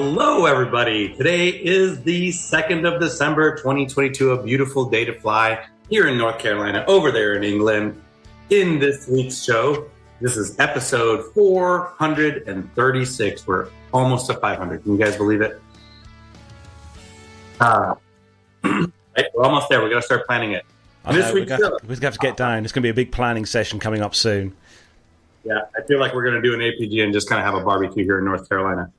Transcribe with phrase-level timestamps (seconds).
[0.00, 1.12] hello, everybody.
[1.16, 6.38] Today is the 2nd of December, 2022, a beautiful day to fly here in North
[6.38, 8.00] Carolina, over there in England.
[8.50, 9.88] In this week's show,
[10.20, 13.44] this is episode 436.
[13.44, 14.84] We're almost to 500.
[14.84, 15.60] Can you guys believe it?
[17.58, 17.96] Uh,
[18.62, 19.82] right, we're almost there.
[19.82, 20.64] We're going to start planning it.
[21.04, 22.62] I know, we're going to have to get down.
[22.62, 24.54] It's going to be a big planning session coming up soon.
[25.42, 27.60] Yeah, I feel like we're going to do an APG and just kind of have
[27.60, 28.92] a barbecue here in North Carolina.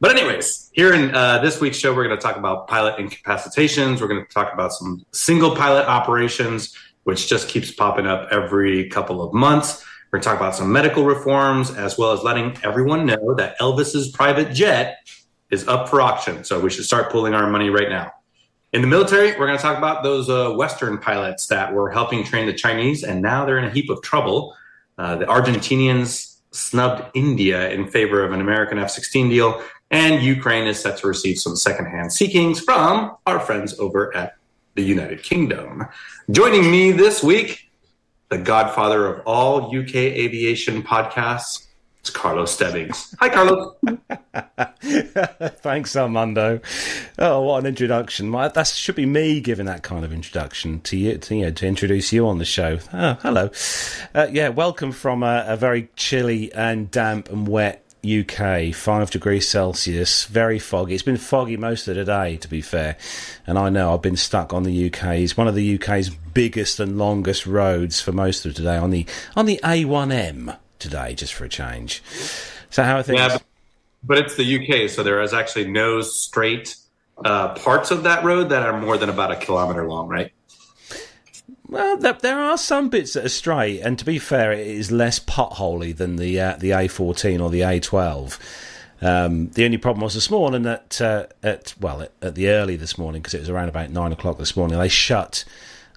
[0.00, 4.00] But anyways, here in uh, this week's show, we're going to talk about pilot incapacitations.
[4.00, 8.88] We're going to talk about some single pilot operations, which just keeps popping up every
[8.90, 9.84] couple of months.
[10.10, 13.58] We're going to talk about some medical reforms, as well as letting everyone know that
[13.58, 14.98] Elvis's private jet
[15.50, 16.44] is up for auction.
[16.44, 18.12] So we should start pulling our money right now.
[18.72, 22.22] In the military, we're going to talk about those uh, Western pilots that were helping
[22.22, 24.54] train the Chinese, and now they're in a heap of trouble.
[24.96, 30.66] Uh, the Argentinians snubbed India in favor of an American F 16 deal, and Ukraine
[30.66, 34.36] is set to receive some secondhand Sea Kings from our friends over at
[34.74, 35.86] the United Kingdom.
[36.30, 37.70] Joining me this week,
[38.28, 41.66] the godfather of all UK aviation podcasts,
[42.00, 43.14] it's Carlos Stebbings.
[43.18, 43.74] Hi, Carlos.
[45.60, 46.60] Thanks, Armando.
[47.18, 48.30] Oh, what an introduction!
[48.30, 51.66] that should be me giving that kind of introduction to you, to, you know, to
[51.66, 52.78] introduce you on the show.
[52.92, 53.50] Oh, hello.
[54.14, 59.48] Uh, yeah, welcome from a, a very chilly and damp and wet UK, five degrees
[59.48, 60.94] Celsius, very foggy.
[60.94, 62.96] It's been foggy most of the day, to be fair.
[63.46, 65.16] And I know I've been stuck on the UK.
[65.16, 69.06] It's one of the UK's biggest and longest roads for most of today on the
[69.34, 72.02] on the A1M today, just for a change.
[72.70, 73.18] So how are things?
[73.18, 73.38] Yeah,
[74.04, 76.76] but it's the UK, so there is actually no straight
[77.24, 80.32] uh, parts of that road that are more than about a kilometer long, right?
[81.70, 85.18] Well, there, are some bits that are straight, and to be fair, it is less
[85.18, 88.38] potholy than the uh, the A14 or the A12.
[89.02, 92.76] Um, the only problem was this morning that uh, at well at, at, the early
[92.76, 94.78] this morning because it was around about nine o'clock this morning.
[94.78, 95.44] They shut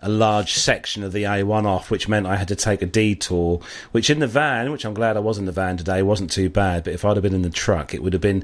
[0.01, 3.61] a large section of the A1 off, which meant I had to take a detour.
[3.93, 6.49] Which in the van, which I'm glad I was in the van today, wasn't too
[6.49, 6.83] bad.
[6.83, 8.43] But if I'd have been in the truck, it would have been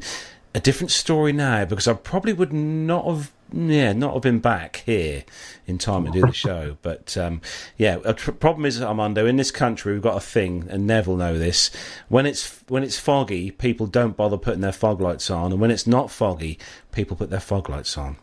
[0.56, 4.84] a different story now because I probably would not have yeah, not have been back
[4.86, 5.24] here
[5.66, 6.78] in time to do the show.
[6.82, 7.42] But um,
[7.78, 9.26] yeah, a tr- problem is Armando.
[9.26, 11.72] In this country, we've got a thing, and Neville know this.
[12.08, 15.72] When it's when it's foggy, people don't bother putting their fog lights on, and when
[15.72, 16.60] it's not foggy,
[16.92, 18.18] people put their fog lights on.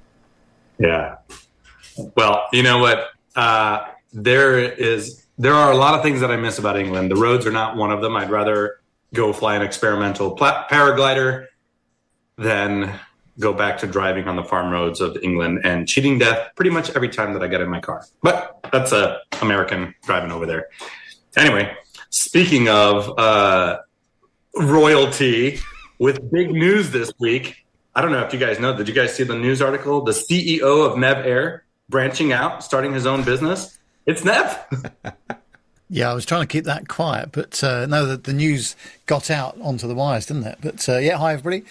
[0.78, 1.16] Yeah.
[2.16, 3.08] Well, you know what?
[3.36, 7.10] Uh, there is there are a lot of things that I miss about England.
[7.10, 8.16] The roads are not one of them.
[8.16, 8.80] I'd rather
[9.12, 11.46] go fly an experimental pla- paraglider
[12.36, 12.98] than
[13.38, 16.90] go back to driving on the farm roads of England and cheating death pretty much
[16.94, 18.06] every time that I get in my car.
[18.22, 20.68] But that's a American driving over there.
[21.36, 21.74] Anyway,
[22.10, 23.78] speaking of uh,
[24.56, 25.58] royalty,
[25.98, 27.64] with big news this week.
[27.94, 28.76] I don't know if you guys know.
[28.76, 30.02] Did you guys see the news article?
[30.02, 33.78] The CEO of Nev Air branching out, starting his own business.
[34.06, 34.58] It's Nev.
[35.90, 38.74] Yeah, I was trying to keep that quiet, but uh, no, the, the news
[39.04, 40.58] got out onto the wires, didn't it?
[40.60, 41.62] But uh, yeah, hi everybody.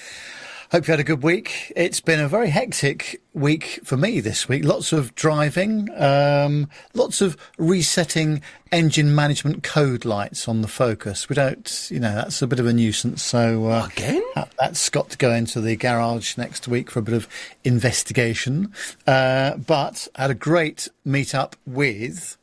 [0.73, 1.71] Hope you had a good week.
[1.75, 4.63] It's been a very hectic week for me this week.
[4.63, 8.41] Lots of driving, um, lots of resetting
[8.71, 11.29] engine management code lights on the Focus.
[11.29, 13.21] We don't, you know, that's a bit of a nuisance.
[13.21, 17.03] So uh, again, that, has got to go into the garage next week for a
[17.03, 17.27] bit of
[17.63, 18.73] investigation.
[19.05, 22.35] Uh, but I had a great meet up with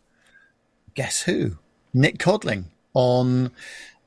[0.95, 1.57] guess who?
[1.93, 3.51] Nick Codling on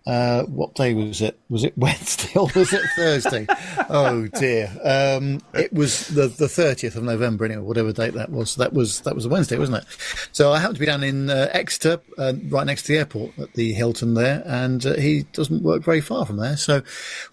[0.05, 1.39] uh, what day was it?
[1.49, 3.47] Was it Wednesday or was it Thursday?
[3.89, 4.69] oh dear.
[4.83, 8.55] Um, it was the the thirtieth of November, anyway, whatever date that was.
[8.55, 10.27] That was that was a Wednesday, wasn't it?
[10.31, 13.37] So I happened to be down in uh, Exeter, uh, right next to the airport
[13.39, 16.57] at the Hilton there, and uh, he doesn't work very far from there.
[16.57, 16.79] So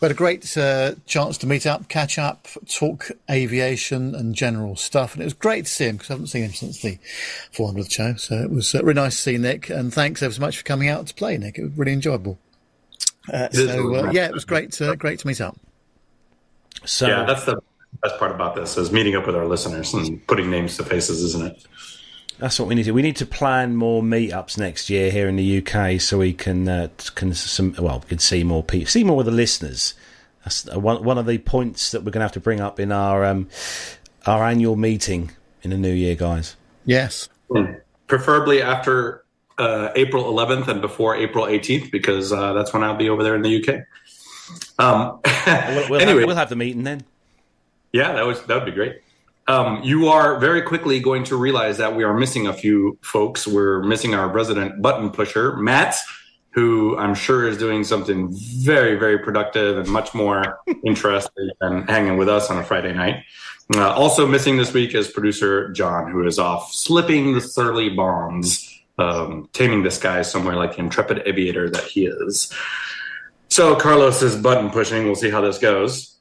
[0.00, 4.76] we had a great uh, chance to meet up, catch up, talk aviation and general
[4.76, 6.98] stuff, and it was great to see him because I haven't seen him since the
[7.52, 8.14] 400th show.
[8.14, 10.64] So it was uh, really nice to see Nick, and thanks ever so much for
[10.64, 11.58] coming out to play, Nick.
[11.58, 12.38] It was really enjoyable.
[13.30, 14.72] Uh, so uh, yeah, it was great.
[14.72, 15.56] To, great to meet up.
[16.84, 17.60] So yeah, that's the
[18.02, 21.22] best part about this is meeting up with our listeners and putting names to faces,
[21.22, 21.66] isn't it?
[22.38, 22.92] That's what we need to.
[22.92, 26.68] We need to plan more meetups next year here in the UK, so we can
[26.68, 29.94] uh, can some well, we can see more people, see more of the listeners.
[30.44, 32.92] That's one one of the points that we're going to have to bring up in
[32.92, 33.48] our um,
[34.26, 35.32] our annual meeting
[35.62, 36.56] in the new year, guys.
[36.86, 37.74] Yes, hmm.
[38.06, 39.22] preferably after
[39.60, 43.36] uh, April 11th and before April 18th because uh, that's when I'll be over there
[43.36, 43.84] in the UK.
[44.78, 47.04] Um, we'll, we'll anyway, have, we'll have the meeting then.
[47.92, 49.02] Yeah, that was that would be great.
[49.46, 53.46] Um, you are very quickly going to realize that we are missing a few folks.
[53.46, 55.96] We're missing our resident button pusher, Matt.
[56.50, 62.16] who I'm sure is doing something very, very productive and much more interesting than hanging
[62.16, 63.24] with us on a Friday night.
[63.74, 68.69] Uh, also missing this week is producer John, who is off slipping the surly bonds,
[69.00, 72.52] um, taming this guy somewhere like the intrepid aviator that he is.
[73.48, 75.04] So Carlos is button pushing.
[75.04, 76.16] We'll see how this goes.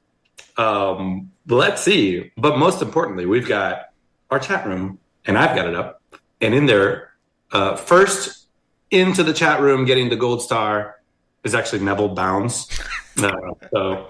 [0.57, 2.31] Um, let's see.
[2.37, 3.89] But most importantly, we've got
[4.31, 6.01] our chat room, and I've got it up.
[6.41, 7.11] And in there,
[7.51, 8.47] uh, first
[8.91, 10.95] into the chat room, getting the gold star
[11.43, 12.67] is actually Neville Bounds.
[13.17, 13.31] Uh,
[13.73, 14.07] so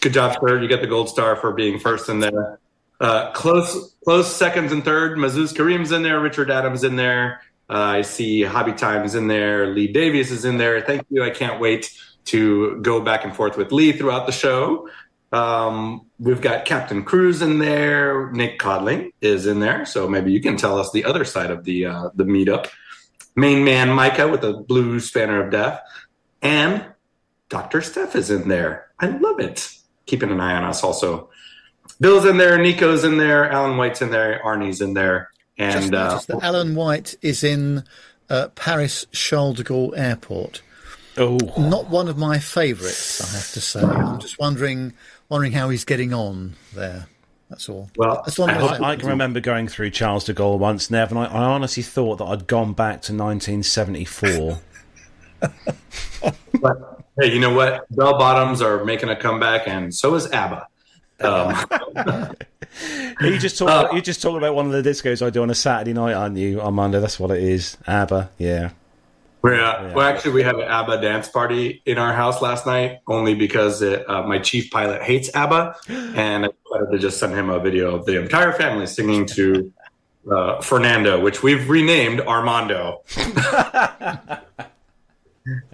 [0.00, 0.62] good job, sir.
[0.62, 2.60] You get the gold star for being first in there.
[3.00, 5.18] Uh, close, close seconds and third.
[5.18, 6.20] Mazuz Kareem's in there.
[6.20, 7.40] Richard Adams in there.
[7.68, 9.66] Uh, I see Hobby Times in there.
[9.66, 10.80] Lee Davies is in there.
[10.80, 11.24] Thank you.
[11.24, 11.92] I can't wait
[12.26, 14.88] to go back and forth with Lee throughout the show.
[15.32, 18.30] Um, we've got Captain Cruz in there.
[18.30, 19.84] Nick Codling is in there.
[19.84, 22.68] So maybe you can tell us the other side of the uh, the meetup.
[23.34, 25.80] Main man Micah with the blue spanner of death,
[26.40, 26.86] and
[27.48, 28.88] Doctor Steph is in there.
[28.98, 29.68] I love it.
[30.06, 31.30] Keeping an eye on us also.
[32.00, 36.30] Bill's in there, Nico's in there, Alan White's in there, Arnie's in there, and Just
[36.30, 37.84] uh, that Alan White is in
[38.28, 40.62] uh, Paris Charles de Gaulle Airport.
[41.18, 43.80] Oh, Not one of my favourites, I have to say.
[43.80, 44.92] I'm just wondering,
[45.30, 47.06] wondering how he's getting on there.
[47.48, 47.88] That's all.
[47.96, 48.84] Well, That's all I'm I gonna hope- say.
[48.84, 52.16] I can remember going through Charles de Gaulle once, Nev, and I, I honestly thought
[52.18, 54.58] that I'd gone back to 1974.
[56.60, 57.84] But hey, you know what?
[57.94, 60.66] Bell bottoms are making a comeback, and so is ABBA.
[61.20, 61.54] Um,
[63.20, 65.54] you just talk, you just talking about one of the discos I do on a
[65.54, 66.60] Saturday night, aren't you?
[66.60, 67.76] On Monday, that's what it is.
[67.86, 68.70] ABBA, yeah.
[69.42, 73.00] we're, uh, Well, actually, we had an ABBA dance party in our house last night,
[73.06, 77.34] only because it, uh, my chief pilot hates ABBA, and I decided to just send
[77.34, 79.72] him a video of the entire family singing to
[80.30, 83.02] uh, Fernando, which we've renamed Armando.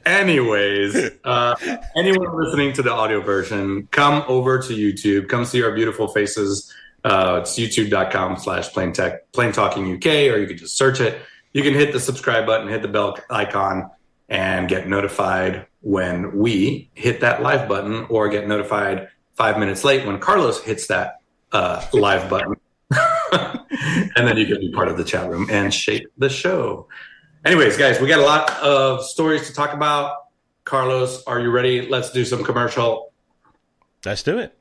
[0.05, 1.55] Anyways, uh,
[1.97, 5.29] anyone listening to the audio version, come over to YouTube.
[5.29, 6.73] Come see our beautiful faces.
[7.05, 11.21] Uh, it's youtube.com slash plain tech, plain talking UK, or you can just search it.
[11.53, 13.91] You can hit the subscribe button, hit the bell icon,
[14.29, 20.07] and get notified when we hit that live button, or get notified five minutes late
[20.07, 21.21] when Carlos hits that
[21.53, 22.55] uh, live button.
[23.33, 26.89] and then you can be part of the chat room and shape the show.
[27.45, 30.27] Anyways, guys, we got a lot of stories to talk about.
[30.65, 31.89] Carlos, are you ready?
[31.89, 33.13] Let's do some commercial.
[34.05, 34.57] Let's do it.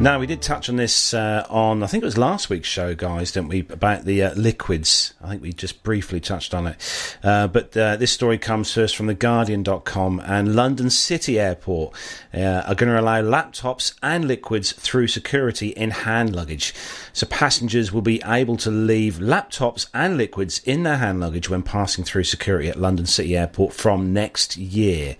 [0.00, 2.94] Now we did touch on this uh, on I think it was last week's show,
[2.94, 3.66] guys, didn't we?
[3.68, 5.12] About the uh, liquids.
[5.22, 7.18] I think we just briefly touched on it.
[7.22, 11.94] Uh, but uh, this story comes first from theguardian.com and London City Airport
[12.32, 16.72] uh, are going to allow laptops and liquids through security in hand luggage.
[17.12, 21.62] So passengers will be able to leave laptops and liquids in their hand luggage when
[21.62, 25.16] passing through security at London City Airport from next year.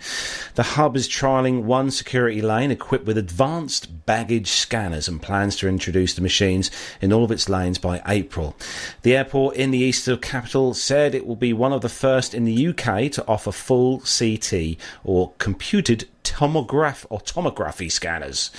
[0.54, 5.66] The hub is trialling one security lane equipped with advanced baggage scanners and plans to
[5.66, 8.54] introduce the machines in all of its lanes by April.
[9.02, 12.34] The airport in the east of capital said it will be one of the first
[12.34, 18.50] in the UK to offer full CT or computed tomograph or tomography scanners.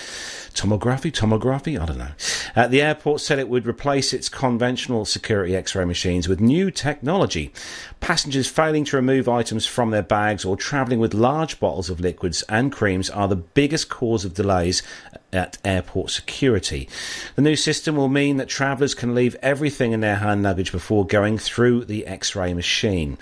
[0.53, 2.11] Tomography, tomography, I don't know.
[2.55, 7.53] Uh, the airport said it would replace its conventional security X-ray machines with new technology.
[8.01, 12.43] Passengers failing to remove items from their bags or travelling with large bottles of liquids
[12.49, 14.83] and creams are the biggest cause of delays
[15.33, 16.87] at airport security.
[17.35, 21.05] The new system will mean that travellers can leave everything in their hand luggage before
[21.05, 23.17] going through the X-ray machine.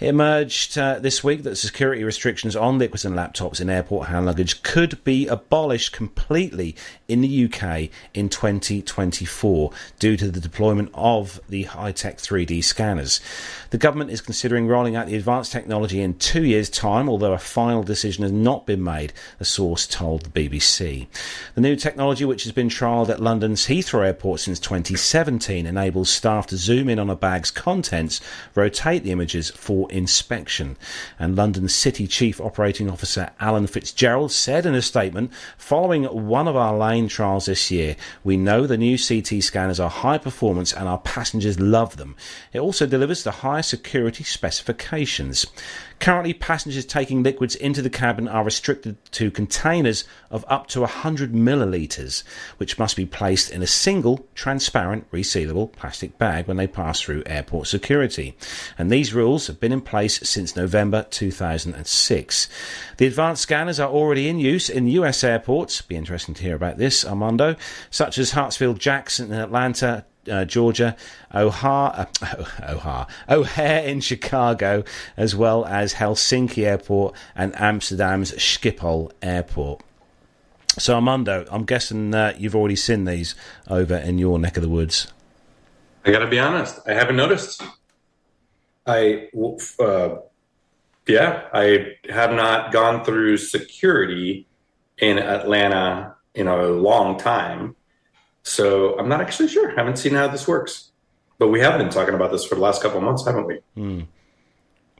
[0.00, 4.26] It emerged uh, this week that security restrictions on liquids and laptops in airport hand
[4.26, 6.74] luggage could be abolished completely
[7.12, 13.20] in the UK in 2024 due to the deployment of the high-tech 3D scanners.
[13.68, 17.38] The government is considering rolling out the advanced technology in two years' time, although a
[17.38, 21.06] final decision has not been made, a source told the BBC.
[21.54, 26.46] The new technology, which has been trialled at London's Heathrow Airport since 2017, enables staff
[26.46, 28.22] to zoom in on a bag's contents,
[28.54, 30.76] rotate the images for inspection.
[31.18, 36.56] And London City Chief Operating Officer Alan Fitzgerald said in a statement Following one of
[36.56, 36.76] our
[37.08, 41.58] trials this year, we know the new CT scanners are high performance and our passengers
[41.60, 42.16] love them.
[42.52, 45.46] It also delivers the highest security specifications.
[46.02, 51.32] Currently, passengers taking liquids into the cabin are restricted to containers of up to 100
[51.32, 52.24] millilitres,
[52.56, 57.22] which must be placed in a single, transparent, resealable plastic bag when they pass through
[57.24, 58.36] airport security.
[58.76, 62.48] And these rules have been in place since November 2006.
[62.96, 65.82] The advanced scanners are already in use in US airports.
[65.82, 67.54] Be interesting to hear about this, Armando,
[67.92, 70.96] such as Hartsfield Jackson in Atlanta, uh, Georgia,
[71.34, 74.84] O'Hare, uh, O'Hare, in Chicago,
[75.16, 79.82] as well as Helsinki Airport and Amsterdam's Schiphol Airport.
[80.78, 83.34] So, Armando, I'm guessing uh, you've already seen these
[83.68, 85.12] over in your neck of the woods.
[86.04, 87.62] I got to be honest, I haven't noticed.
[88.86, 89.28] I,
[89.78, 90.16] uh,
[91.06, 94.46] yeah, I have not gone through security
[94.98, 97.76] in Atlanta in a long time.
[98.42, 99.74] So I'm not actually sure.
[99.74, 100.90] haven't seen how this works.
[101.38, 103.60] But we have been talking about this for the last couple of months, haven't we?
[103.74, 104.00] Hmm.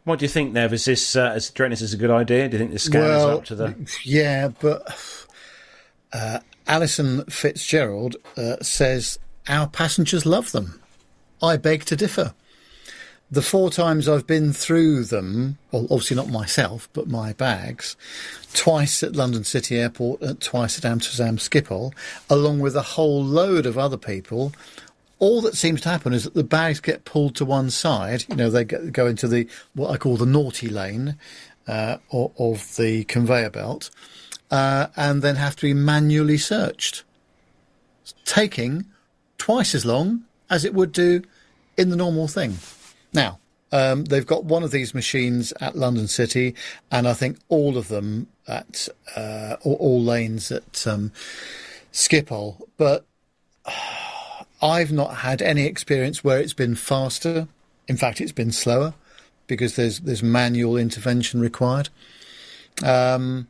[0.04, 0.72] What do you think, Nev?
[0.72, 2.49] Is this, uh, is, do this is a good idea?
[2.49, 3.76] Do you think the scanners well, up to the.
[4.02, 4.82] Yeah, but
[6.12, 9.18] uh, Alison Fitzgerald uh, says
[9.49, 10.80] our passengers love them.
[11.40, 12.34] I beg to differ.
[13.32, 17.96] The four times I've been through them, well, obviously not myself, but my bags,
[18.52, 21.94] twice at London City Airport and twice at Amsterdam Schiphol,
[22.28, 24.52] along with a whole load of other people,
[25.18, 28.26] all that seems to happen is that the bags get pulled to one side.
[28.28, 31.16] You know, they go into the what I call the naughty lane
[31.66, 33.88] uh, of, the conveyor belt,
[34.50, 37.02] uh, and then have to be manually searched,
[38.26, 38.84] taking
[39.38, 41.22] twice as long as it would do
[41.78, 42.58] in the normal thing.
[43.12, 43.38] Now,
[43.73, 46.54] um, they've got one of these machines at London City,
[46.90, 51.12] and I think all of them at uh, all, all, lanes at um.
[52.76, 53.04] But
[54.62, 57.49] I've not had any experience where it's been faster.
[57.88, 58.95] In fact, it's been slower
[59.47, 61.88] because there's there's manual intervention required.
[62.85, 63.49] Um,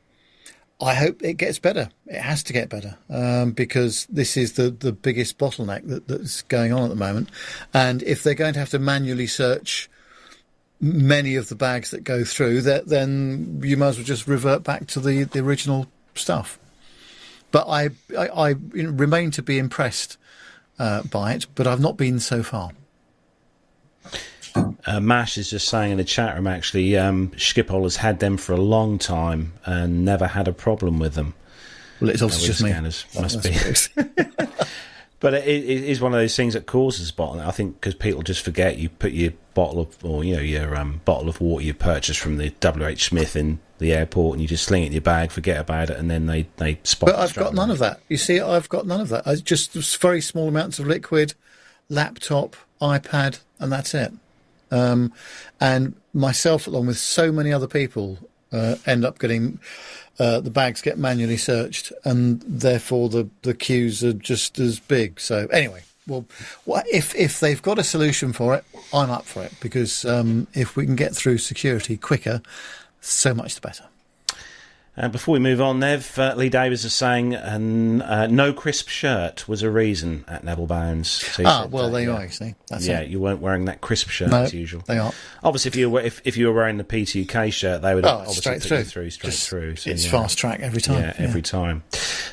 [0.83, 1.91] I hope it gets better.
[2.07, 6.43] It has to get better um, because this is the, the biggest bottleneck that, that's
[6.43, 7.31] going on at the moment.
[7.73, 9.89] And if they're going to have to manually search
[10.81, 14.65] many of the bags that go through, that then you might as well just revert
[14.65, 15.87] back to the, the original
[16.17, 16.59] stuff.
[17.53, 20.17] But I, I, I remain to be impressed
[20.81, 22.73] uh, by it, but I've not been so far.
[24.55, 28.37] Uh, Mash is just saying in the chat room, actually, um, Schiphol has had them
[28.37, 31.35] for a long time and never had a problem with them.
[32.01, 33.07] Well, it's obviously just scanners.
[33.15, 33.21] Me.
[33.23, 33.55] Must be.
[35.21, 37.47] but it, it is one of those things that causes bottleneck.
[37.47, 40.77] I think because people just forget you put your bottle of, or you know, your
[40.77, 42.85] um, bottle of water you purchased from the W.
[42.85, 43.05] H.
[43.05, 45.97] Smith in the airport, and you just sling it in your bag, forget about it,
[45.97, 47.11] and then they they spot.
[47.11, 47.13] It.
[47.13, 48.01] But I've got none of that.
[48.09, 49.25] You see, I've got none of that.
[49.25, 51.35] I just very small amounts of liquid,
[51.89, 54.13] laptop, iPad, and that's it.
[54.73, 55.13] Um,
[55.61, 58.19] and myself, along with so many other people,
[58.51, 59.61] uh, end up getting
[60.19, 65.21] uh, the bags get manually searched, and therefore the the queues are just as big.
[65.21, 66.27] So anyway, well,
[66.67, 70.77] if if they've got a solution for it, I'm up for it because um, if
[70.77, 72.43] we can get through security quicker,
[73.01, 73.85] so much the better.
[74.95, 79.49] Uh, before we move on, Nev, uh, Lee Davies is saying uh, no crisp shirt
[79.49, 81.09] was a reason at Neville Bounds.
[81.09, 82.55] So ah, well, there you are, you see.
[82.69, 83.09] That's yeah, it.
[83.09, 84.83] you weren't wearing that crisp shirt no, as usual.
[84.87, 85.13] They are.
[85.43, 88.19] Obviously, if you were if, if you were wearing the P2K shirt, they would oh,
[88.19, 88.85] obviously straight through.
[88.85, 89.77] through straight Just, through.
[89.77, 90.11] So, it's yeah.
[90.11, 91.01] fast track every time.
[91.01, 91.85] Yeah, yeah, every time.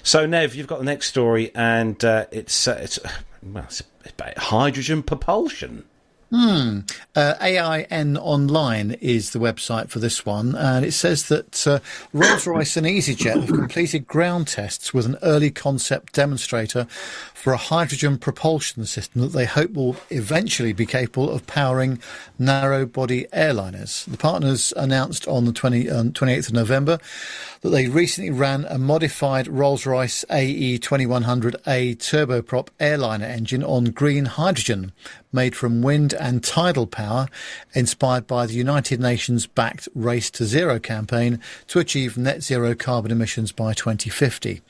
[0.04, 3.00] So, Nev, you've got the next story, and uh, it's uh, it's
[3.42, 5.86] well, it's about hydrogen propulsion.
[6.32, 6.82] Hmm.
[7.16, 11.80] Uh, AIN Online is the website for this one, and it says that uh,
[12.14, 16.86] Rolls Royce and EasyJet have completed ground tests with an early concept demonstrator
[17.34, 22.00] for a hydrogen propulsion system that they hope will eventually be capable of powering
[22.38, 24.06] narrow body airliners.
[24.06, 27.00] The partners announced on the 20, um, 28th of November
[27.62, 34.26] that they recently ran a modified Rolls Royce AE 2100A turboprop airliner engine on green
[34.26, 34.92] hydrogen
[35.32, 37.28] made from wind and tidal power,
[37.74, 43.12] inspired by the United Nations backed Race to Zero campaign to achieve net zero carbon
[43.12, 44.62] emissions by 2050.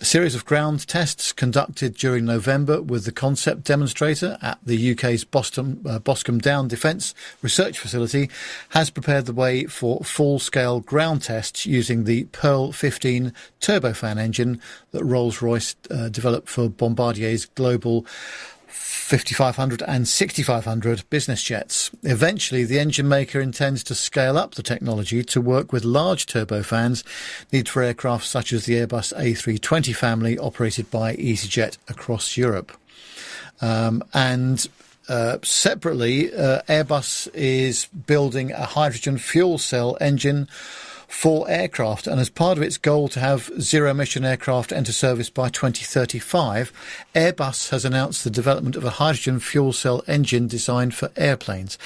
[0.00, 5.24] A series of ground tests conducted during November with the concept demonstrator at the UK's
[5.24, 8.30] Boston, uh, Boscombe Down Defence Research Facility
[8.70, 14.60] has prepared the way for full scale ground tests using the Pearl 15 turbofan engine
[14.90, 18.06] that Rolls Royce uh, developed for Bombardier's global
[19.02, 21.90] 5500 and 6500 business jets.
[22.02, 27.04] Eventually, the engine maker intends to scale up the technology to work with large turbofans
[27.52, 32.72] needed for aircraft such as the Airbus A320 family operated by EasyJet across Europe.
[33.60, 34.66] Um, and
[35.08, 40.48] uh, separately, uh, Airbus is building a hydrogen fuel cell engine
[41.12, 42.06] for aircraft.
[42.06, 46.72] And as part of its goal to have zero emission aircraft enter service by 2035,
[47.14, 51.78] Airbus has announced the development of a hydrogen fuel cell engine designed for airplanes.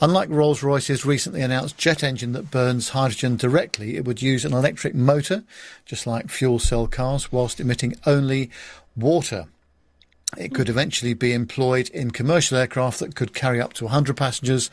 [0.00, 4.54] Unlike Rolls Royce's recently announced jet engine that burns hydrogen directly, it would use an
[4.54, 5.44] electric motor,
[5.84, 8.50] just like fuel cell cars, whilst emitting only
[8.96, 9.46] water.
[10.36, 14.70] It could eventually be employed in commercial aircraft that could carry up to 100 passengers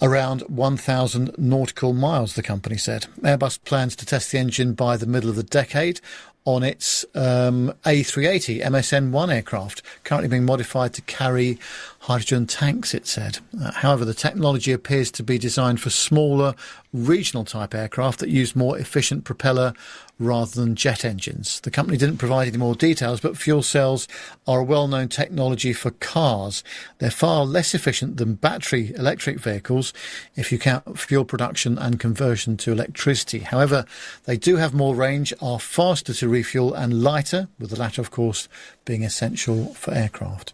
[0.00, 3.06] around 1,000 nautical miles, the company said.
[3.20, 6.00] Airbus plans to test the engine by the middle of the decade
[6.46, 11.58] on its um, A380 MSN1 aircraft, currently being modified to carry
[12.00, 13.38] hydrogen tanks, it said.
[13.60, 16.54] Uh, however, the technology appears to be designed for smaller,
[16.92, 19.74] regional type aircraft that use more efficient propeller
[20.18, 21.60] rather than jet engines.
[21.60, 24.08] The company didn't provide any more details, but fuel cells
[24.46, 26.64] are a well known technology for cars.
[26.98, 29.92] They're far less efficient than battery electric vehicles
[30.34, 33.40] if you count fuel production and conversion to electricity.
[33.40, 33.84] However,
[34.24, 38.10] they do have more range, are faster to refuel, and lighter, with the latter, of
[38.10, 38.48] course,
[38.84, 40.52] being essential for aircraft.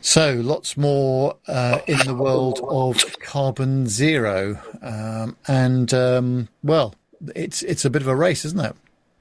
[0.00, 4.60] So, lots more uh, in the world of carbon zero.
[4.82, 6.94] Um, and, um, well,
[7.34, 8.76] it's it's a bit of a race, isn't it?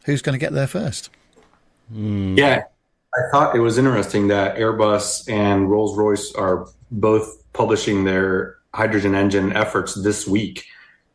[0.05, 1.09] Who's going to get there first?
[1.91, 2.63] Yeah,
[3.15, 9.15] I thought it was interesting that Airbus and Rolls Royce are both publishing their hydrogen
[9.15, 10.65] engine efforts this week,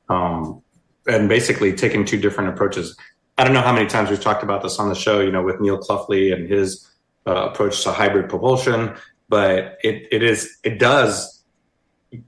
[0.08, 0.62] um,
[1.06, 2.96] and basically taking two different approaches.
[3.38, 5.42] I don't know how many times we've talked about this on the show, you know,
[5.42, 6.88] with Neil Cloughley and his
[7.26, 8.94] uh, approach to hybrid propulsion,
[9.28, 11.42] but it, it is it does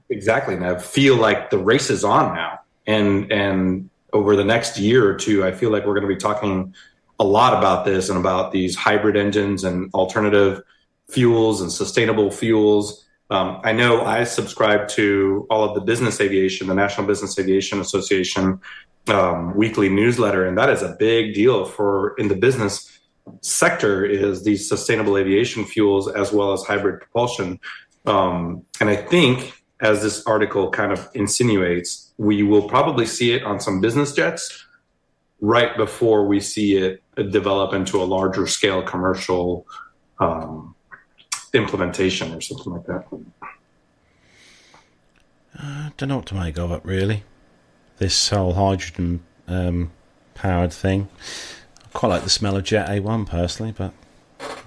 [0.09, 5.05] exactly now feel like the race is on now, and and over the next year
[5.05, 6.73] or two, I feel like we're going to be talking
[7.19, 10.61] a lot about this and about these hybrid engines and alternative
[11.09, 13.05] fuels and sustainable fuels.
[13.29, 17.81] Um, I know I subscribe to all of the business aviation, the National Business Aviation
[17.81, 18.61] Association
[19.09, 22.97] um, weekly newsletter, and that is a big deal for in the business
[23.41, 27.59] sector is these sustainable aviation fuels as well as hybrid propulsion.
[28.05, 33.43] Um, and I think, as this article kind of insinuates, we will probably see it
[33.43, 34.65] on some business jets
[35.41, 37.01] right before we see it
[37.31, 39.67] develop into a larger scale commercial
[40.19, 40.75] um,
[41.53, 43.05] implementation or something like that.
[45.57, 47.23] I don't know what to make of it, really.
[47.97, 49.91] This whole hydrogen um,
[50.33, 51.07] powered thing.
[51.83, 53.93] I quite like the smell of Jet A1 personally, but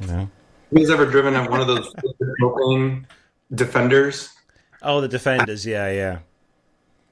[0.01, 0.31] you know.
[0.75, 1.93] Guys ever driven at one of those
[2.41, 3.05] propane
[3.55, 4.31] defenders?
[4.83, 6.19] Oh, the Defenders, yeah, yeah.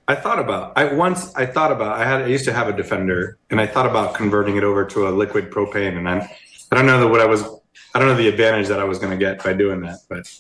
[0.09, 0.73] I thought about.
[0.77, 1.99] I once I thought about.
[1.99, 2.23] I had.
[2.23, 5.11] I used to have a Defender, and I thought about converting it over to a
[5.11, 5.97] liquid propane.
[5.97, 6.31] And I,
[6.71, 7.43] I don't know that what I was.
[7.95, 10.33] I don't know the advantage that I was going to get by doing that, but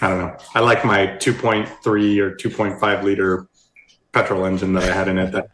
[0.00, 0.36] I don't know.
[0.54, 3.48] I like my 2.3 or 2.5 liter
[4.12, 5.32] petrol engine that I had in it.
[5.32, 5.48] That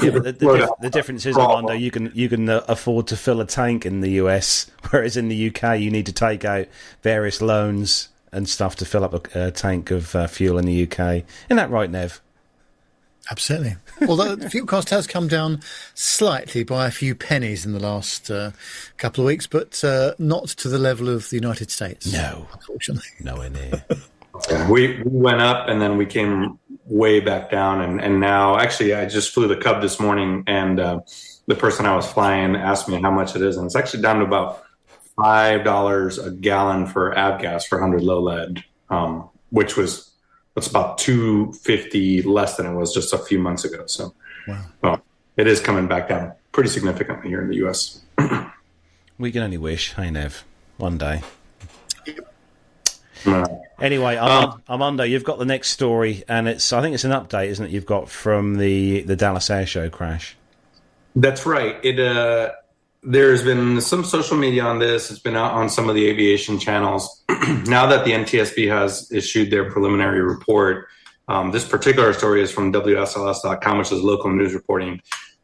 [0.00, 3.16] Yeah, but the, the, the difference is, Armando, you can you can uh, afford to
[3.16, 6.66] fill a tank in the US, whereas in the UK you need to take out
[7.02, 10.82] various loans and stuff to fill up a, a tank of uh, fuel in the
[10.84, 11.24] UK.
[11.46, 12.22] Isn't that right, Nev?
[13.30, 13.76] Absolutely.
[14.08, 15.60] Although the fuel cost has come down
[15.94, 18.52] slightly by a few pennies in the last uh,
[18.96, 22.10] couple of weeks, but uh, not to the level of the United States.
[22.12, 22.46] No.
[22.52, 23.08] unfortunately.
[23.20, 23.84] Nowhere near.
[24.70, 28.94] we we went up and then we came way back down, and and now actually
[28.94, 31.00] I just flew the Cub this morning, and uh,
[31.46, 34.20] the person I was flying asked me how much it is, and it's actually down
[34.20, 34.64] to about
[35.16, 40.07] five dollars a gallon for avgas for 100 low lead, um, which was
[40.58, 43.84] it's about 250 less than it was just a few months ago.
[43.86, 44.14] So
[44.46, 44.64] Wow.
[44.82, 45.02] well,
[45.36, 48.00] it is coming back down pretty significantly here in the U.S.
[49.18, 49.94] we can only wish.
[49.94, 50.44] Hey, Nev.
[50.78, 51.22] One day.
[53.26, 53.46] Uh,
[53.80, 57.46] Anyway, Armando, Armando, you've got the next story, and it's I think it's an update,
[57.48, 57.70] isn't it?
[57.70, 60.36] You've got from the the Dallas Air Show crash.
[61.14, 61.76] That's right.
[61.84, 62.50] It uh,
[63.02, 65.10] there's been some social media on this.
[65.10, 67.22] It's been out on some of the aviation channels.
[67.66, 70.88] now that the NTSB has issued their preliminary report,
[71.28, 75.00] um, this particular story is from WSLS.com, which is local news reporting.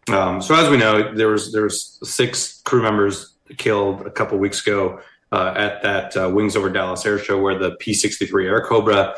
[0.09, 4.39] Um, so as we know, there was there was six crew members killed a couple
[4.39, 5.01] weeks ago
[5.33, 9.15] uh, at that uh, Wings Over Dallas Air Show where the P-63 Airacobra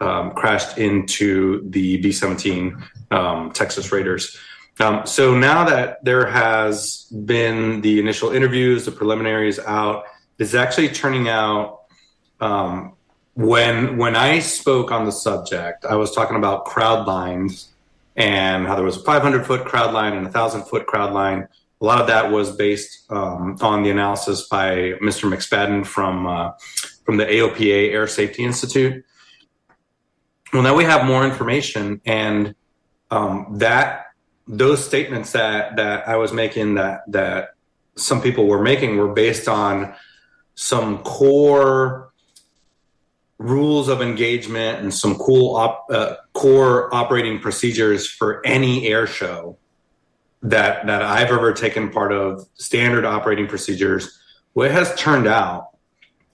[0.00, 4.38] um, crashed into the B-17 um, Texas Raiders.
[4.80, 10.04] Um, so now that there has been the initial interviews, the preliminaries out,
[10.38, 11.82] it's actually turning out
[12.40, 12.94] um,
[13.34, 17.68] when when I spoke on the subject, I was talking about crowd lines
[18.16, 21.48] and how there was a 500 foot crowd line and a thousand foot crowd line.
[21.80, 25.32] A lot of that was based um, on the analysis by Mr.
[25.32, 26.52] McSpadden from uh,
[27.04, 29.04] from the AOPA Air Safety Institute.
[30.52, 32.54] Well, now we have more information, and
[33.10, 34.01] um, that
[34.46, 37.54] those statements that that I was making that that
[37.96, 39.94] some people were making were based on
[40.54, 42.12] some core
[43.38, 49.58] rules of engagement and some cool op, uh, core operating procedures for any air show
[50.42, 54.18] that that I've ever taken part of standard operating procedures.
[54.54, 55.68] Well, it has turned out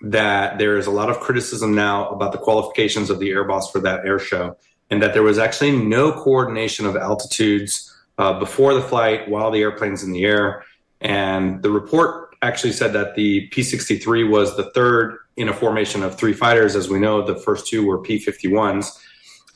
[0.01, 3.71] that there is a lot of criticism now about the qualifications of the air boss
[3.71, 4.57] for that air show
[4.91, 9.61] and that there was actually no coordination of altitudes uh, before the flight while the
[9.61, 10.65] airplane's in the air
[11.01, 16.17] and the report actually said that the p-63 was the third in a formation of
[16.17, 16.77] three fighters.
[16.77, 18.99] As we know, the first two were P 51s.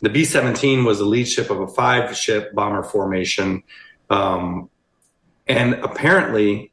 [0.00, 3.62] The B 17 was the lead ship of a five ship bomber formation.
[4.10, 4.68] Um,
[5.46, 6.72] and apparently,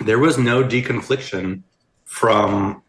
[0.00, 1.62] there was no deconfliction
[2.04, 2.82] from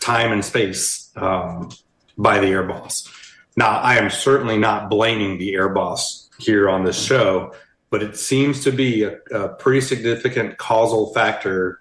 [0.00, 1.70] time and space um,
[2.16, 3.08] by the air boss.
[3.56, 7.54] Now, I am certainly not blaming the air boss here on this show,
[7.90, 11.78] but it seems to be a, a pretty significant causal factor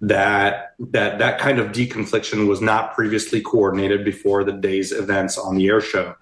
[0.00, 5.56] that that that kind of deconfliction was not previously coordinated before the day's events on
[5.56, 6.14] the air show.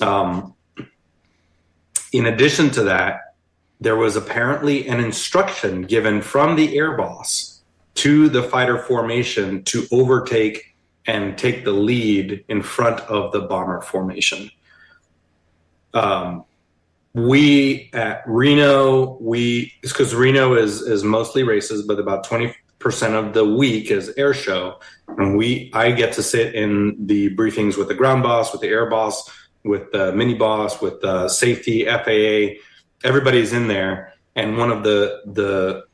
[0.00, 0.54] Um,
[2.12, 3.34] in addition to that,
[3.80, 7.62] there was apparently an instruction given from the air boss
[7.94, 13.80] to the fighter formation to overtake and take the lead in front of the bomber
[13.80, 14.50] formation.
[15.94, 16.44] Um,
[17.14, 23.34] we at Reno, we because Reno is is mostly races, but about twenty percent of
[23.34, 27.88] the week is air show, and we I get to sit in the briefings with
[27.88, 29.30] the ground boss, with the air boss,
[29.62, 32.60] with the mini boss, with the safety FAA.
[33.04, 35.84] Everybody's in there, and one of the the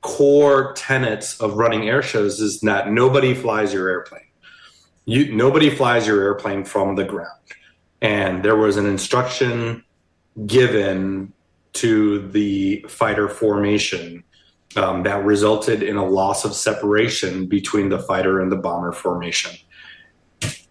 [0.00, 4.22] core tenets of running air shows is that nobody flies your airplane.
[5.04, 7.40] You nobody flies your airplane from the ground,
[8.00, 9.84] and there was an instruction
[10.44, 11.32] given
[11.74, 14.24] to the fighter formation
[14.76, 19.56] um, that resulted in a loss of separation between the fighter and the bomber formation.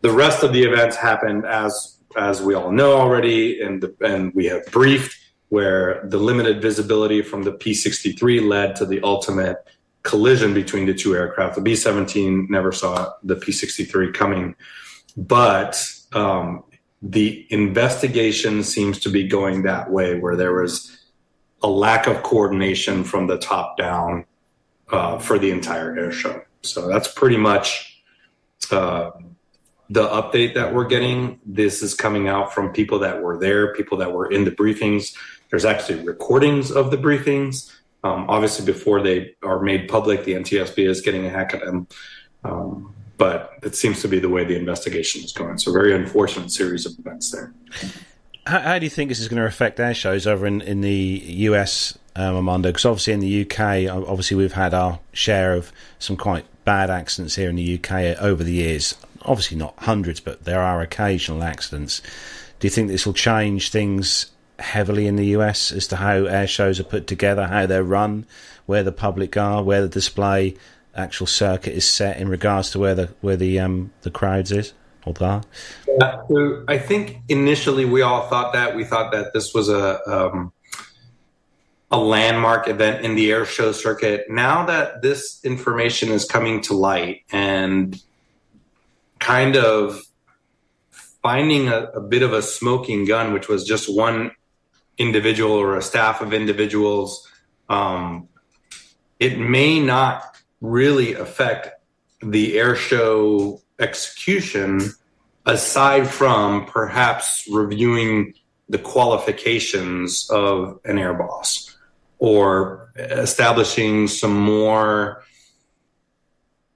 [0.01, 4.33] The rest of the events happened as as we all know already, and the, and
[4.33, 5.17] we have briefed
[5.49, 9.57] where the limited visibility from the P-63 led to the ultimate
[10.03, 11.55] collision between the two aircraft.
[11.55, 14.55] The B-17 never saw the P-63 coming,
[15.17, 15.81] but
[16.13, 16.63] um,
[17.01, 20.97] the investigation seems to be going that way, where there was
[21.61, 24.25] a lack of coordination from the top down
[24.91, 26.41] uh, for the entire air show.
[26.61, 28.03] So that's pretty much
[28.71, 29.11] uh,
[29.89, 31.39] the update that we're getting.
[31.45, 35.15] This is coming out from people that were there, people that were in the briefings.
[35.49, 37.71] There's actually recordings of the briefings.
[38.03, 41.87] Um, obviously, before they are made public, the NTSB is getting a hack at them.
[42.43, 45.57] Um, but it seems to be the way the investigation is going.
[45.57, 47.53] So, very unfortunate series of events there.
[48.45, 50.81] How, how, do you think this is going to affect air shows over in, in
[50.81, 52.69] the US, um, Armando?
[52.69, 57.35] Because obviously in the UK, obviously we've had our share of some quite bad accidents
[57.35, 58.95] here in the UK over the years.
[59.23, 62.01] Obviously not hundreds, but there are occasional accidents.
[62.59, 66.47] Do you think this will change things heavily in the US as to how air
[66.47, 68.25] shows are put together, how they're run,
[68.65, 70.55] where the public are, where the display
[70.95, 74.73] actual circuit is set in regards to where the where the um the crowds is?
[75.87, 79.99] Yeah, so I think initially we all thought that we thought that this was a
[80.09, 80.51] um,
[81.91, 84.25] a landmark event in the air show circuit.
[84.29, 88.01] Now that this information is coming to light and
[89.19, 90.01] kind of
[91.21, 94.31] finding a, a bit of a smoking gun, which was just one
[94.97, 97.27] individual or a staff of individuals,
[97.69, 98.27] um,
[99.19, 100.34] it may not
[100.65, 101.69] really affect
[102.21, 104.81] the air show execution
[105.45, 108.33] aside from perhaps reviewing
[108.69, 111.71] the qualifications of an air boss.
[112.17, 115.21] or establishing some more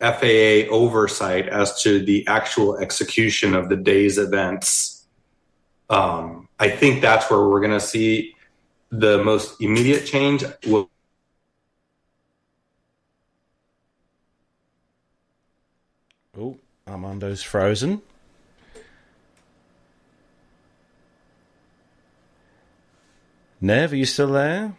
[0.01, 5.07] FAA oversight as to the actual execution of the day's events.
[5.89, 8.35] Um, I think that's where we're going to see
[8.91, 10.43] the most immediate change.
[10.67, 10.89] Will
[16.37, 16.57] Oh,
[16.89, 18.01] Armando's frozen.
[23.61, 24.73] Nev, are you still there?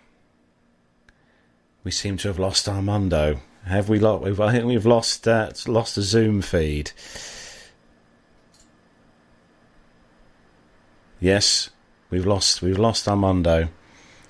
[1.84, 3.40] We seem to have lost Armando.
[3.64, 4.40] Have we lost?
[4.40, 6.92] I think we've lost uh, lost a Zoom feed.
[11.20, 11.68] Yes,
[12.08, 13.68] we've lost we've lost Armando,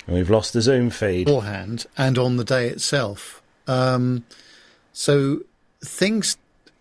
[0.07, 1.27] and we've lost the Zoom feed.
[1.27, 3.43] beforehand and on the day itself.
[3.69, 4.25] Um,
[4.93, 5.43] so
[5.85, 6.37] things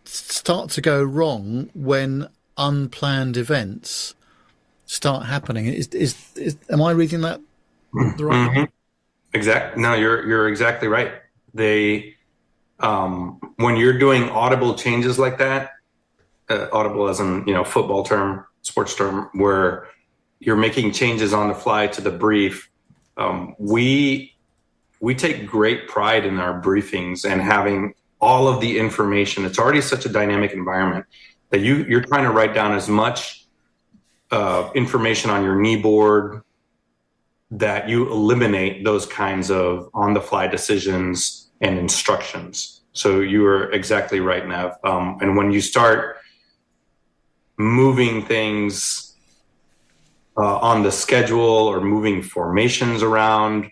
[0.09, 4.15] start to go wrong when unplanned events
[4.85, 5.67] start happening.
[5.67, 7.39] Is, is, is am I reading that
[8.17, 8.67] the right way?
[9.33, 9.77] Exact.
[9.77, 11.11] No, you're you're exactly right.
[11.53, 12.15] They,
[12.79, 15.71] um, when you're doing audible changes like that,
[16.49, 19.87] uh, audible as in you know football term, sports term, where
[20.39, 22.69] you're making changes on the fly to the brief.
[23.17, 24.35] Um, we
[24.99, 29.45] we take great pride in our briefings and having all of the information.
[29.45, 31.05] It's already such a dynamic environment
[31.49, 33.47] that you you're trying to write down as much
[34.31, 36.41] uh, information on your knee board
[37.51, 42.81] that you eliminate those kinds of on the fly decisions and instructions.
[42.93, 44.73] So you are exactly right, Nev.
[44.83, 46.17] Um, and when you start
[47.57, 49.15] moving things
[50.37, 53.71] uh, on the schedule or moving formations around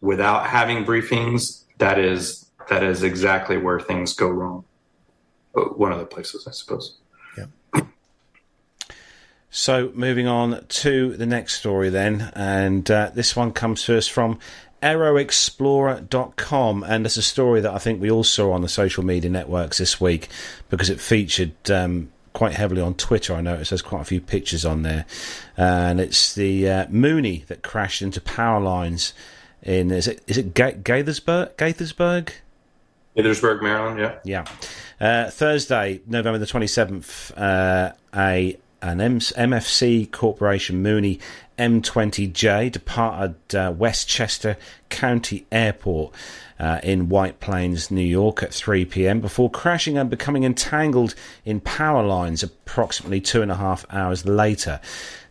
[0.00, 4.64] without having briefings, that is that is exactly where things go wrong.
[5.52, 6.98] One of the places, I suppose.
[9.50, 14.06] So, moving on to the next story, then, and uh, this one comes to us
[14.06, 14.38] from
[14.82, 19.30] aeroexplorer.com and it's a story that I think we all saw on the social media
[19.30, 20.28] networks this week
[20.68, 23.34] because it featured um, quite heavily on Twitter.
[23.34, 25.04] I noticed there's quite a few pictures on there,
[25.56, 29.14] and it's the uh, Mooney that crashed into power lines
[29.62, 31.54] in is it is it Ga- Gaithersburg?
[31.54, 32.30] Gaithersburg?
[33.18, 33.98] Petersburg, Maryland.
[33.98, 34.18] Yeah.
[34.22, 34.44] Yeah.
[35.00, 41.18] Uh, Thursday, November the 27th, uh, a an M- MFC Corporation Mooney
[41.58, 44.56] M20J departed uh, Westchester
[44.88, 46.14] County Airport
[46.60, 49.20] uh, in White Plains, New York at 3 p.m.
[49.20, 54.80] before crashing and becoming entangled in power lines approximately two and a half hours later.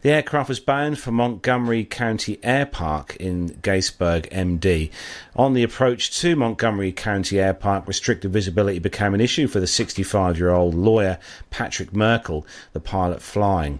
[0.03, 4.91] The aircraft was bound for Montgomery County Air Park in Gettysburg, MD.
[5.35, 9.65] On the approach to Montgomery County Air Park, restricted visibility became an issue for the
[9.65, 11.17] 65 year old lawyer
[11.49, 13.79] Patrick Merkle, the pilot flying.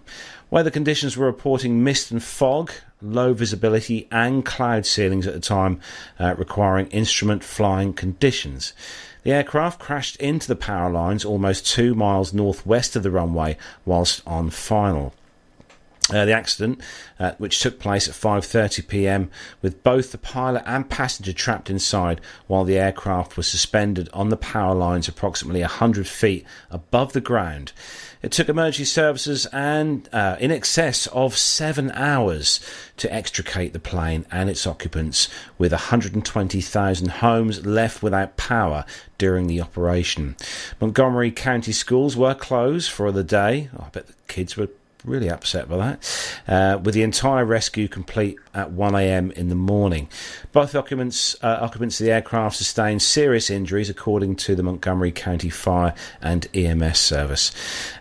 [0.50, 5.80] Weather conditions were reporting mist and fog, low visibility, and cloud ceilings at the time,
[6.18, 8.72] uh, requiring instrument flying conditions.
[9.22, 14.20] The aircraft crashed into the power lines almost two miles northwest of the runway whilst
[14.26, 15.14] on final.
[16.10, 16.80] Uh, the accident,
[17.20, 22.20] uh, which took place at 5:30 p.m., with both the pilot and passenger trapped inside,
[22.46, 27.72] while the aircraft was suspended on the power lines approximately 100 feet above the ground.
[28.22, 32.60] It took emergency services and uh, in excess of seven hours
[32.96, 38.84] to extricate the plane and its occupants, with 120,000 homes left without power
[39.18, 40.36] during the operation.
[40.80, 43.70] Montgomery County schools were closed for the day.
[43.78, 44.70] I bet the kids were
[45.08, 46.32] really upset by that.
[46.46, 49.30] Uh, with the entire rescue complete at 1 a.m.
[49.32, 50.08] in the morning.
[50.52, 55.50] Both occupants, uh, occupants of the aircraft sustained serious injuries, according to the Montgomery County
[55.50, 57.52] Fire and EMS Service.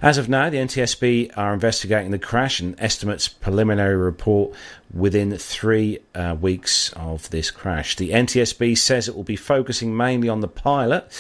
[0.02, 4.54] As of now, the NTSB are investigating the crash and estimates preliminary report
[4.93, 7.96] within three uh, weeks of this crash.
[7.96, 11.12] The NTSB says it will be focusing mainly on the pilot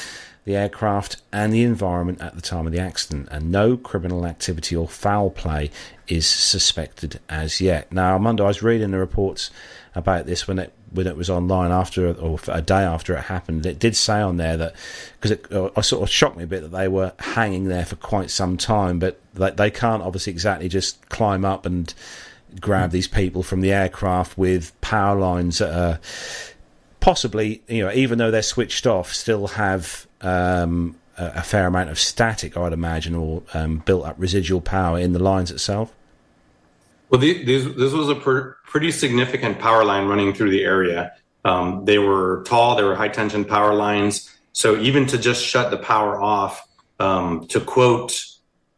[0.47, 4.77] the aircraft, and the environment at the time of the accident, and no criminal activity
[4.77, 5.69] or foul play
[6.07, 7.91] is suspected as yet.
[7.91, 9.51] Now, Monday, I was reading the reports
[9.93, 13.65] about this when it when it was online after or a day after it happened.
[13.65, 14.75] It did say on there that
[15.19, 17.97] because it, uh, sort of shocked me a bit that they were hanging there for
[17.97, 21.93] quite some time, but they, they can't obviously exactly just climb up and
[22.61, 25.99] grab these people from the aircraft with power lines that are
[27.07, 31.97] possibly, you know, even though they're switched off, still have um, a, fair amount of
[31.97, 35.95] static, I would imagine, or um, built up residual power in the lines itself.
[37.09, 41.13] Well, the, these, this was a per, pretty significant power line running through the area.
[41.45, 44.29] Um, they were tall, they were high tension power lines.
[44.51, 46.67] So even to just shut the power off,
[46.99, 48.21] um, to quote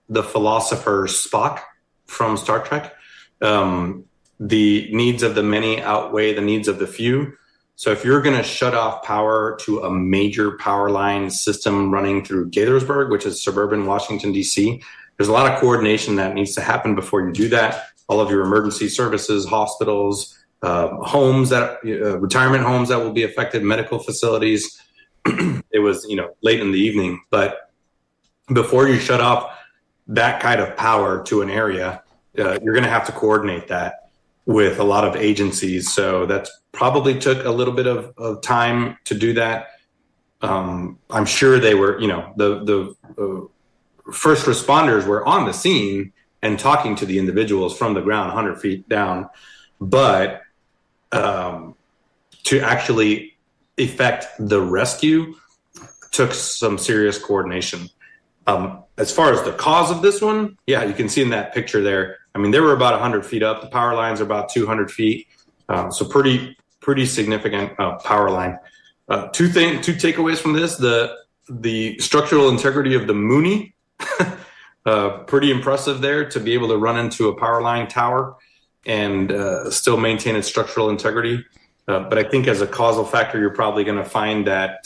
[0.07, 1.61] the philosopher Spock
[2.05, 2.93] from Star Trek,
[3.41, 4.05] um,
[4.39, 7.35] the needs of the many outweigh the needs of the few.
[7.79, 12.25] So if you're going to shut off power to a major power line system running
[12.25, 14.83] through Gaithersburg, which is suburban Washington, D.C.,
[15.15, 17.85] there's a lot of coordination that needs to happen before you do that.
[18.09, 23.23] All of your emergency services, hospitals, uh, homes that uh, retirement homes that will be
[23.23, 24.77] affected, medical facilities.
[25.71, 27.71] it was you know late in the evening, but
[28.51, 29.57] before you shut off
[30.07, 32.03] that kind of power to an area,
[32.37, 34.08] uh, you're going to have to coordinate that
[34.49, 35.93] with a lot of agencies.
[35.93, 39.67] So that's probably took a little bit of, of time to do that.
[40.41, 45.53] Um, I'm sure they were, you know, the the uh, first responders were on the
[45.53, 49.29] scene and talking to the individuals from the ground, 100 feet down,
[49.79, 50.41] but
[51.11, 51.75] um,
[52.45, 53.37] to actually
[53.77, 55.35] effect the rescue
[56.09, 57.87] took some serious coordination.
[58.47, 61.53] Um, as far as the cause of this one, yeah, you can see in that
[61.53, 62.17] picture there.
[62.39, 63.61] I mean, they were about 100 feet up.
[63.61, 65.27] The power lines are about 200 feet,
[65.67, 68.57] uh, so pretty pretty significant uh, power line.
[69.09, 71.17] Uh, two thing, two takeaways from this: the
[71.49, 73.75] the structural integrity of the Mooney,
[74.85, 78.37] uh, pretty impressive there to be able to run into a power line tower
[78.85, 81.43] and uh, still maintain its structural integrity.
[81.89, 84.85] Uh, but I think as a causal factor, you're probably going to find that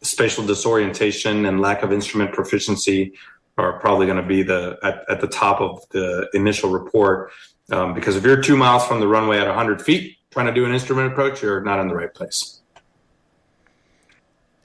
[0.00, 3.12] spatial disorientation and lack of instrument proficiency
[3.58, 7.32] are probably going to be the at, at, the top of the initial report.
[7.70, 10.64] Um, because if you're two miles from the runway at 100 feet trying to do
[10.64, 12.60] an instrument approach, you're not in the right place.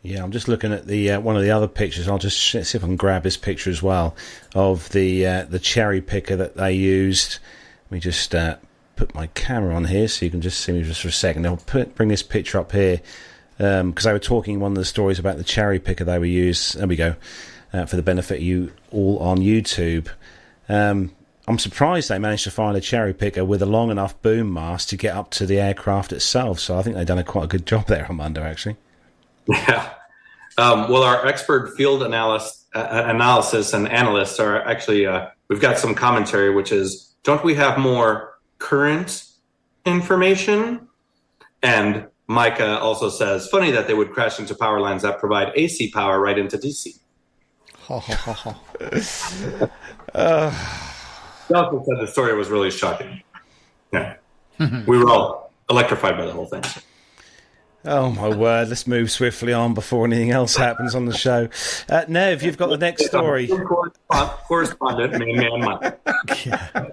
[0.04, 2.08] Yeah, I'm just looking at the uh, one of the other pictures.
[2.08, 4.16] I'll just see if I can grab this picture as well
[4.54, 7.40] of the uh, the cherry picker that they used.
[7.86, 8.58] Let me just uh,
[8.96, 11.46] put my camera on here so you can just see me just for a second.
[11.48, 13.02] I'll put, bring this picture up here
[13.58, 16.26] because um, I was talking one of the stories about the cherry picker they were
[16.26, 16.78] used.
[16.78, 17.16] There we go
[17.74, 20.10] uh, for the benefit of you all on YouTube.
[20.70, 21.12] Um,
[21.48, 24.90] I'm surprised they managed to find a cherry picker with a long enough boom mast
[24.90, 26.60] to get up to the aircraft itself.
[26.60, 28.78] So I think they've done a quite a good job there, Armando, actually.
[29.48, 29.90] Yeah.
[30.58, 35.80] Um, well, our expert field analyst, uh, analysis and analysts are actually, uh, we've got
[35.80, 39.26] some commentary, which is don't we have more current
[39.86, 40.88] information?
[41.64, 45.92] And Micah also says, funny that they would crash into power lines that provide AC
[45.92, 47.00] power right into DC.
[47.84, 49.70] Ha ha ha ha.
[50.14, 50.52] uh,
[51.48, 53.22] he also said the story was really shocking.
[53.92, 54.16] Yeah.
[54.88, 56.64] we were all electrified by the whole thing.
[57.86, 58.70] Oh my word!
[58.70, 61.50] Let's move swiftly on before anything else happens on the show.
[61.90, 63.50] Uh, Nev, you've got the next story.
[64.10, 65.94] Correspondent, man, man,
[66.46, 66.88] yeah.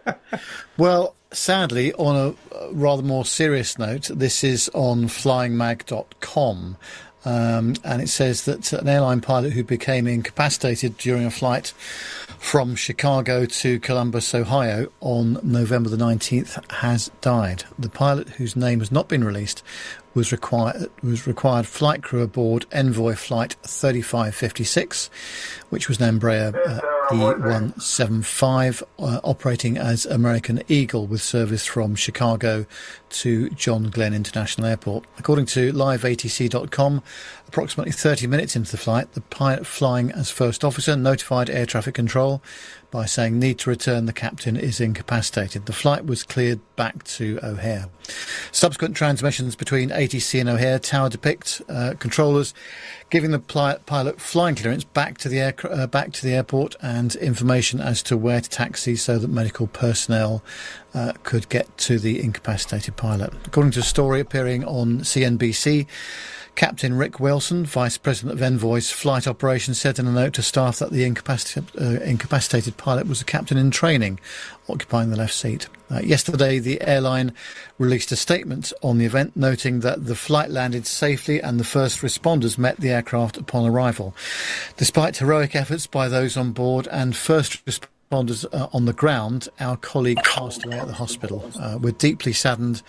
[0.77, 6.77] Well, sadly, on a rather more serious note, this is on FlyingMag.com.
[7.25, 11.75] Um, and it says that an airline pilot who became incapacitated during a flight
[12.39, 17.65] from Chicago to Columbus, Ohio on November the 19th has died.
[17.79, 19.63] The pilot, whose name has not been released,
[20.15, 25.11] was required was required flight crew aboard Envoy Flight 3556,
[25.71, 32.67] which was an Embraer uh, E175 uh, operating as American Eagle with service from Chicago
[33.09, 35.05] to John Glenn International Airport.
[35.19, 37.03] According to liveatc.com,
[37.49, 41.95] approximately 30 minutes into the flight, the pilot flying as first officer notified air traffic
[41.95, 42.43] control
[42.91, 45.67] by saying need to return the captain is incapacitated.
[45.67, 47.89] The flight was cleared back to O'Hare.
[48.53, 52.53] Subsequent transmissions between ATC and O'Hare tower depict uh, controllers
[53.11, 57.15] giving the pilot flying clearance back to the air, uh, back to the airport and
[57.17, 60.43] information as to where to taxi so that medical personnel
[60.95, 63.33] uh, could get to the incapacitated pilot.
[63.47, 65.87] According to a story appearing on CNBC,
[66.55, 70.79] Captain Rick Wilson, Vice President of Envoy's flight operations, said in a note to staff
[70.79, 74.21] that the incapacitated, uh, incapacitated pilot was a captain in training,
[74.69, 75.69] occupying the left seat.
[75.91, 77.33] Uh, yesterday, the airline
[77.79, 82.01] released a statement on the event, noting that the flight landed safely and the first
[82.01, 84.15] responders met the aircraft upon arrival.
[84.77, 89.77] Despite heroic efforts by those on board and first responders uh, on the ground, our
[89.77, 91.51] colleague passed away at the hospital.
[91.59, 92.83] Uh, we're deeply saddened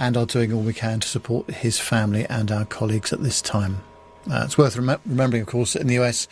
[0.00, 3.42] and are doing all we can to support his family and our colleagues at this
[3.42, 3.82] time.
[4.30, 6.26] Uh, it's worth rem- remembering, of course, that in the US,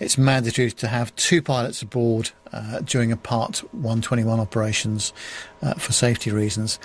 [0.00, 5.12] it's mandatory to have two pilots aboard uh, during a Part 121 operations
[5.60, 6.78] uh, for safety reasons.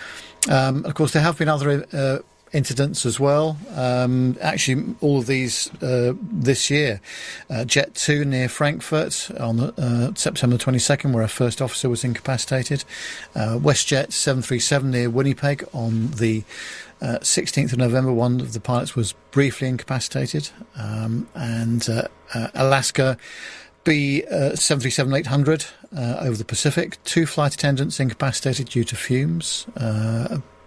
[0.49, 2.19] Um, of course, there have been other uh,
[2.55, 3.57] incidents as well.
[3.75, 7.01] Um, actually, all of these uh, this year.
[7.49, 12.85] Uh, Jet 2 near Frankfurt on uh, September 22nd, where a first officer was incapacitated.
[13.35, 16.43] Uh, WestJet 737 near Winnipeg on the
[17.01, 20.49] 16th uh, of November, one of the pilots was briefly incapacitated.
[20.77, 22.07] Um, and uh,
[22.53, 23.17] Alaska.
[23.83, 26.97] B uh, 737 800 uh, over the Pacific.
[27.03, 29.67] Two flight attendants incapacitated due to fumes.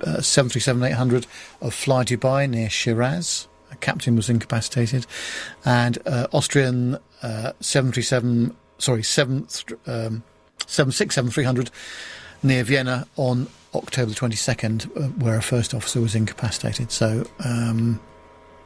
[0.06, 1.26] Uh, uh, 737-800
[1.60, 3.48] of Fly Dubai near Shiraz.
[3.70, 5.06] A captain was incapacitated,
[5.64, 9.46] and uh, Austrian uh, 737, sorry, 7,
[9.86, 10.22] um,
[10.60, 11.70] 767-300
[12.42, 16.90] near Vienna on October the 22nd, uh, where a first officer was incapacitated.
[16.90, 18.00] So, um,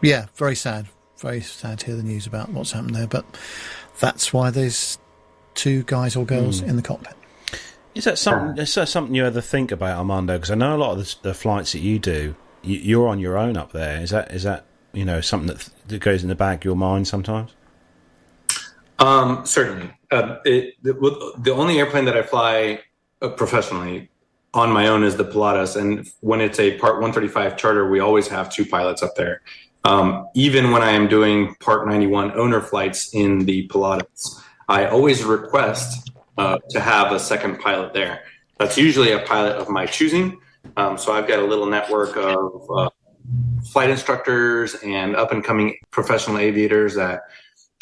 [0.02, 0.86] yeah, very sad.
[1.18, 3.24] Very sad to hear the news about what's happened there, but
[3.98, 4.98] that's why there's
[5.54, 7.16] two guys or girls in the cockpit.
[7.94, 8.62] Is that something?
[8.62, 10.34] Is that something you ever think about, Armando?
[10.34, 13.18] Because I know a lot of the, the flights that you do, you, you're on
[13.18, 14.00] your own up there.
[14.00, 16.76] Is that is that you know something that, that goes in the back of your
[16.76, 17.52] mind sometimes?
[18.98, 19.90] Um, certainly.
[20.10, 22.80] Uh, it, the, the only airplane that I fly
[23.20, 24.10] uh, professionally
[24.54, 28.28] on my own is the Pilatus, and when it's a Part 135 charter, we always
[28.28, 29.40] have two pilots up there.
[29.84, 35.24] Um, even when I am doing Part 91 owner flights in the Pilatus, I always
[35.24, 38.22] request uh, to have a second pilot there.
[38.58, 40.38] That's usually a pilot of my choosing.
[40.76, 42.90] Um, so I've got a little network of uh,
[43.70, 47.22] flight instructors and up and coming professional aviators that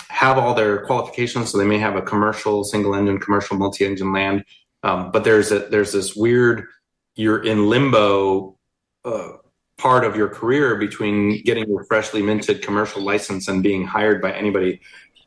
[0.08, 1.50] have all their qualifications.
[1.50, 4.44] So they may have a commercial, single engine, commercial, multi engine land.
[4.82, 6.66] Um, but there's a, there's this weird,
[7.14, 8.56] you're in limbo
[9.04, 9.32] uh,
[9.78, 14.32] part of your career between getting your freshly minted commercial license and being hired by
[14.32, 14.80] anybody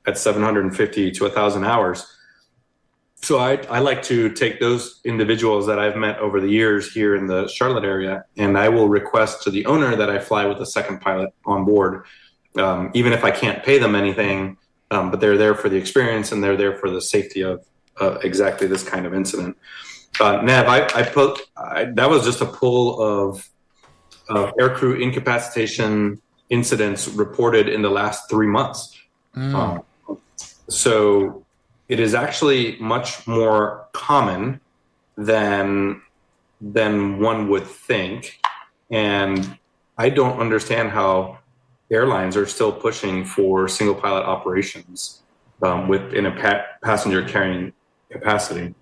[0.05, 2.05] at 750 to 1,000 hours.
[3.23, 7.15] So I, I like to take those individuals that I've met over the years here
[7.15, 10.59] in the Charlotte area, and I will request to the owner that I fly with
[10.59, 12.03] a second pilot on board,
[12.57, 14.57] um, even if I can't pay them anything.
[14.91, 17.65] Um, but they're there for the experience and they're there for the safety of
[18.01, 19.55] uh, exactly this kind of incident.
[20.19, 23.49] Uh, Nev, I, I put I, that was just a pull of
[24.29, 29.01] uh, aircrew incapacitation incidents reported in the last three months.
[29.35, 29.83] Um,
[30.67, 31.42] so
[31.93, 34.59] it is actually much more common
[35.15, 36.01] than
[36.59, 38.41] than one would think,
[38.89, 39.59] and
[39.95, 41.37] I don't understand how
[41.91, 45.21] airlines are still pushing for single pilot operations
[45.61, 47.73] um, within a pa- passenger carrying
[48.09, 48.73] capacity.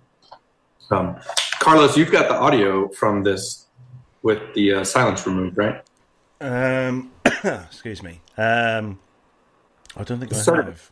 [0.90, 1.16] Um,
[1.58, 3.66] Carlos, you've got the audio from this
[4.22, 5.84] with the uh, silence removed, right?
[6.40, 7.12] Um,
[7.44, 8.22] excuse me.
[8.38, 8.98] Um,
[9.98, 10.90] I don't think I have.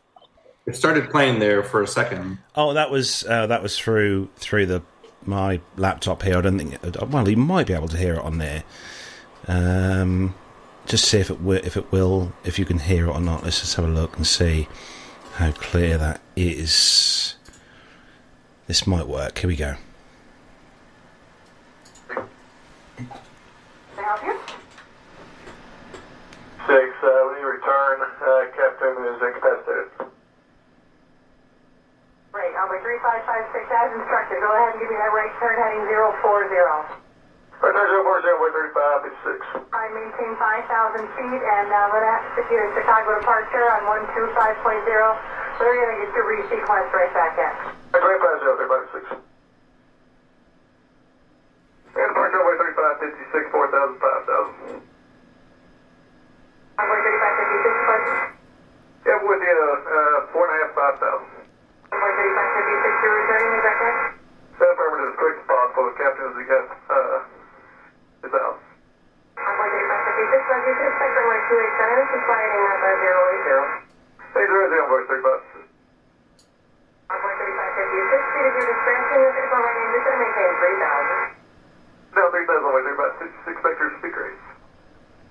[0.71, 2.39] It started playing there for a second.
[2.55, 4.83] Oh, that was uh, that was through through the
[5.27, 6.39] my laptop here.
[6.39, 6.79] I don't think.
[7.13, 8.63] Well, you might be able to hear it on there.
[9.49, 10.33] Um,
[10.87, 13.43] just see if it will, if it will, if you can hear it or not.
[13.43, 14.69] Let's just have a look and see
[15.35, 17.35] how clear that is.
[18.69, 19.39] This might work.
[19.39, 19.75] Here we go.
[22.09, 22.29] Can
[23.99, 24.39] I you?
[26.69, 30.00] Six, uh, when you return, uh, Captain is incapacitated.
[32.61, 34.37] Right, 3556 as instructed.
[34.37, 36.21] Go ahead and give me that right turn heading 040.
[37.57, 39.65] Return 040, 135, 56.
[39.73, 40.69] I maintain 5,000
[41.17, 41.89] feet and uh,
[42.37, 44.77] sit here Chicago departure on 125.0.
[45.57, 47.73] So they're going to get your resequence right back in.
[47.97, 49.17] Return 50, 35, 56.
[51.97, 54.85] And depart 035, 56, 4,000, 5,000.
[56.77, 58.21] Number 3556, departure.
[59.09, 61.01] Yeah, with you, uh, four and a half, 5,000.
[61.25, 61.40] Number
[62.17, 64.01] 3556, you're returning, is that correct?
[64.59, 65.85] Set affirmative as quick as possible.
[65.91, 67.19] The captain is, uh,
[68.27, 68.57] is out.
[69.41, 73.11] Number 3556, so you can expect runway 287, to fly heading up at 080.
[74.31, 75.67] Hey, there is the envoy, 35.
[77.11, 80.51] Number 3556, speed of your discretion, if it's on my name, just going to maintain
[80.61, 81.41] 3,000.
[82.11, 82.43] No, 3,000,
[82.75, 84.43] way 35, 56, vector speak rates.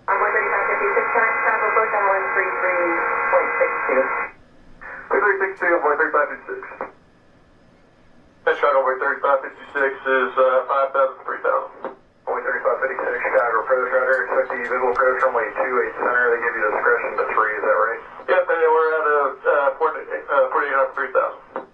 [0.08, 4.39] Number 3556, current travel book on 133.62.
[5.10, 6.90] 3362, envoy 3556.
[8.50, 11.96] Chicago, way 3556 is, uh, 5,000, 3,000.
[12.28, 16.64] Only 3556, Chicago, approach radar, expect the visual approach runway 28 center, they give you
[16.70, 18.02] discretion to 3, is that right?
[18.30, 19.20] Yep, and we're at a,
[19.74, 21.66] uh, 48, uh, 4800, 3,000.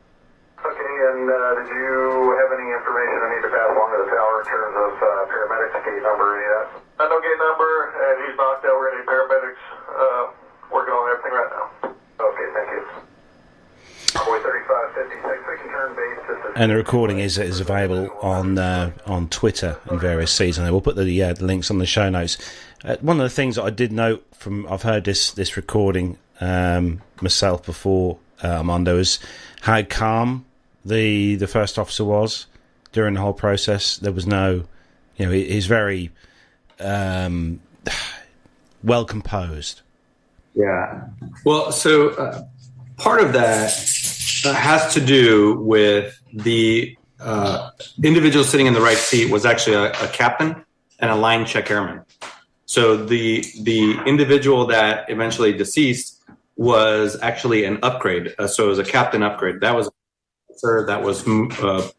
[0.63, 1.91] Okay, and, uh, did you
[2.39, 5.07] have any information I need to pass along to the tower in terms of, uh,
[5.31, 6.67] paramedics, gate number, any of that?
[7.03, 10.23] Uh, no gate number, and he's knocked out, we're gonna need paramedics, uh,
[10.71, 11.65] working on everything right now.
[12.19, 12.83] Okay, thank you.
[12.85, 14.04] Boy 3556, we can turn base just as
[16.55, 20.71] And the recording is is available on uh, on Twitter and various seasons.
[20.71, 22.37] We'll put the, uh, the links on the show notes.
[22.83, 26.17] Uh, one of the things that I did note from I've heard this this recording
[26.39, 29.19] um, myself before uh, Armando is
[29.61, 30.45] how calm
[30.85, 32.47] the the first officer was
[32.93, 33.97] during the whole process.
[33.97, 34.63] There was no,
[35.17, 36.11] you know, he, he's very
[36.79, 37.59] um,
[38.83, 39.81] well composed.
[40.53, 41.09] Yeah.
[41.43, 42.45] Well, so uh,
[42.97, 43.71] part of that
[44.43, 47.71] has to do with the uh,
[48.03, 50.63] individual sitting in the right seat was actually a, a captain
[50.99, 52.01] and a line check airman.
[52.65, 56.23] So the the individual that eventually deceased
[56.55, 58.33] was actually an upgrade.
[58.37, 59.61] Uh, so it was a captain upgrade.
[59.61, 59.89] That was
[60.55, 61.89] sir that was mm, uh,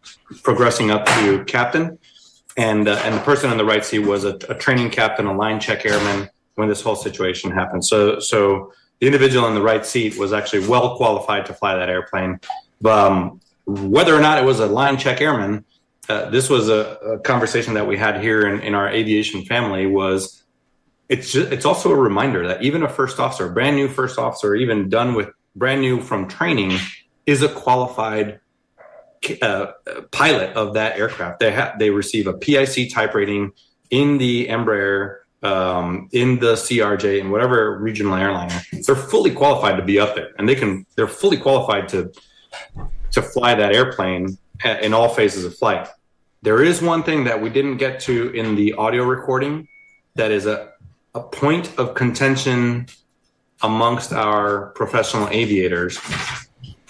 [0.42, 1.98] progressing up to captain,
[2.56, 5.36] and uh, and the person on the right seat was a, a training captain, a
[5.36, 7.84] line check airman when this whole situation happened.
[7.84, 11.88] So so the individual in the right seat was actually well qualified to fly that
[11.88, 12.40] airplane.
[12.84, 15.64] Um, whether or not it was a line check airman,
[16.08, 19.86] uh, this was a, a, conversation that we had here in, in our aviation family.
[19.86, 20.44] Was
[21.08, 24.18] it's just, it's also a reminder that even a first officer, a brand new first
[24.18, 26.78] officer, even done with brand new from training,
[27.26, 28.40] is a qualified
[29.42, 29.72] uh,
[30.12, 31.40] pilot of that aircraft.
[31.40, 33.52] They have they receive a PIC type rating
[33.90, 38.60] in the Embraer, um, in the CRJ, and whatever regional airliner.
[38.86, 40.86] They're fully qualified to be up there, and they can.
[40.96, 42.12] They're fully qualified to
[43.12, 45.88] to fly that airplane in all phases of flight.
[46.42, 49.68] There is one thing that we didn't get to in the audio recording
[50.14, 50.72] that is a,
[51.14, 52.86] a point of contention
[53.62, 55.98] amongst our professional aviators.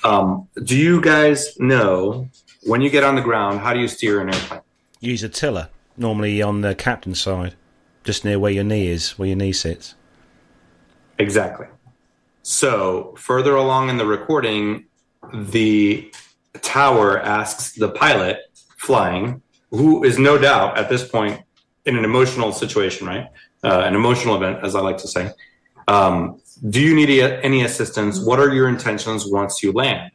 [0.05, 2.29] Um, do you guys know
[2.65, 4.61] when you get on the ground, how do you steer an airplane?
[5.01, 7.55] Use a tiller, normally on the captain's side,
[8.07, 9.95] just near where your knee is, where your knee sits.
[11.19, 11.67] Exactly.
[12.43, 14.87] So, further along in the recording,
[15.35, 16.13] the
[16.63, 18.39] tower asks the pilot
[18.79, 21.43] flying, who is no doubt at this point
[21.85, 23.27] in an emotional situation, right?
[23.65, 25.31] Uh, an emotional event, as I like to say.
[25.89, 26.41] Um,
[26.71, 28.21] do you need any assistance?
[28.21, 30.13] What are your intentions once you land?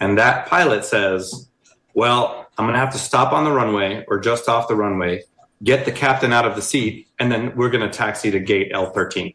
[0.00, 1.48] And that pilot says,
[1.94, 5.24] Well, I'm going to have to stop on the runway or just off the runway,
[5.64, 8.70] get the captain out of the seat, and then we're going to taxi to gate
[8.72, 9.34] L13.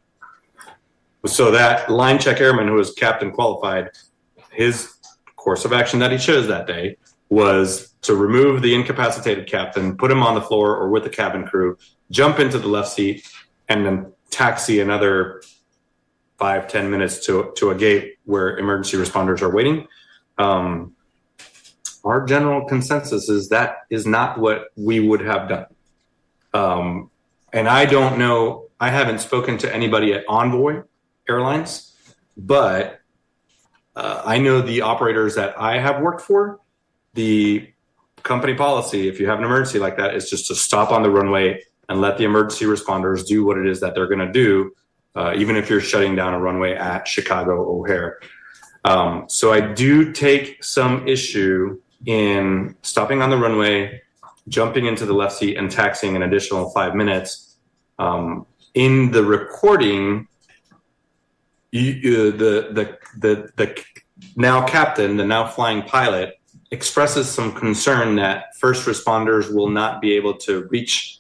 [1.26, 3.90] So that line check airman who was captain qualified,
[4.52, 4.96] his
[5.36, 6.98] course of action that he chose that day
[7.30, 11.46] was to remove the incapacitated captain, put him on the floor or with the cabin
[11.46, 11.78] crew,
[12.12, 13.28] jump into the left seat,
[13.68, 15.42] and then taxi another
[16.38, 19.88] five ten minutes to to a gate where emergency responders are waiting.
[20.38, 20.96] Um,
[22.06, 25.66] our general consensus is that is not what we would have done.
[26.54, 27.10] Um,
[27.54, 28.66] and I don't know.
[28.80, 30.84] I haven't spoken to anybody at Envoy
[31.28, 31.96] Airlines,
[32.38, 33.02] but
[33.96, 36.60] uh, I know the operators that I have worked for.
[37.14, 37.72] The
[38.24, 41.10] company policy, if you have an emergency like that, is just to stop on the
[41.10, 44.72] runway and let the emergency responders do what it is that they're going to do,
[45.16, 48.20] uh, even if you're shutting down a runway at Chicago O'Hare.
[48.86, 54.02] Um, so I do take some issue in stopping on the runway,
[54.50, 57.58] jumping into the left seat, and taxiing an additional five minutes.
[57.98, 60.28] Um, in the recording,
[61.72, 63.84] you, uh, the, the the the
[64.36, 66.40] now captain, the now flying pilot,
[66.72, 71.20] expresses some concern that first responders will not be able to reach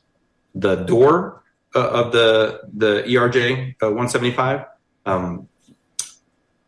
[0.55, 1.43] the door
[1.75, 4.65] uh, of the the ERJ uh, 175.
[5.05, 5.47] Um,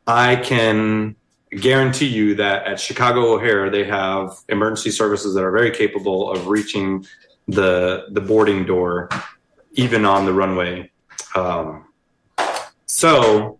[0.07, 1.16] I can
[1.52, 6.47] guarantee you that at Chicago O'Hare they have emergency services that are very capable of
[6.47, 7.06] reaching
[7.47, 9.10] the the boarding door,
[9.74, 10.91] even on the runway.
[11.36, 11.86] Um,
[12.86, 13.60] so,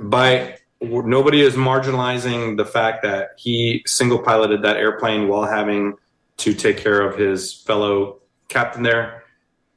[0.00, 5.94] by nobody is marginalizing the fact that he single piloted that airplane while having
[6.38, 9.24] to take care of his fellow captain there.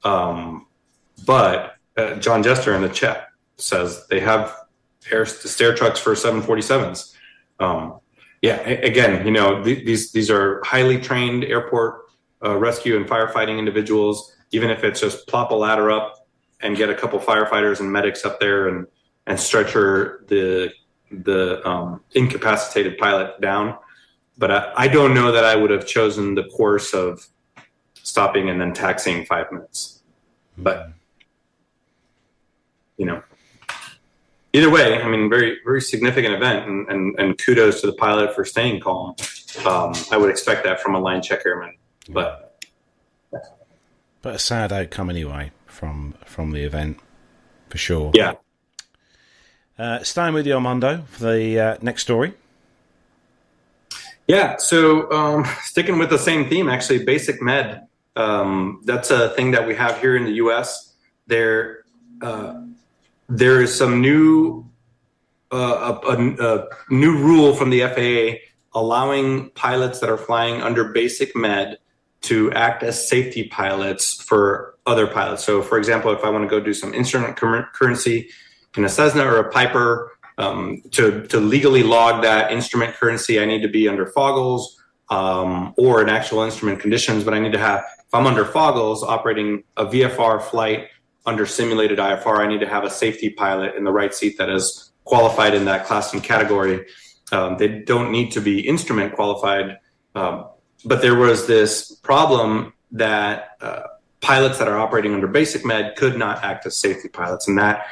[0.03, 0.67] Um,
[1.25, 4.55] but uh, John Jester in the chat says they have
[5.11, 7.15] air stair trucks for 747s.
[7.59, 7.99] Um,
[8.41, 12.05] yeah, again, you know, th- these these are highly trained airport
[12.43, 14.35] uh, rescue and firefighting individuals.
[14.51, 16.27] Even if it's just plop a ladder up
[16.61, 18.87] and get a couple firefighters and medics up there and
[19.27, 20.71] and stretcher the
[21.11, 23.77] the um, incapacitated pilot down.
[24.37, 27.27] But I, I don't know that I would have chosen the course of
[28.03, 30.01] stopping and then taxiing five minutes.
[30.57, 30.93] But
[32.97, 33.21] you know,
[34.53, 38.35] either way, I mean, very very significant event, and, and, and kudos to the pilot
[38.35, 39.15] for staying calm.
[39.65, 41.75] Um, I would expect that from a line check airman,
[42.09, 42.61] but
[44.21, 46.99] but a sad outcome anyway from from the event
[47.69, 48.11] for sure.
[48.13, 48.33] Yeah.
[49.77, 52.33] Uh, staying with you, Armando, for the uh, next story.
[54.27, 57.87] Yeah, so um, sticking with the same theme, actually, basic med.
[58.15, 60.93] Um, that's a thing that we have here in the U.S.
[61.27, 61.85] There,
[62.21, 62.61] uh,
[63.29, 64.65] there is some new
[65.51, 70.91] uh, a, a, a, new rule from the FAA allowing pilots that are flying under
[70.91, 71.77] basic med
[72.21, 75.43] to act as safety pilots for other pilots.
[75.43, 78.29] So, for example, if I want to go do some instrument currency
[78.77, 83.45] in a Cessna or a Piper, um, to, to legally log that instrument currency, I
[83.45, 84.63] need to be under Foggles
[85.09, 89.03] um, or in actual instrument conditions, but I need to have if I'm under Foggles
[89.03, 90.87] operating a VFR flight
[91.29, 94.49] under simulated IFR, I need to have a safety pilot in the right seat that
[94.49, 96.85] is qualified in that class and category.
[97.31, 99.77] Um, they don't need to be instrument qualified.
[100.15, 100.49] Um,
[100.85, 103.81] but there was this problem that uh,
[104.21, 107.47] pilots that are operating under basic med could not act as safety pilots.
[107.47, 107.85] And that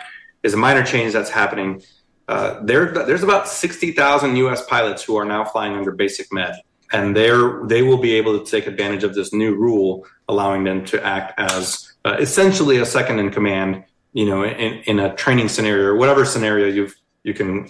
[0.43, 1.83] is a minor change that's happening.
[2.27, 6.55] Uh, there, there's about 60,000 US pilots who are now flying under basic med.
[6.91, 10.85] And they're, they will be able to take advantage of this new rule, allowing them
[10.85, 13.83] to act as uh, essentially a second in command,
[14.13, 17.69] you know, in, in a training scenario or whatever scenario you've, you can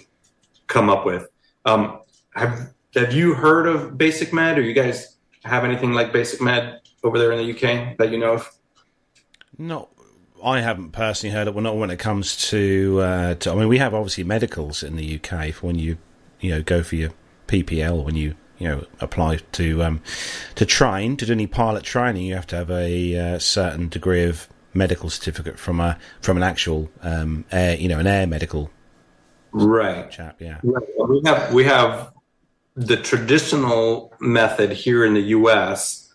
[0.68, 1.26] come up with.
[1.64, 2.00] Um,
[2.34, 6.80] have, have you heard of basic med or you guys have anything like basic med
[7.02, 8.48] over there in the UK that you know of?
[9.58, 9.88] No,
[10.44, 11.54] I haven't personally heard it.
[11.54, 13.50] Well, not when it comes to, uh, to.
[13.50, 15.98] I mean, we have obviously medicals in the UK for when you,
[16.38, 17.10] you know, go for your
[17.48, 20.02] PPL when you, you know, apply to um,
[20.54, 22.24] to train to do any pilot training.
[22.24, 26.42] You have to have a uh, certain degree of medical certificate from a from an
[26.42, 28.70] actual um, air, you know, an air medical
[29.52, 30.40] right chap.
[30.40, 30.82] Yeah, right.
[31.08, 32.12] we have we have
[32.74, 36.08] the traditional method here in the U.S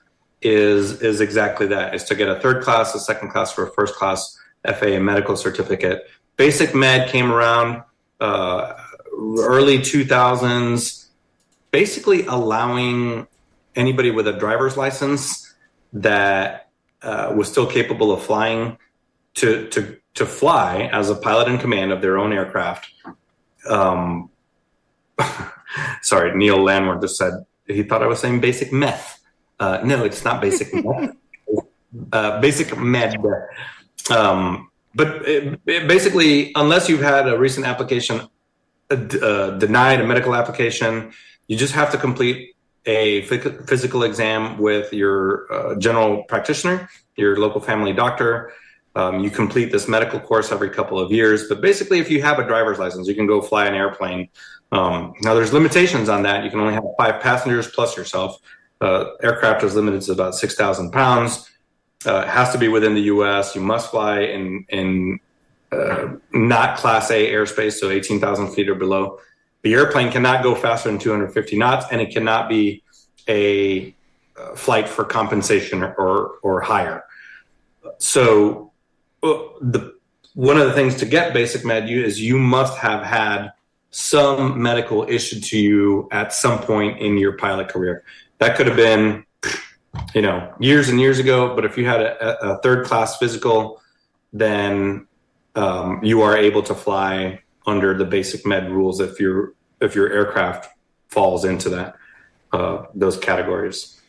[0.43, 3.71] is is exactly that: is to get a third class, a second class, or a
[3.71, 6.03] first class FAA medical certificate.
[6.35, 7.83] Basic Med came around
[8.19, 8.73] uh,
[9.39, 11.02] early 2000s,
[11.73, 13.27] basically allowing
[13.75, 15.53] anybody with a driver's license
[15.91, 16.69] that
[17.01, 18.77] uh, was still capable of flying
[19.33, 22.87] to to to fly as a pilot in command of their own aircraft.
[23.67, 24.29] Um,
[26.01, 27.33] sorry, Neil Landworth just said
[27.67, 29.19] he thought I was saying basic meth.
[29.59, 31.15] Uh, no, it's not basic meth.
[32.11, 33.17] Uh, basic med.
[34.11, 38.21] Um, but it, it basically, unless you've had a recent application
[38.91, 41.13] uh, uh denied, a medical application,
[41.47, 47.61] you just have to complete a physical exam with your uh, general practitioner, your local
[47.61, 48.51] family doctor.
[48.95, 51.47] Um, you complete this medical course every couple of years.
[51.47, 54.29] But basically, if you have a driver's license, you can go fly an airplane.
[54.71, 56.43] Um, now, there's limitations on that.
[56.43, 58.37] You can only have five passengers plus yourself.
[58.81, 61.49] Uh, aircraft is limited to about 6,000 pounds.
[62.05, 63.55] Uh, has to be within the U.S.
[63.55, 65.19] You must fly in in
[65.71, 69.19] uh, not Class A airspace, so 18,000 feet or below.
[69.63, 72.83] The airplane cannot go faster than 250 knots, and it cannot be
[73.27, 73.95] a
[74.37, 77.03] uh, flight for compensation or or higher.
[77.97, 78.71] So,
[79.21, 79.95] uh, the
[80.33, 83.51] one of the things to get basic med is you must have had
[83.91, 88.03] some medical issued to you at some point in your pilot career
[88.39, 89.23] that could have been,
[90.15, 91.55] you know, years and years ago.
[91.55, 93.81] But if you had a, a third class physical,
[94.31, 95.07] then
[95.55, 100.11] um, you are able to fly under the basic med rules if your if your
[100.11, 100.69] aircraft
[101.09, 101.95] falls into that
[102.51, 103.99] uh, those categories.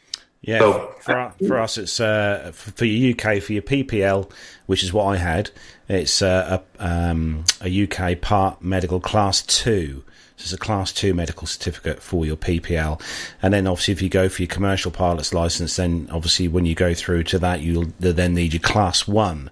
[0.43, 4.31] Yeah, so, for, for us, it's uh, for your UK for your PPL,
[4.67, 5.51] which is what I had.
[5.89, 10.05] It's uh, a, um, a UK Part Medical Class Two,
[10.37, 13.01] so it's a class two medical certificate for your PPL.
[13.41, 16.75] And then obviously if you go for your commercial pilot's license, then obviously when you
[16.75, 19.51] go through to that, you'll then need your class one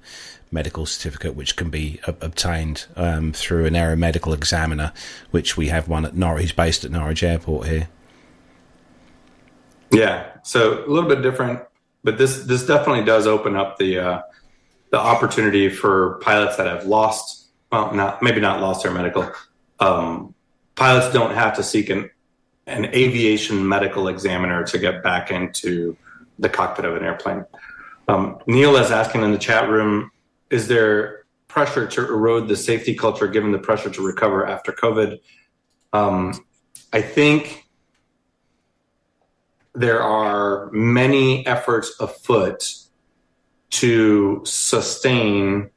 [0.53, 4.93] medical certificate, which can be obtained um, through an aeromedical examiner,
[5.31, 7.89] which we have one at Norwich, based at Norwich Airport here.
[9.91, 11.61] Yeah, so a little bit different,
[12.05, 14.23] but this this definitely does open up the uh,
[14.91, 19.31] the opportunity for pilots that have lost, well, not maybe not lost their medical,
[19.81, 20.35] um,
[20.77, 22.11] pilots don't have to seek an
[22.67, 25.97] an aviation medical examiner to get back into
[26.39, 27.45] the cockpit of an airplane.
[28.09, 30.12] Um, Neil is asking in the chat room:
[30.53, 35.19] Is there pressure to erode the safety culture given the pressure to recover after COVID?
[35.95, 36.45] Um,
[36.93, 37.67] I think
[39.75, 42.75] there are many efforts afoot
[43.71, 45.71] to sustain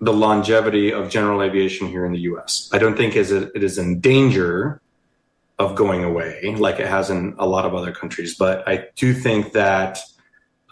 [0.00, 2.68] the longevity of general aviation here in the US.
[2.72, 4.80] I don't think it is in danger
[5.60, 9.14] of going away like it has in a lot of other countries, but I do
[9.14, 10.00] think that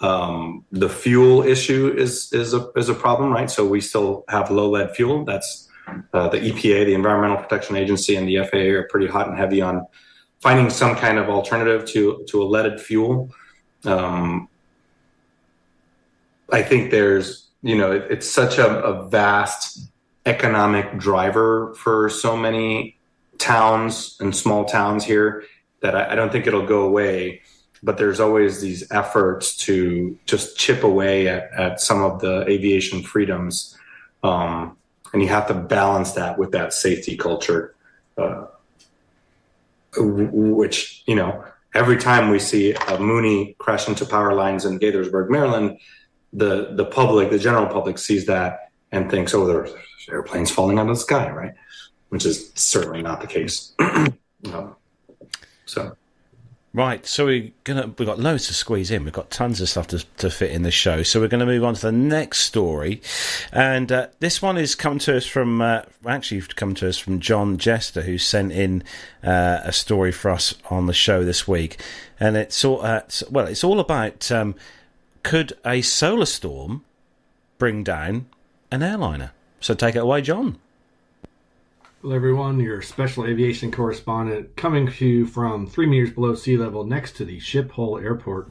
[0.00, 3.50] um, the fuel issue is is a is a problem, right?
[3.50, 5.24] So we still have low lead fuel.
[5.24, 5.68] That's
[6.12, 9.60] uh, the EPA, the Environmental Protection Agency, and the FAA are pretty hot and heavy
[9.60, 9.86] on
[10.40, 13.30] finding some kind of alternative to to a leaded fuel.
[13.84, 14.48] Um,
[16.52, 19.90] I think there's you know, it, it's such a, a vast
[20.26, 22.98] economic driver for so many
[23.38, 25.44] towns and small towns here
[25.80, 27.40] that I, I, don't think it'll go away.
[27.82, 33.02] But there's always these efforts to just chip away at, at some of the aviation
[33.02, 33.76] freedoms.
[34.22, 34.76] Um,
[35.12, 37.74] and you have to balance that with that safety culture,
[38.18, 38.46] uh,
[39.96, 45.30] which, you know, every time we see a Mooney crash into power lines in Gaithersburg,
[45.30, 45.78] Maryland,
[46.32, 49.72] the the public, the general public, sees that and thinks, "Oh, there's
[50.08, 51.54] airplanes falling out of the sky," right?
[52.08, 53.72] Which is certainly not the case.
[53.80, 54.76] um,
[55.66, 55.96] so.
[56.72, 59.02] Right, so we're gonna we've got loads to squeeze in.
[59.02, 61.02] We've got tons of stuff to to fit in the show.
[61.02, 63.02] So we're going to move on to the next story,
[63.52, 67.18] and uh, this one is come to us from uh, actually come to us from
[67.18, 68.84] John Jester, who sent in
[69.24, 71.82] uh, a story for us on the show this week,
[72.20, 73.00] and it's all uh,
[73.32, 74.54] well, it's all about um,
[75.24, 76.84] could a solar storm
[77.58, 78.26] bring down
[78.70, 79.32] an airliner?
[79.58, 80.60] So take it away, John.
[82.02, 82.58] Hello, everyone.
[82.60, 87.26] Your special aviation correspondent coming to you from three meters below sea level next to
[87.26, 88.50] the Schiphol Airport.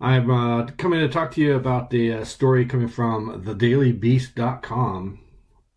[0.00, 5.20] I'm uh, coming to talk to you about the uh, story coming from thedailybeast.com,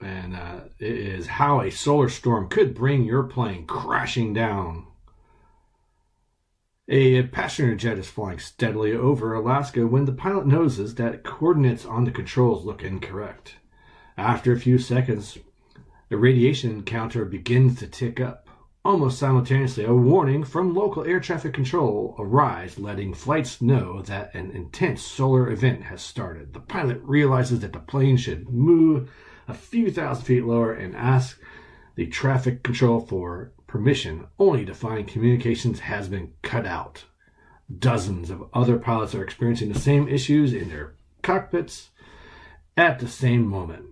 [0.02, 4.88] and uh, it is how a solar storm could bring your plane crashing down.
[6.90, 12.04] A passenger jet is flying steadily over Alaska when the pilot notices that coordinates on
[12.04, 13.58] the controls look incorrect.
[14.18, 15.38] After a few seconds,
[16.10, 18.50] the radiation counter begins to tick up.
[18.86, 24.52] Almost simultaneously, a warning from local air traffic control arrives, letting flights know that an
[24.52, 26.54] intense solar event has started.
[26.54, 29.10] The pilot realizes that the plane should move
[29.48, 31.40] a few thousand feet lower and asks
[31.96, 37.04] the traffic control for permission, only to find communications has been cut out.
[37.78, 41.90] Dozens of other pilots are experiencing the same issues in their cockpits
[42.78, 43.84] at the same moment.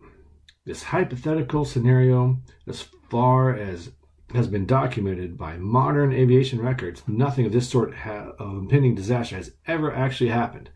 [0.65, 3.91] This hypothetical scenario, as far as
[4.33, 9.53] has been documented by modern aviation records, nothing of this sort of impending disaster has
[9.67, 10.71] ever actually happened.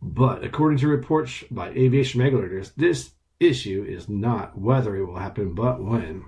[0.00, 5.54] But according to reports by aviation regulators, this issue is not whether it will happen,
[5.54, 6.24] but when.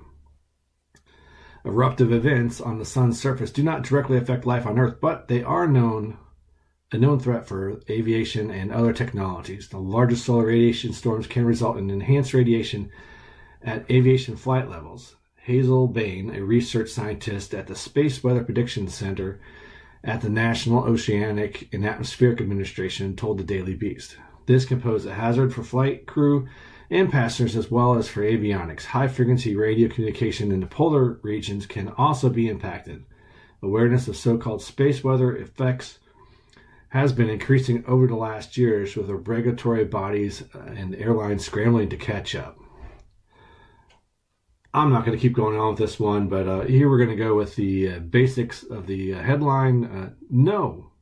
[1.64, 5.42] Eruptive events on the sun's surface do not directly affect life on Earth, but they
[5.42, 6.18] are known
[6.92, 9.68] a known threat for aviation and other technologies.
[9.68, 12.90] The largest solar radiation storms can result in enhanced radiation
[13.62, 15.16] at aviation flight levels.
[15.36, 19.40] Hazel Bain, a research scientist at the Space Weather Prediction Center
[20.04, 24.18] at the National Oceanic and Atmospheric Administration, told the Daily Beast.
[24.46, 26.46] This can pose a hazard for flight crew
[26.90, 28.84] and passengers as well as for avionics.
[28.84, 33.04] High frequency radio communication in the polar regions can also be impacted.
[33.62, 35.98] Awareness of so called space weather effects
[36.92, 42.34] has been increasing over the last years with regulatory bodies and airlines scrambling to catch
[42.34, 42.58] up.
[44.74, 47.08] I'm not going to keep going on with this one, but uh, here we're going
[47.08, 49.84] to go with the uh, basics of the uh, headline.
[49.86, 50.92] Uh, no,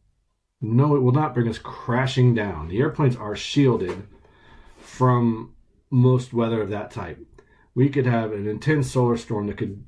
[0.61, 2.69] no, it will not bring us crashing down.
[2.69, 4.07] The airplanes are shielded
[4.79, 5.57] from
[5.91, 7.19] most weather of that type.
[7.75, 9.85] We could have an intense solar storm that could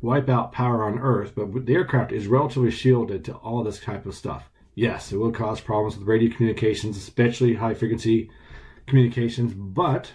[0.00, 4.06] wipe out power on Earth, but the aircraft is relatively shielded to all this type
[4.06, 4.49] of stuff.
[4.74, 8.30] Yes, it will cause problems with radio communications, especially high frequency
[8.86, 10.12] communications, but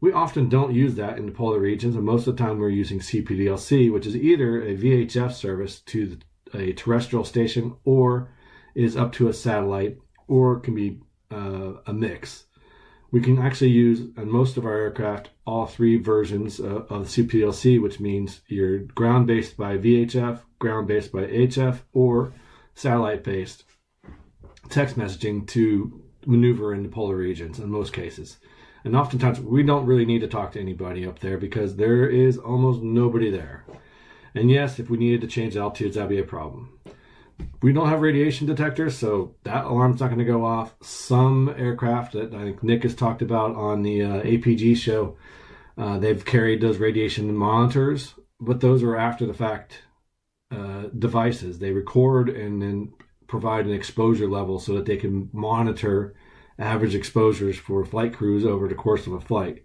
[0.00, 2.70] we often don't use that in the polar regions, and most of the time we're
[2.70, 6.18] using CPDLC, which is either a VHF service to
[6.54, 8.32] a terrestrial station or
[8.74, 11.00] is up to a satellite or can be
[11.30, 12.46] uh, a mix.
[13.12, 17.82] We can actually use on most of our aircraft all three versions uh, of CPDLC,
[17.82, 22.32] which means you're ground based by VHF, ground based by HF, or
[22.80, 23.64] satellite based
[24.70, 28.38] text messaging to maneuver in the polar regions in most cases.
[28.84, 32.38] And oftentimes we don't really need to talk to anybody up there because there is
[32.38, 33.64] almost nobody there.
[34.34, 36.78] And yes, if we needed to change altitudes, that'd be a problem.
[37.62, 40.74] We don't have radiation detectors, so that alarm's not going to go off.
[40.82, 45.16] Some aircraft that I think Nick has talked about on the uh, APG show,
[45.76, 49.78] uh, they've carried those radiation monitors, but those are after the fact
[50.50, 51.58] uh, devices.
[51.58, 52.92] They record and then
[53.26, 56.14] provide an exposure level so that they can monitor
[56.58, 59.62] average exposures for flight crews over the course of a flight.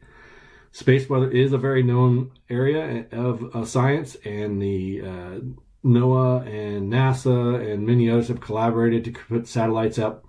[0.71, 5.39] Space weather is a very known area of, science, and the uh,
[5.85, 10.25] NOAA and NASA and many others have collaborated to put satellites up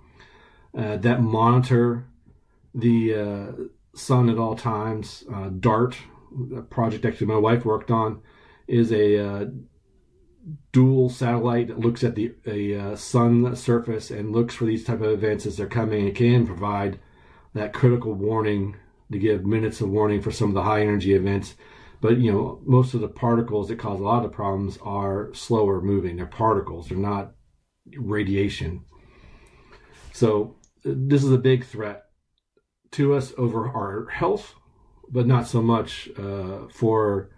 [0.77, 2.05] uh, that monitor
[2.73, 3.51] the uh,
[3.97, 5.23] sun at all times.
[5.33, 5.97] Uh, DART,
[6.55, 8.21] a project actually my wife worked on,
[8.67, 9.45] is a uh,
[10.71, 15.11] dual satellite that looks at the uh, sun surface and looks for these type of
[15.11, 16.07] events as they're coming.
[16.07, 16.99] It can provide
[17.53, 18.75] that critical warning
[19.11, 21.55] to give minutes of warning for some of the high energy events.
[21.99, 25.33] But you know, most of the particles that cause a lot of the problems are
[25.33, 26.15] slower moving.
[26.15, 26.89] They're particles.
[26.89, 27.33] They're not
[27.95, 28.85] radiation.
[30.13, 32.05] So this is a big threat
[32.91, 34.55] to us over our health,
[35.09, 37.31] but not so much uh, for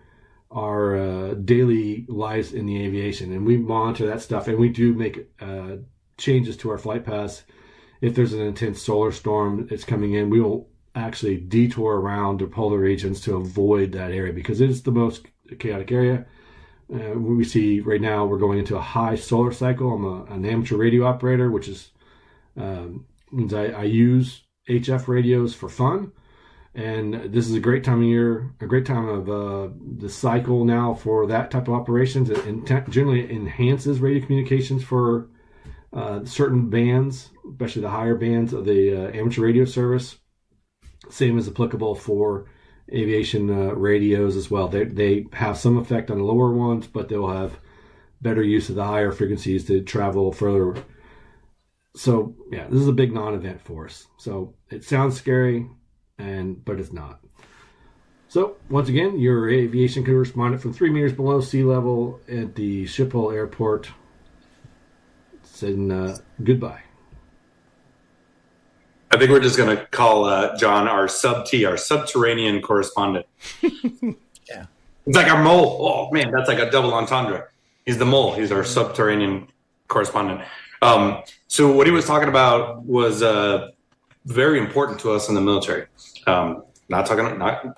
[0.51, 4.93] our uh, daily lives in the aviation, and we monitor that stuff, and we do
[4.93, 5.77] make uh,
[6.17, 7.43] changes to our flight paths.
[8.01, 12.47] If there's an intense solar storm that's coming in, we will actually detour around the
[12.47, 15.27] polar regions to avoid that area because it is the most
[15.59, 16.25] chaotic area.
[16.91, 19.93] Uh, we see right now we're going into a high solar cycle.
[19.93, 21.91] I'm a, an amateur radio operator, which is
[22.57, 26.11] um, means I, I use HF radios for fun
[26.79, 29.67] and this is a great time of year, a great time of uh,
[29.97, 32.29] the cycle now for that type of operations.
[32.29, 35.27] It in- generally enhances radio communications for
[35.91, 40.19] uh, certain bands, especially the higher bands of the uh, amateur radio service.
[41.09, 42.45] Same is applicable for
[42.93, 44.69] aviation uh, radios as well.
[44.69, 47.59] They, they have some effect on the lower ones, but they'll have
[48.21, 50.81] better use of the higher frequencies to travel further.
[51.93, 54.07] So yeah, this is a big non-event for us.
[54.17, 55.67] So it sounds scary
[56.19, 57.19] and but it's not.
[58.27, 63.33] So once again, your aviation correspondent from three meters below sea level at the Schiphol
[63.33, 63.89] Airport
[65.41, 66.81] saying uh, goodbye.
[69.11, 73.25] I think we're just going to call uh, John our sub T, our subterranean correspondent.
[74.49, 74.65] Yeah.
[75.05, 75.77] It's like our mole.
[75.81, 77.49] Oh man, that's like a double entendre.
[77.85, 78.33] He's the mole.
[78.33, 79.47] He's our subterranean
[79.87, 80.41] correspondent.
[80.81, 83.69] Um, so what he was talking about was uh,
[84.29, 85.87] very important to us in the military.
[86.27, 87.77] Um, not talking not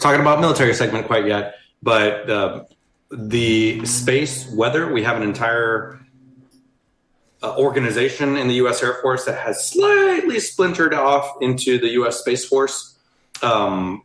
[0.00, 2.64] talking about military segment quite yet, but uh,
[3.10, 4.92] the space weather.
[4.92, 6.00] We have an entire
[7.42, 8.82] uh, organization in the U.S.
[8.82, 12.20] Air Force that has slightly splintered off into the U.S.
[12.20, 12.98] Space Force,
[13.42, 14.02] um,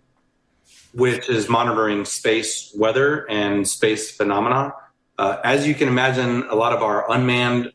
[0.93, 4.73] which is monitoring space weather and space phenomena.
[5.17, 7.73] Uh, as you can imagine, a lot of our unmanned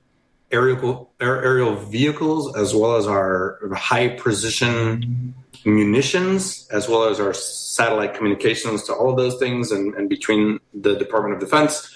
[0.50, 5.34] aerial aerial vehicles, as well as our high precision
[5.64, 10.60] munitions, as well as our satellite communications to all of those things, and, and between
[10.74, 11.90] the Department of Defense,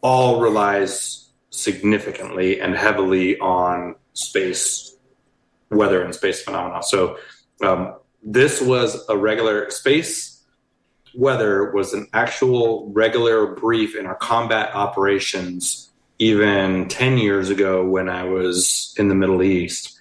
[0.00, 4.96] all relies significantly and heavily on space
[5.70, 6.82] weather and space phenomena.
[6.82, 7.18] So
[7.62, 10.32] um, this was a regular space
[11.14, 15.91] weather was an actual regular brief in our combat operations
[16.22, 19.98] even 10 years ago when I was in the Middle East,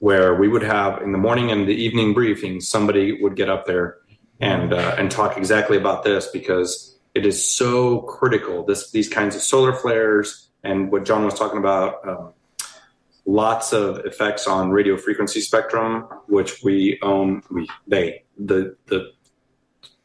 [0.00, 3.64] where we would have in the morning and the evening briefings, somebody would get up
[3.64, 3.96] there
[4.38, 8.66] and uh, and talk exactly about this because it is so critical.
[8.66, 12.06] This these kinds of solar flares and what John was talking about.
[12.06, 12.34] Um,
[13.24, 17.42] lots of effects on radio frequency spectrum, which we own.
[17.50, 19.12] We they the the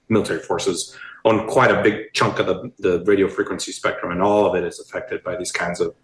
[0.07, 0.95] military forces
[1.27, 4.63] own quite a big chunk of the, the radio frequency spectrum, and all of it
[4.63, 5.95] is affected by these kinds of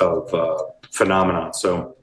[0.00, 1.50] of uh, phenomena.
[1.52, 1.96] So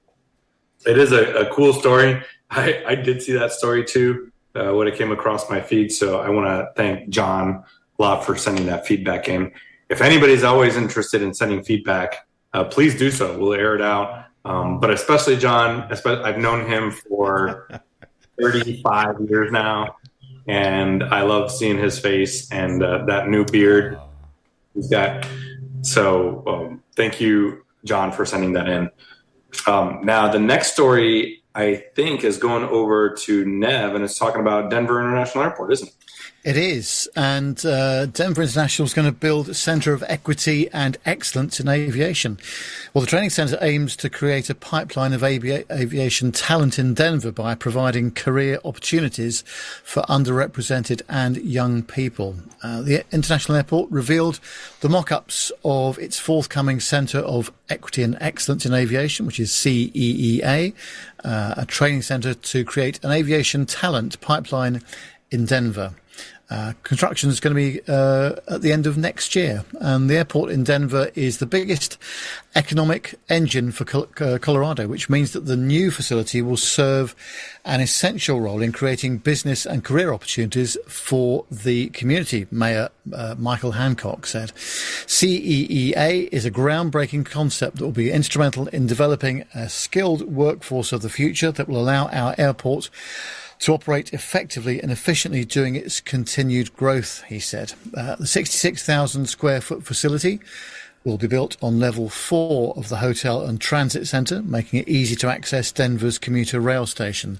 [0.86, 2.22] it is a, a, cool story.
[2.50, 5.92] I, I did see that story too uh, when it came across my feed.
[5.92, 7.64] So I want to thank John
[7.98, 9.52] a lot for sending that feedback in.
[9.90, 13.38] If anybody's always interested in sending feedback, uh, please do so.
[13.38, 14.26] We'll air it out.
[14.44, 17.68] Um, but especially John, I've known him for
[18.42, 19.96] 35 years now
[20.48, 24.00] and I love seeing his face and uh, that new beard
[24.74, 25.28] he's got.
[25.82, 28.90] So um, thank you, John, for sending that in.
[29.68, 34.42] Um, now the next story I think is going over to Nev, and it's talking
[34.42, 35.96] about Denver International Airport, isn't it?
[36.46, 37.10] It is.
[37.16, 41.68] And uh, Denver International is going to build a centre of equity and excellence in
[41.68, 42.38] aviation.
[42.94, 47.32] Well, the training centre aims to create a pipeline of avi- aviation talent in Denver
[47.32, 49.42] by providing career opportunities
[49.84, 52.36] for underrepresented and young people.
[52.62, 54.40] Uh, the International Airport revealed
[54.82, 59.50] the mock ups of its forthcoming Centre of Equity and Excellence in Aviation, which is
[59.50, 60.76] CEEA,
[61.24, 64.84] uh, a training centre to create an aviation talent pipeline
[65.32, 65.96] in Denver.
[66.48, 70.16] Uh, construction is going to be uh, at the end of next year, and the
[70.16, 71.98] airport in Denver is the biggest
[72.54, 77.16] economic engine for Col- uh, Colorado, which means that the new facility will serve
[77.66, 82.46] an essential role in creating business and career opportunities for the community.
[82.52, 84.52] Mayor uh, Michael Hancock said,
[85.08, 91.02] "CEEA is a groundbreaking concept that will be instrumental in developing a skilled workforce of
[91.02, 92.92] the future that will allow our airport."
[93.60, 97.74] To operate effectively and efficiently during its continued growth, he said.
[97.96, 100.40] Uh, the 66,000 square foot facility
[101.06, 105.16] will be built on level four of the hotel and transit centre, making it easy
[105.16, 107.40] to access Denver's commuter rail station.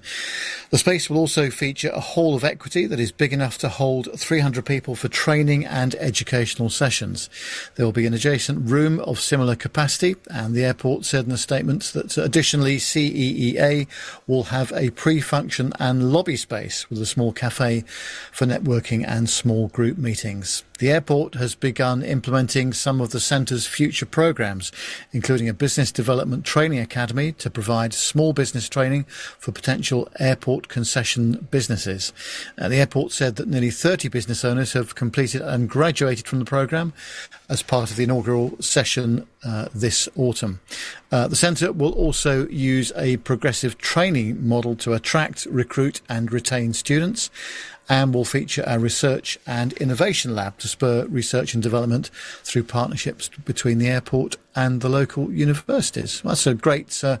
[0.70, 4.08] The space will also feature a hall of equity that is big enough to hold
[4.18, 7.28] 300 people for training and educational sessions.
[7.74, 11.36] There will be an adjacent room of similar capacity, and the airport said in a
[11.36, 13.88] statement that additionally CEEA
[14.28, 17.84] will have a pre-function and lobby space with a small cafe
[18.30, 20.62] for networking and small group meetings.
[20.78, 24.72] The airport has begun implementing some of the centre's future programs,
[25.12, 29.04] including a business development training academy to provide small business training
[29.38, 32.12] for potential airport concession businesses.
[32.58, 36.44] Uh, the airport said that nearly 30 business owners have completed and graduated from the
[36.44, 36.92] program
[37.48, 40.58] as part of the inaugural session uh, this autumn.
[41.12, 46.72] Uh, the centre will also use a progressive training model to attract, recruit, and retain
[46.72, 47.30] students
[47.88, 52.10] and will feature a research and innovation lab to spur research and development
[52.42, 56.22] through partnerships between the airport and the local universities.
[56.24, 57.18] That's a great, uh,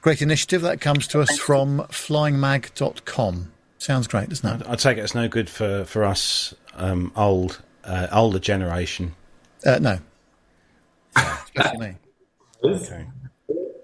[0.00, 3.52] great initiative that comes to us from flyingmag.com.
[3.78, 4.66] Sounds great, doesn't it?
[4.68, 9.14] I take it it's no good for for us um, old uh, older generation.
[9.64, 9.98] Uh, no,
[11.16, 11.94] especially me.
[12.64, 13.06] Okay.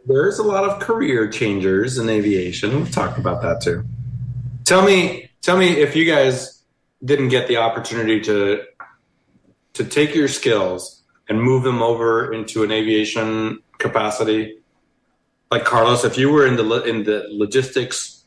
[0.07, 2.75] There's a lot of career changers in aviation.
[2.77, 3.85] We've talked about that too.
[4.65, 6.63] Tell me, tell me if you guys
[7.05, 8.63] didn't get the opportunity to
[9.75, 14.59] to take your skills and move them over into an aviation capacity.
[15.51, 18.25] Like Carlos, if you were in the in the logistics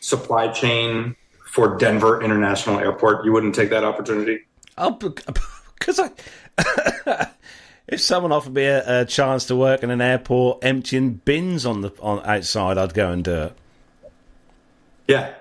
[0.00, 4.40] supply chain for Denver International Airport, you wouldn't take that opportunity.
[4.78, 4.90] Oh,
[5.78, 6.10] because I.
[7.88, 11.80] if someone offered me a, a chance to work in an airport emptying bins on
[11.80, 13.56] the on outside, I'd go and do it.
[15.08, 15.34] Yeah.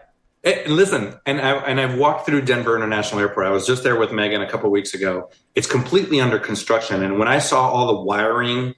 [0.43, 3.45] Eh, listen, and I, and I've walked through Denver International Airport.
[3.45, 5.29] I was just there with Megan a couple weeks ago.
[5.53, 8.73] It's completely under construction, and when I saw all the wiring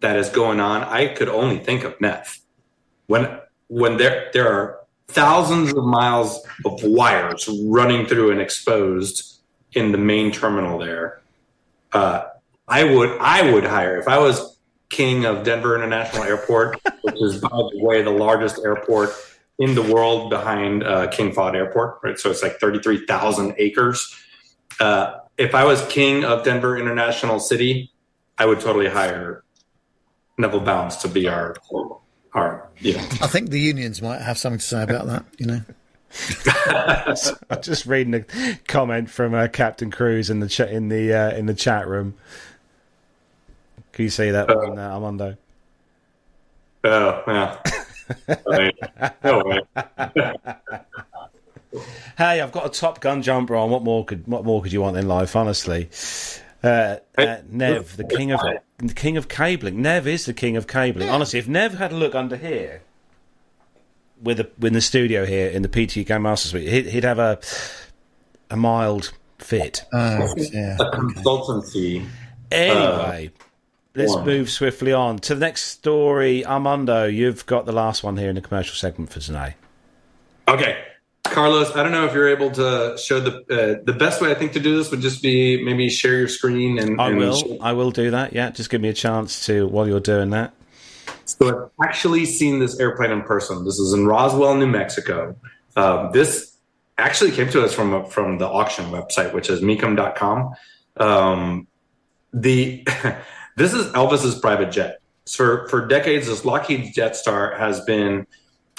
[0.00, 2.40] that is going on, I could only think of meth.
[3.08, 3.38] When
[3.68, 9.40] when there there are thousands of miles of wires running through and exposed
[9.72, 11.20] in the main terminal there,
[11.92, 12.24] uh,
[12.66, 14.58] I would I would hire if I was
[14.88, 19.10] king of Denver International Airport, which is by the way the largest airport
[19.62, 22.18] in the world behind uh, King Fahd Airport, right?
[22.18, 24.12] So it's like 33,000 acres.
[24.80, 27.92] Uh, if I was king of Denver International City,
[28.36, 29.44] I would totally hire
[30.36, 31.54] Neville Bounds to be our,
[32.34, 33.04] our, you know.
[33.20, 35.26] I think the unions might have something to say about that.
[35.38, 35.60] You know,
[37.48, 41.30] I'm just reading a comment from uh, Captain Cruz in the ch- in the uh,
[41.36, 42.14] in the chat room.
[43.92, 45.36] Can you see that one, uh, Armando?
[46.82, 47.62] Oh, yeah.
[48.46, 48.76] Right.
[49.24, 49.60] No.
[52.18, 53.70] Hey, I've got a Top Gun jumper on.
[53.70, 55.34] What more could what more could you want in life?
[55.34, 55.88] Honestly,
[56.62, 58.40] uh, uh, Nev, the king of
[58.78, 59.80] the king of cabling.
[59.80, 61.08] Nev is the king of cabling.
[61.08, 62.82] Honestly, if Nev had a look under here,
[64.22, 67.18] with the with the studio here in the PT Game Master Suite, he'd, he'd have
[67.18, 67.38] a
[68.50, 69.84] a mild fit.
[69.94, 70.76] oh, yeah.
[70.78, 72.06] A consultancy.
[72.50, 73.30] Anyway,
[73.94, 74.26] let's one.
[74.26, 76.44] move swiftly on to the next story.
[76.44, 79.54] Armando, you've got the last one here in the commercial segment for today.
[80.48, 80.82] Okay.
[81.24, 84.34] Carlos, I don't know if you're able to show the uh, the best way I
[84.34, 87.58] think to do this would just be maybe share your screen and I and will.
[87.62, 88.34] I will do that.
[88.34, 90.52] Yeah, just give me a chance to while you're doing that.
[91.24, 93.64] So I've actually seen this airplane in person.
[93.64, 95.36] This is in Roswell, New Mexico.
[95.76, 96.56] Um, this
[96.98, 100.54] actually came to us from from the auction website, which is mecum.com.
[100.98, 101.66] Um,
[102.34, 102.86] the
[103.56, 105.00] this is Elvis's private jet.
[105.30, 108.26] For for decades, this Lockheed Jetstar has been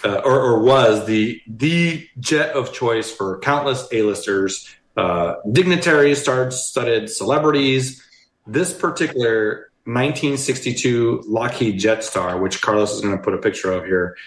[0.04, 7.10] uh, or, or was the the jet of choice for countless A-listers, uh, dignitaries, star-studded
[7.10, 8.04] celebrities.
[8.46, 14.18] This particular 1962 Lockheed Jetstar, which Carlos is going to put a picture of here,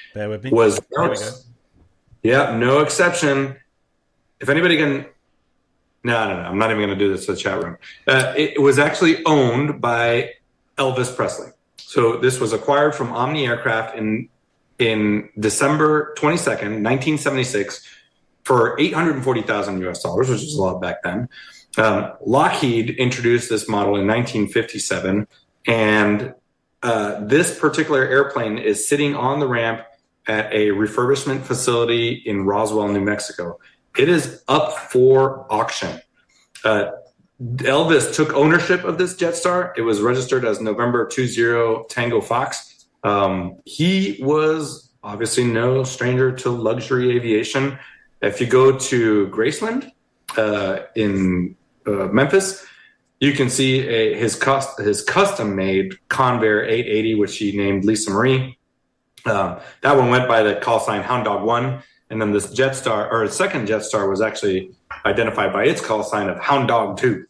[0.51, 0.80] was
[2.22, 3.57] we yeah, no exception.
[4.40, 5.07] If anybody can,
[6.03, 7.78] no, no, no, I'm not even going to do this to the chat room.
[8.07, 10.32] Uh, it was actually owned by
[10.79, 11.49] Elvis Presley.
[11.77, 14.29] So this was acquired from Omni Aircraft in
[14.79, 17.83] in December 22nd, 1976,
[18.45, 21.29] for 840,000 US dollars, which was a lot back then.
[21.79, 25.27] Um, Lockheed introduced this model in 1957,
[25.66, 26.35] and
[26.83, 29.83] uh, this particular airplane is sitting on the ramp
[30.27, 33.59] at a refurbishment facility in Roswell, New Mexico.
[33.97, 36.01] It is up for auction.
[36.64, 36.91] Uh,
[37.41, 39.72] Elvis took ownership of this Jetstar.
[39.76, 42.87] It was registered as November 20 Tango Fox.
[43.05, 47.78] Um, he was obviously no stranger to luxury aviation.
[48.22, 49.91] If you go to Graceland
[50.37, 51.57] uh, in
[51.87, 52.66] uh, Memphis,
[53.20, 58.11] you can see a, his cust- his custom made Convair 880, which he named Lisa
[58.11, 58.59] Marie.
[59.26, 63.11] Um, that one went by the call sign Hound Dog One, and then this Jetstar
[63.11, 67.26] or second Jetstar was actually identified by its call sign of Hound Dog Two.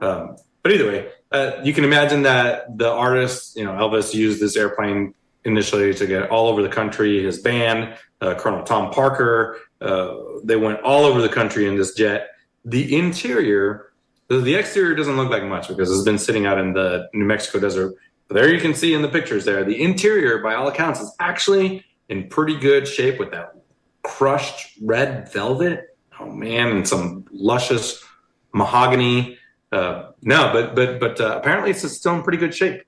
[0.00, 4.40] Um, but either way, uh, you can imagine that the artist, you know, Elvis used
[4.40, 7.22] this airplane initially to get all over the country.
[7.22, 11.94] His band, uh, Colonel Tom Parker, uh, they went all over the country in this
[11.94, 12.28] jet.
[12.64, 13.92] The interior,
[14.28, 17.24] the, the exterior doesn't look like much because it's been sitting out in the New
[17.24, 17.94] Mexico desert.
[18.26, 21.14] But there you can see in the pictures there, the interior, by all accounts, is
[21.18, 23.54] actually in pretty good shape with that
[24.02, 25.87] crushed red velvet.
[26.20, 28.04] Oh man, and some luscious
[28.52, 29.38] mahogany.
[29.70, 32.82] Uh, no, but but but uh, apparently it's still in pretty good shape.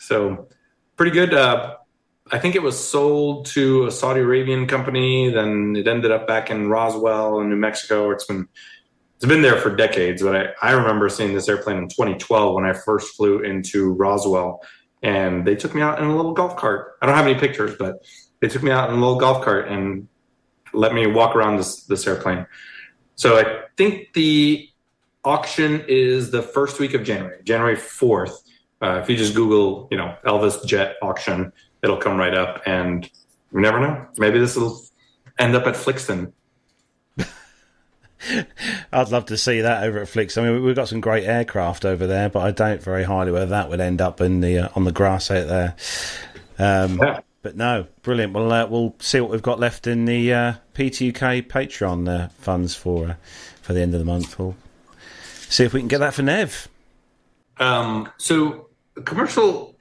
[0.00, 0.48] So
[0.96, 1.32] pretty good.
[1.32, 1.76] Uh,
[2.30, 5.30] I think it was sold to a Saudi Arabian company.
[5.30, 8.10] Then it ended up back in Roswell in New Mexico.
[8.10, 8.48] It's been
[9.16, 10.22] it's been there for decades.
[10.22, 14.62] But I, I remember seeing this airplane in 2012 when I first flew into Roswell,
[15.02, 16.94] and they took me out in a little golf cart.
[17.00, 18.04] I don't have any pictures, but
[18.40, 20.08] they took me out in a little golf cart and
[20.72, 22.46] let me walk around this this airplane.
[23.14, 24.68] So I think the
[25.24, 28.34] auction is the first week of January, January 4th.
[28.80, 31.52] Uh, if you just Google, you know, Elvis jet auction,
[31.82, 32.62] it'll come right up.
[32.66, 33.08] And
[33.52, 34.06] you never know.
[34.18, 34.80] Maybe this will
[35.38, 36.32] end up at Flixton.
[38.92, 40.36] I'd love to see that over at Flix.
[40.36, 43.46] I mean, we've got some great aircraft over there, but I doubt very highly whether
[43.46, 45.76] that would end up in the uh, on the grass out there.
[46.58, 47.20] Um, Yeah.
[47.42, 48.32] But no, brilliant.
[48.32, 52.74] Well, uh, we'll see what we've got left in the uh, PTUK Patreon uh, funds
[52.76, 53.14] for uh,
[53.60, 54.38] for the end of the month.
[54.38, 54.56] We'll
[55.48, 56.68] see if we can get that for Nev.
[57.58, 58.68] Um, so
[59.04, 59.76] commercial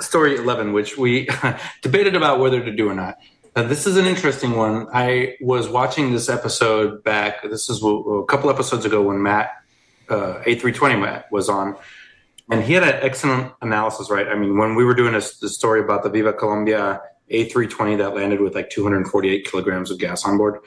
[0.00, 1.28] story 11, which we
[1.82, 3.18] debated about whether to do or not.
[3.54, 4.86] Uh, this is an interesting one.
[4.92, 7.42] I was watching this episode back.
[7.42, 9.50] This is a, couple episodes ago when Matt
[10.08, 11.76] uh, A320 Matt was on,
[12.50, 14.10] and he had an excellent analysis.
[14.10, 14.28] Right?
[14.28, 18.40] I mean, when we were doing this story about the Viva Colombia A320 that landed
[18.40, 20.58] with like 248 kilograms of gas on board,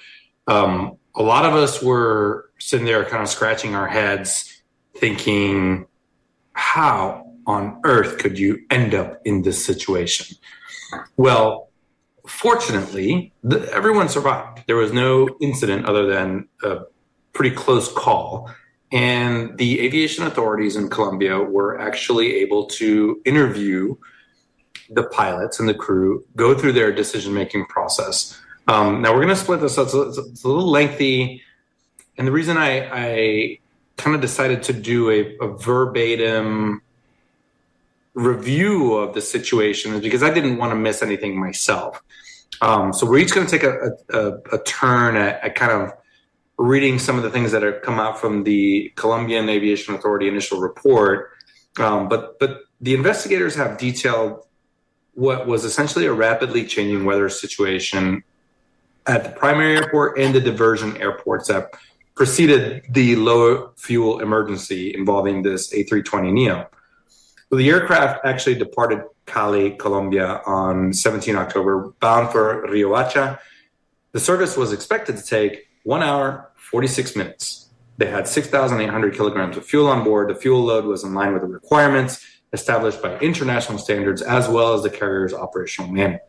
[0.48, 4.62] um, a lot of us were sitting there kind of scratching our heads,
[4.96, 5.88] thinking,
[6.54, 10.38] "How on earth could you end up in this situation?"
[11.18, 11.70] Well,
[12.28, 14.64] fortunately, the, everyone survived.
[14.68, 16.82] There was no incident other than a
[17.34, 18.50] pretty close call.
[18.92, 23.96] And the aviation authorities in Colombia were actually able to interview
[24.90, 28.40] the pilots and the crew, go through their decision making process.
[28.68, 29.88] Um, now, we're going to split this up.
[29.88, 31.42] It's, it's a little lengthy.
[32.18, 33.60] And the reason I, I
[33.98, 36.82] kind of decided to do a, a verbatim
[38.14, 42.02] review of the situation is because I didn't want to miss anything myself.
[42.62, 45.92] Um, so we're each going to take a, a, a turn at, at, kind of
[46.58, 50.60] reading some of the things that have come out from the Colombian Aviation Authority initial
[50.60, 51.32] report.
[51.78, 54.46] Um, but but the investigators have detailed
[55.14, 58.24] what was essentially a rapidly changing weather situation
[59.08, 61.72] at the primary airport and the diversion airports that
[62.16, 66.70] preceded the low fuel emergency involving this A320 Neo.
[67.50, 73.40] So the aircraft actually departed Cali, Colombia on 17 October, bound for Riohacha.
[74.12, 77.70] The service was expected to take one hour, 46 minutes.
[77.98, 80.30] They had 6,800 kilograms of fuel on board.
[80.30, 84.74] The fuel load was in line with the requirements established by international standards as well
[84.74, 86.20] as the carrier's operational manual.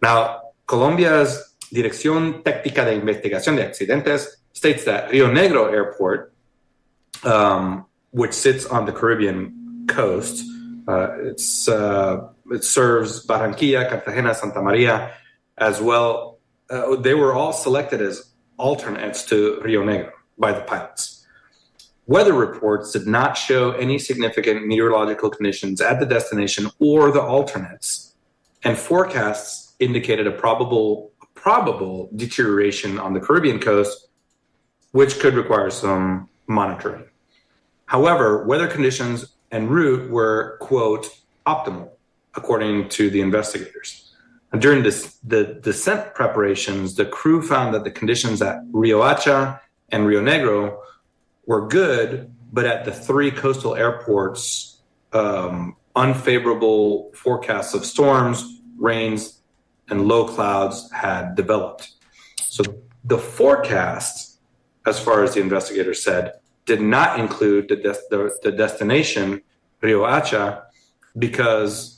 [0.00, 6.32] Now, Colombia's Dirección Técnica de Investigación de Accidentes states that Rio Negro Airport,
[7.24, 10.44] um, which sits on the Caribbean coast,
[10.86, 11.34] uh,
[11.68, 15.14] uh, it serves Barranquilla, Cartagena, Santa Maria,
[15.58, 16.38] as well.
[16.70, 18.27] Uh, they were all selected as
[18.58, 21.26] alternates to Rio Negro by the pilots.
[22.06, 28.14] Weather reports did not show any significant meteorological conditions at the destination or the alternates,
[28.64, 34.08] and forecasts indicated a probable probable deterioration on the Caribbean coast,
[34.90, 37.04] which could require some monitoring.
[37.86, 41.08] However, weather conditions and route were, quote,
[41.46, 41.90] optimal,
[42.34, 44.07] according to the investigators.
[44.52, 49.60] And during this, the descent preparations, the crew found that the conditions at Riohacha
[49.90, 50.78] and Rio Negro
[51.46, 54.80] were good, but at the three coastal airports,
[55.12, 59.40] um, unfavorable forecasts of storms, rains,
[59.90, 61.92] and low clouds had developed.
[62.40, 62.62] So
[63.04, 64.38] the forecast,
[64.86, 69.42] as far as the investigators said, did not include the, des- the, the destination,
[69.82, 70.64] Riohacha,
[71.18, 71.97] because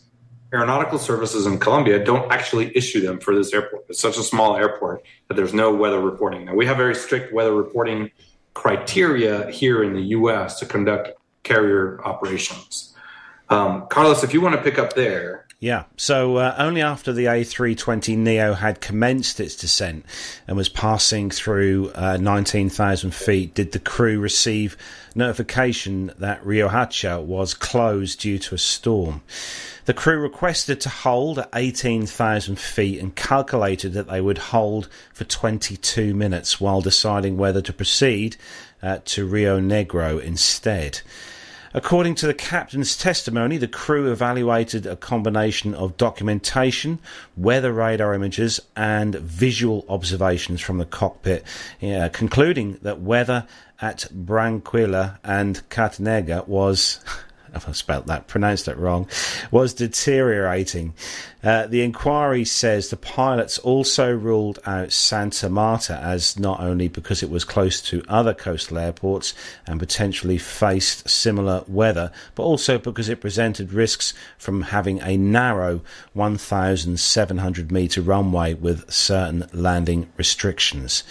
[0.53, 3.85] aeronautical services in Colombia don't actually issue them for this airport.
[3.89, 6.45] It's such a small airport that there's no weather reporting.
[6.47, 8.11] Now, we have very strict weather reporting
[8.55, 11.11] criteria here in the US to conduct
[11.43, 12.95] carrier operations.
[13.49, 15.47] Um, Carlos, if you want to pick up there.
[15.59, 20.07] Yeah, so uh, only after the A320 Neo had commenced its descent
[20.49, 24.77] and was passing through uh, 19,000 feet did the crew receive
[25.15, 29.21] notification that Riohacha was closed due to a storm.
[29.91, 35.25] The crew requested to hold at 18,000 feet and calculated that they would hold for
[35.25, 38.37] 22 minutes while deciding whether to proceed
[38.85, 41.01] uh, to Rio Negro instead.
[41.75, 47.01] According to the captain's testimony, the crew evaluated a combination of documentation,
[47.37, 51.45] weather radar images, and visual observations from the cockpit,
[51.81, 53.45] yeah, concluding that weather
[53.81, 57.01] at Branquilla and Catanega was
[57.55, 59.09] if I spelt that, pronounced it wrong,
[59.51, 60.95] was deteriorating.
[61.43, 67.23] Uh, the inquiry says the pilots also ruled out Santa Marta as not only because
[67.23, 69.33] it was close to other coastal airports
[69.67, 75.81] and potentially faced similar weather, but also because it presented risks from having a narrow
[76.13, 81.05] 1,700 metre runway with certain landing restrictions.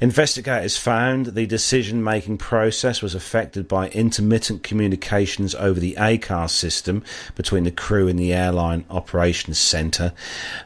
[0.00, 7.02] Investigators found the decision making process was affected by intermittent communications over the ACARS system
[7.34, 10.12] between the crew and the airline operations centre,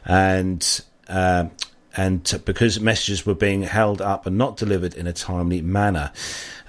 [0.05, 1.45] and uh,
[1.97, 6.11] and because messages were being held up and not delivered in a timely manner.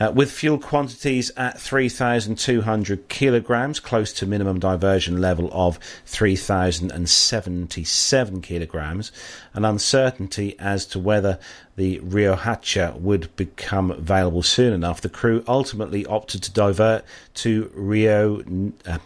[0.00, 9.12] Uh, with fuel quantities at 3,200 kilograms, close to minimum diversion level of 3,077 kilograms,
[9.52, 11.38] and uncertainty as to whether
[11.76, 17.04] the Riohacha would become available soon enough, the crew ultimately opted to divert
[17.34, 18.42] to Rio.
[18.86, 18.96] Uh,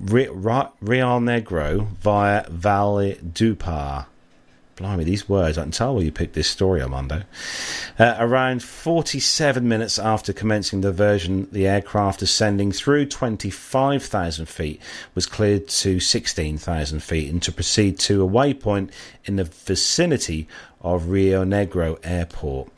[0.00, 4.06] Rio Negro via Valledupar.
[4.76, 7.22] Blimey, these words, I can tell where you picked this story, Armando.
[7.98, 14.80] Uh, around 47 minutes after commencing the diversion, the aircraft ascending through 25,000 feet
[15.14, 18.90] was cleared to 16,000 feet and to proceed to a waypoint
[19.24, 20.48] in the vicinity
[20.80, 22.70] of Rio Negro Airport.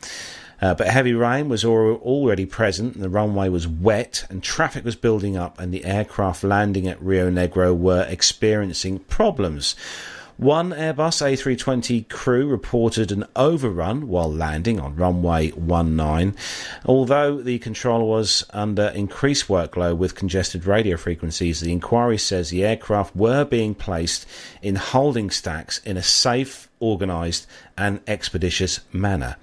[0.61, 5.35] Uh, but heavy rain was already present, the runway was wet, and traffic was building
[5.35, 9.75] up, and the aircraft landing at Rio Negro were experiencing problems.
[10.37, 16.35] One Airbus A320 crew reported an overrun while landing on runway 19,
[16.85, 21.61] although the controller was under increased workload with congested radio frequencies.
[21.61, 24.27] The inquiry says the aircraft were being placed
[24.61, 29.37] in holding stacks in a safe, organised, and expeditious manner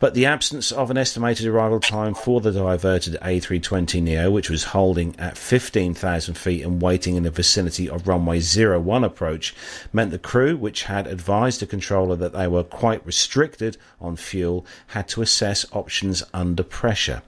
[0.00, 4.64] but the absence of an estimated arrival time for the diverted A320 Neo, which was
[4.64, 9.54] holding at 15,000 feet and waiting in the vicinity of runway 01 approach,
[9.92, 14.64] meant the crew, which had advised the controller that they were quite restricted on fuel,
[14.88, 17.22] had to assess options under pressure.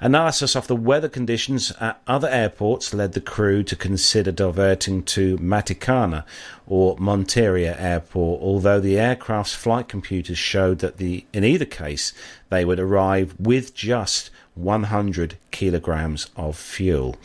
[0.00, 5.38] Analysis of the weather conditions at other airports led the crew to consider diverting to
[5.38, 6.24] Maticana
[6.66, 12.12] or Monteria Airport, although the aircraft's flight computers showed that the, in either case
[12.50, 17.16] they would arrive with just 100 kilograms of fuel.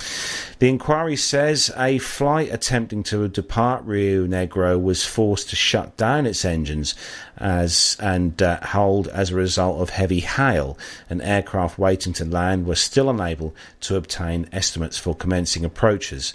[0.60, 6.26] The inquiry says a flight attempting to depart Rio Negro was forced to shut down
[6.26, 6.95] its engines
[7.38, 10.78] as and uh, hold as a result of heavy hail.
[11.10, 16.34] An aircraft waiting to land was still unable to obtain estimates for commencing approaches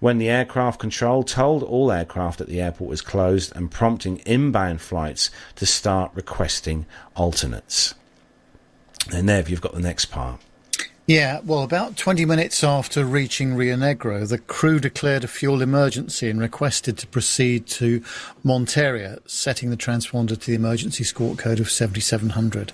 [0.00, 4.80] when the aircraft control told all aircraft at the airport was closed and prompting inbound
[4.80, 7.94] flights to start requesting alternates.
[9.12, 10.40] And Nev, you've got the next part.
[11.10, 16.30] Yeah, well, about 20 minutes after reaching Rio Negro, the crew declared a fuel emergency
[16.30, 18.00] and requested to proceed to
[18.44, 22.72] Monteria, setting the transponder to the emergency squawk code of 7700.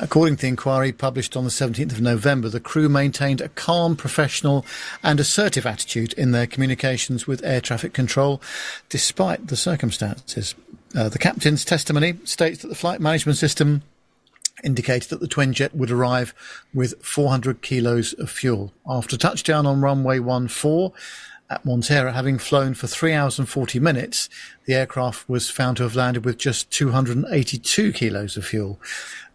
[0.00, 3.94] According to the inquiry published on the 17th of November, the crew maintained a calm,
[3.94, 4.66] professional,
[5.04, 8.42] and assertive attitude in their communications with air traffic control,
[8.88, 10.56] despite the circumstances.
[10.96, 13.82] Uh, the captain's testimony states that the flight management system
[14.64, 16.34] indicated that the twin jet would arrive
[16.72, 18.72] with 400 kilos of fuel.
[18.88, 20.92] After touchdown on runway 14
[21.48, 24.28] at Montera, having flown for 3 hours and 40 minutes,
[24.64, 28.80] the aircraft was found to have landed with just 282 kilos of fuel.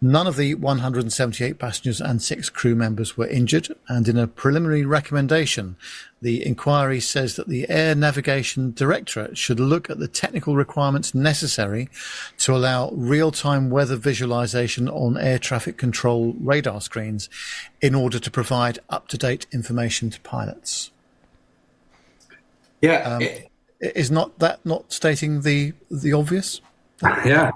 [0.02, 4.84] None of the 178 passengers and six crew members were injured, and in a preliminary
[4.84, 5.78] recommendation,
[6.22, 11.88] the inquiry says that the Air Navigation Directorate should look at the technical requirements necessary
[12.40, 17.30] to allow real-time weather visualization on air traffic control radar screens
[17.80, 20.92] in order to provide up-to-date information to pilots.
[22.82, 23.28] Yeah, um,
[23.80, 26.62] is not that not stating the the obvious?
[27.26, 27.52] Yeah,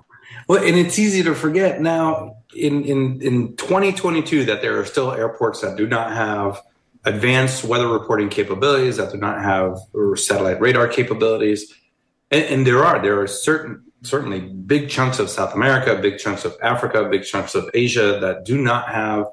[0.48, 5.12] well, and it's easy to forget now in, in, in 2022 that there are still
[5.12, 6.62] airports that do not have
[7.04, 9.78] advanced weather reporting capabilities, that do not have
[10.16, 11.74] satellite radar capabilities.
[12.32, 16.46] And, and there are there are certain certainly big chunks of South America, big chunks
[16.46, 19.26] of Africa, big chunks of Asia that do not have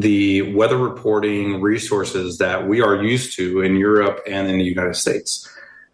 [0.00, 4.94] the weather reporting resources that we are used to in Europe and in the United
[4.94, 5.48] States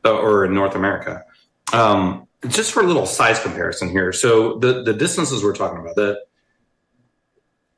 [0.04, 1.24] uh, or in North America.
[1.72, 4.12] Um, just for a little size comparison here.
[4.12, 6.18] So the, the distances we're talking about, the,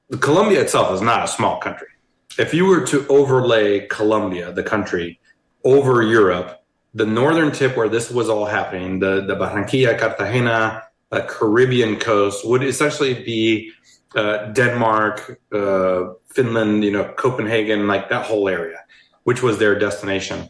[0.08, 1.88] the Colombia itself is not a small country.
[2.38, 5.20] If you were to overlay Colombia, the country,
[5.64, 6.62] over Europe,
[6.94, 10.82] the northern tip where this was all happening, the, the Barranquilla, Cartagena,
[11.12, 13.70] uh, Caribbean coast would essentially be
[14.14, 18.78] uh, Denmark, uh, Finland, you know, Copenhagen, like that whole area,
[19.24, 20.48] which was their destination.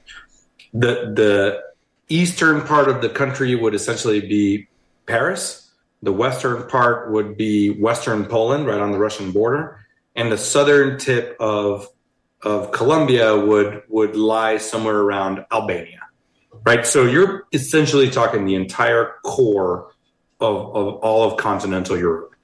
[0.73, 1.63] The the
[2.09, 4.69] eastern part of the country would essentially be
[5.07, 5.71] Paris.
[6.03, 9.81] The western part would be western Poland, right on the Russian border,
[10.15, 11.89] and the southern tip of
[12.43, 16.01] of Colombia would would lie somewhere around Albania,
[16.65, 16.85] right?
[16.87, 19.93] So you're essentially talking the entire core
[20.41, 22.35] of, of all of continental Europe.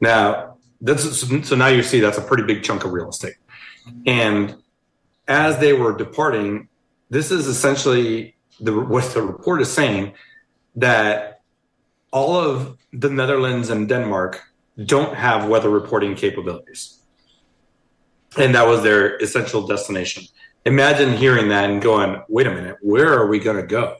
[0.00, 0.49] Now,
[0.80, 3.36] that's so now you see that's a pretty big chunk of real estate,
[4.06, 4.56] and
[5.28, 6.68] as they were departing,
[7.08, 10.12] this is essentially the, what the report is saying
[10.76, 11.40] that
[12.12, 14.42] all of the Netherlands and Denmark
[14.84, 16.98] don't have weather reporting capabilities.
[18.36, 20.24] And that was their essential destination.
[20.64, 23.96] Imagine hearing that and going, wait a minute, where are we going to go?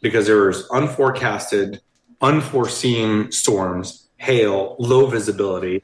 [0.00, 1.80] Because there was unforecasted,
[2.20, 5.82] unforeseen storms, hail, low visibility.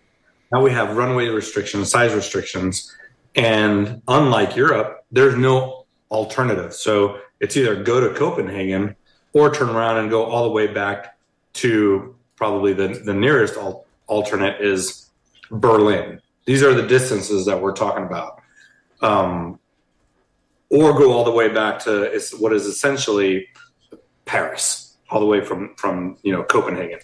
[0.53, 2.95] Now we have runway restrictions, size restrictions.
[3.35, 6.75] And unlike Europe, there's no alternative.
[6.75, 8.97] So it's either go to Copenhagen
[9.33, 11.19] or turn around and go all the way back
[11.55, 15.11] to probably the, the nearest al- alternate is
[15.51, 16.21] Berlin.
[16.47, 18.41] These are the distances that we're talking about.
[19.01, 19.59] Um,
[20.71, 23.47] or go all the way back to what is essentially
[24.25, 27.01] Paris, all the way from, from you know Copenhagen.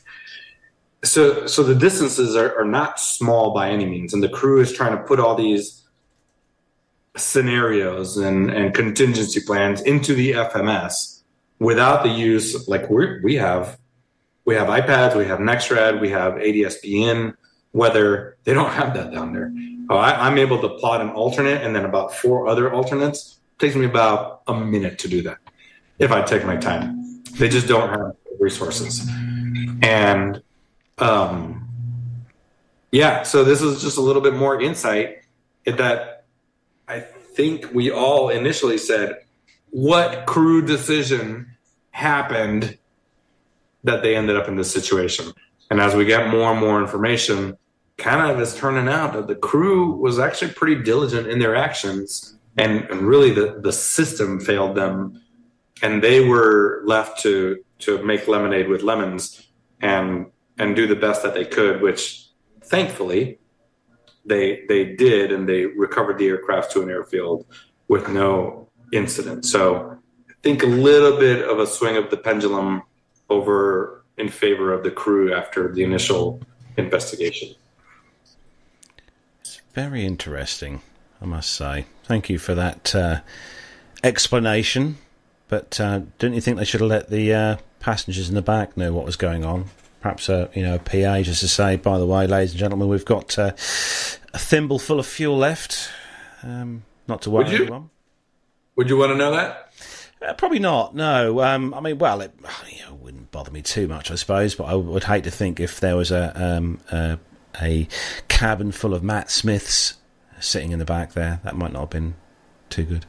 [1.04, 4.72] So, so the distances are, are not small by any means, and the crew is
[4.72, 5.82] trying to put all these
[7.16, 11.22] scenarios and, and contingency plans into the FMS
[11.58, 13.78] without the use like we we have
[14.44, 17.34] we have iPads, we have Nexrad, we have ADS-B In
[17.72, 18.36] weather.
[18.44, 19.52] They don't have that down there.
[19.88, 23.38] I, I'm able to plot an alternate and then about four other alternates.
[23.54, 25.38] It takes me about a minute to do that
[25.98, 27.22] if I take my time.
[27.38, 29.08] They just don't have resources.
[29.82, 30.42] And
[30.98, 31.68] um,
[32.90, 35.18] yeah, so this is just a little bit more insight
[35.66, 36.24] that
[36.86, 39.16] I think we all initially said,
[39.70, 41.56] what crew decision
[41.90, 42.78] happened
[43.82, 45.32] that they ended up in this situation?
[45.70, 47.56] And as we get more and more information,
[47.96, 52.36] kind of is turning out that the crew was actually pretty diligent in their actions
[52.56, 55.20] and, and really the, the system failed them
[55.82, 59.48] and they were left to to make lemonade with lemons
[59.80, 60.26] and
[60.58, 62.28] and do the best that they could which
[62.62, 63.38] thankfully
[64.24, 67.46] they they did, and they recovered the aircraft to an airfield
[67.88, 69.44] with no incident.
[69.44, 69.98] So
[70.28, 72.82] I think a little bit of a swing of the pendulum
[73.28, 76.40] over in favor of the crew after the initial
[76.76, 77.54] investigation.
[79.40, 80.80] It's very interesting,
[81.20, 81.86] I must say.
[82.04, 83.20] Thank you for that uh,
[84.02, 84.98] explanation.
[85.48, 88.76] But uh, don't you think they should have let the uh, passengers in the back
[88.76, 89.66] know what was going on?
[90.04, 92.88] Perhaps a you know a PA just to say, by the way, ladies and gentlemen,
[92.88, 93.52] we've got uh,
[94.34, 95.88] a thimble full of fuel left.
[96.42, 97.90] Um, not to worry would you.
[98.76, 99.72] Would you want to know that?
[100.20, 100.94] Uh, probably not.
[100.94, 101.40] No.
[101.40, 102.34] Um, I mean, well, it
[102.70, 104.54] you know, wouldn't bother me too much, I suppose.
[104.54, 107.18] But I would hate to think if there was a um, a,
[107.62, 107.88] a
[108.28, 109.94] cabin full of Matt Smiths
[110.38, 112.14] sitting in the back there, that might not have been
[112.68, 113.06] too good.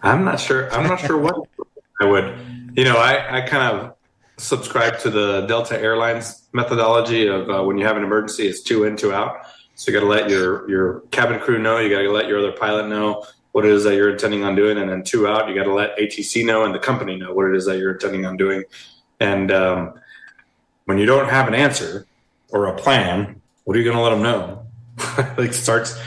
[0.00, 0.72] I'm not sure.
[0.72, 1.48] I'm not sure what
[2.00, 2.38] I would.
[2.76, 3.95] You know, I, I kind of
[4.38, 8.84] subscribe to the Delta Airlines methodology of uh, when you have an emergency, it's two
[8.84, 9.46] in, two out.
[9.74, 11.78] So you got to let your your cabin crew know.
[11.78, 14.54] You got to let your other pilot know what it is that you're intending on
[14.54, 17.32] doing, and then two out, you got to let ATC know and the company know
[17.32, 18.62] what it is that you're intending on doing.
[19.18, 19.94] And um,
[20.84, 22.06] when you don't have an answer
[22.50, 24.66] or a plan, what are you going to let them know?
[25.38, 25.98] like starts.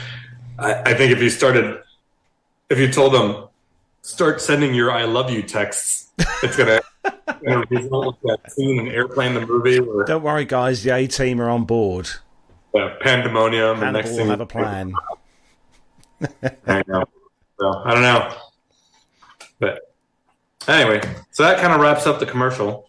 [0.58, 1.82] I, I think if you started,
[2.68, 3.48] if you told them,
[4.02, 6.10] start sending your "I love you" texts,
[6.42, 6.80] it's gonna
[7.42, 9.80] that scene in Airplane the movie.
[9.80, 10.82] Where, Don't worry, guys.
[10.82, 12.08] The A team are on board.
[12.74, 13.78] Uh, pandemonium.
[13.78, 14.92] Hannibal the next thing have a plan.
[16.66, 17.04] I know.
[17.58, 18.34] So I don't know,
[19.58, 19.94] but
[20.66, 21.00] anyway,
[21.30, 22.88] so that kind of wraps up the commercial.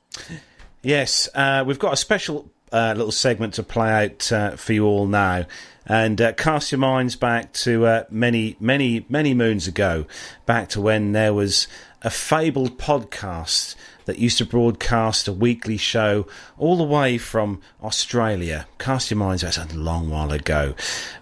[0.82, 4.86] Yes, uh, we've got a special uh, little segment to play out uh, for you
[4.86, 5.46] all now.
[5.86, 10.06] And uh, cast your minds back to uh, many, many, many moons ago,
[10.46, 11.68] back to when there was
[12.02, 13.76] a fabled podcast
[14.06, 18.68] that used to broadcast a weekly show all the way from Australia.
[18.80, 20.76] Cast your minds back, a long while ago,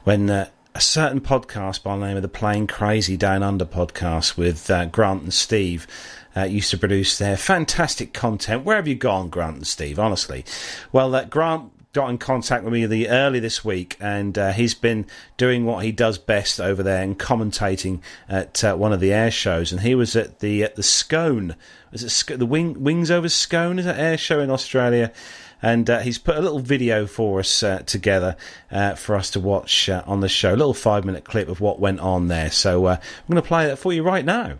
[0.03, 4.37] when uh, a certain podcast by the name of the Plane Crazy Down Under podcast
[4.37, 5.87] with uh, Grant and Steve
[6.37, 8.63] uh, used to produce their fantastic content.
[8.63, 9.99] Where have you gone, Grant and Steve?
[9.99, 10.45] Honestly,
[10.91, 14.75] well, uh, Grant got in contact with me the early this week, and uh, he's
[14.75, 15.05] been
[15.37, 19.31] doing what he does best over there and commentating at uh, one of the air
[19.31, 19.71] shows.
[19.71, 21.55] And he was at the at the Scone,
[21.91, 23.79] was it Sc- the Wing, Wings Over Scone?
[23.79, 25.11] Is that air show in Australia?
[25.61, 28.37] And uh, he's put a little video for us uh, together
[28.71, 30.53] uh, for us to watch uh, on the show.
[30.53, 32.49] A little five minute clip of what went on there.
[32.49, 34.59] So I'm going to play that for you right now.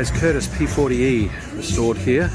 [0.00, 2.28] Guys, Curtiss P40E restored here.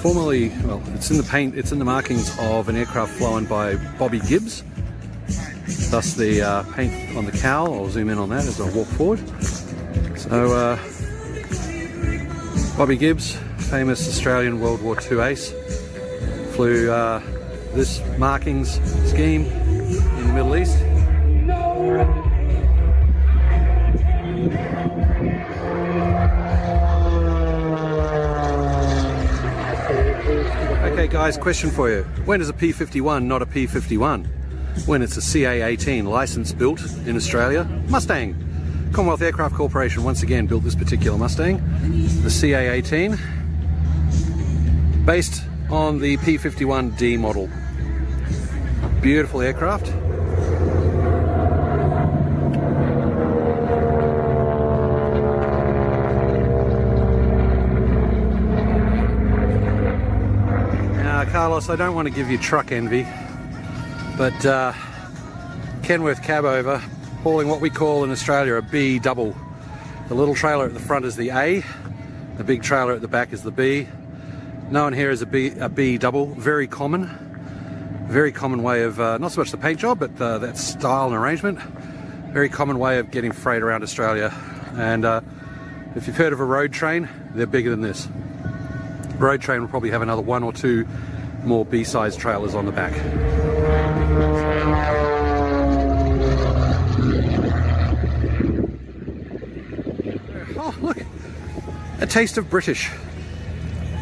[0.00, 3.74] Formerly, well, it's in the paint, it's in the markings of an aircraft flown by
[3.98, 4.62] Bobby Gibbes.
[5.90, 7.74] Thus the uh, paint on the cowl.
[7.74, 9.18] I'll zoom in on that as I walk forward.
[10.16, 10.76] So, uh,
[12.76, 13.34] Bobby Gibbes,
[13.68, 15.50] famous Australian World War II ace,
[16.54, 17.20] flew uh,
[17.74, 18.74] this markings
[19.10, 20.78] scheme in the Middle East.
[30.90, 32.02] Okay, guys, question for you.
[32.24, 34.26] When is a P51 not a P51?
[34.86, 37.64] When it's a CA18 license built in Australia?
[37.88, 38.34] Mustang.
[38.92, 41.58] Commonwealth Aircraft Corporation once again built this particular Mustang,
[42.22, 43.16] the CA18,
[45.06, 47.48] based on the P51D model.
[49.00, 49.94] Beautiful aircraft.
[60.96, 63.06] Now, Carlos, I don't want to give you truck envy,
[64.18, 64.72] but uh,
[65.82, 66.78] Kenworth cab over,
[67.22, 69.36] hauling what we call in Australia a B double.
[70.08, 71.62] The little trailer at the front is the A,
[72.36, 73.86] the big trailer at the back is the B.
[74.72, 77.06] Known here as a B, a B double, very common.
[78.08, 81.14] Very common way of, uh, not so much the paint job, but that style and
[81.14, 81.60] arrangement.
[82.32, 84.34] Very common way of getting freight around Australia.
[84.74, 85.20] And uh,
[85.94, 88.08] if you've heard of a road train, they're bigger than this.
[89.18, 90.88] Road train will probably have another one or two
[91.44, 92.92] more B-size trailers on the back.
[100.56, 100.98] Oh, look!
[102.00, 102.90] A taste of British.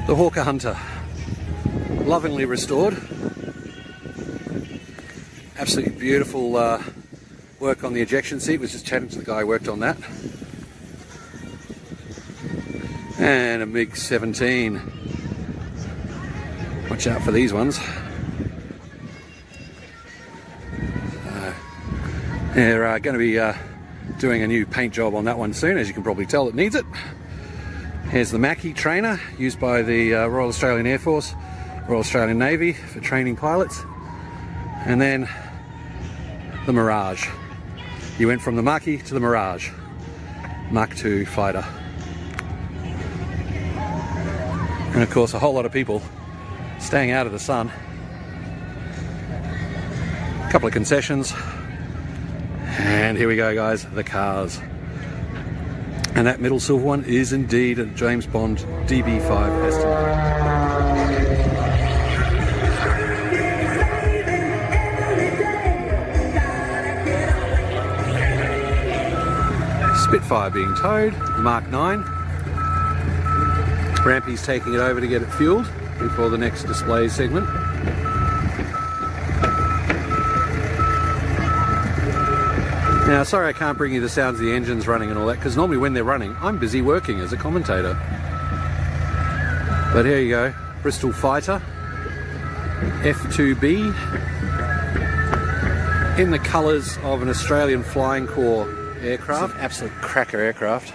[0.07, 0.77] The Hawker Hunter.
[2.05, 2.97] Lovingly restored.
[5.59, 6.83] Absolutely beautiful uh,
[7.61, 8.61] work on the ejection seat.
[8.61, 9.97] Was just chatting to the guy who worked on that.
[13.19, 14.98] And a MiG 17.
[16.99, 17.79] Watch out for these ones.
[21.29, 21.55] Uh,
[22.55, 23.55] they're uh, going to be uh,
[24.19, 26.57] doing a new paint job on that one soon, as you can probably tell, it
[26.57, 26.85] needs it.
[28.11, 31.35] Here's the Macchi trainer used by the uh, Royal Australian Air Force,
[31.87, 33.81] Royal Australian Navy for training pilots.
[34.85, 35.29] And then
[36.67, 37.29] the Mirage.
[38.19, 39.71] You went from the Macchi to the Mirage.
[40.73, 41.65] Mach 2 fighter.
[44.95, 46.03] And of course, a whole lot of people
[46.79, 47.71] staying out of the sun.
[50.45, 51.33] A couple of concessions.
[52.79, 54.61] And here we go, guys, the cars.
[56.15, 59.31] And that middle silver one is indeed a James Bond DB5
[59.67, 60.09] Aston.
[70.09, 72.03] Spitfire being towed, the Mark 9.
[74.07, 77.47] Rampy's taking it over to get it fueled before the next display segment.
[83.09, 85.37] Now, sorry I can't bring you the sounds of the engines running and all that,
[85.37, 87.95] because normally when they're running, I'm busy working as a commentator.
[89.95, 91.63] But here you go, Bristol Fighter,
[93.01, 93.95] F2B,
[96.19, 98.69] in the colours of an Australian Flying Corps
[99.01, 100.93] aircraft, absolute cracker aircraft.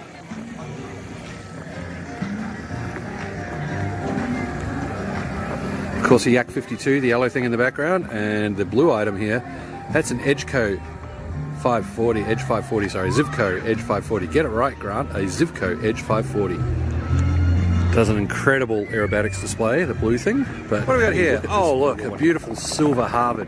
[6.14, 9.40] Course, a Yak 52, the yellow thing in the background, and the blue item here,
[9.91, 10.77] that's an Edgeco
[11.64, 14.27] 540, Edge 540, sorry, Zivco Edge 540.
[14.27, 17.95] Get it right, Grant, a Zivco Edge 540.
[17.95, 20.45] Does an incredible aerobatics display, the blue thing.
[20.69, 21.41] But what do we got here?
[21.49, 23.48] Oh, look, a beautiful silver Harvard.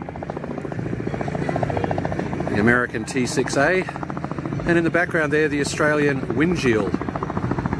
[2.50, 4.66] The American T6A.
[4.66, 6.90] And in the background there, the Australian Winjeel.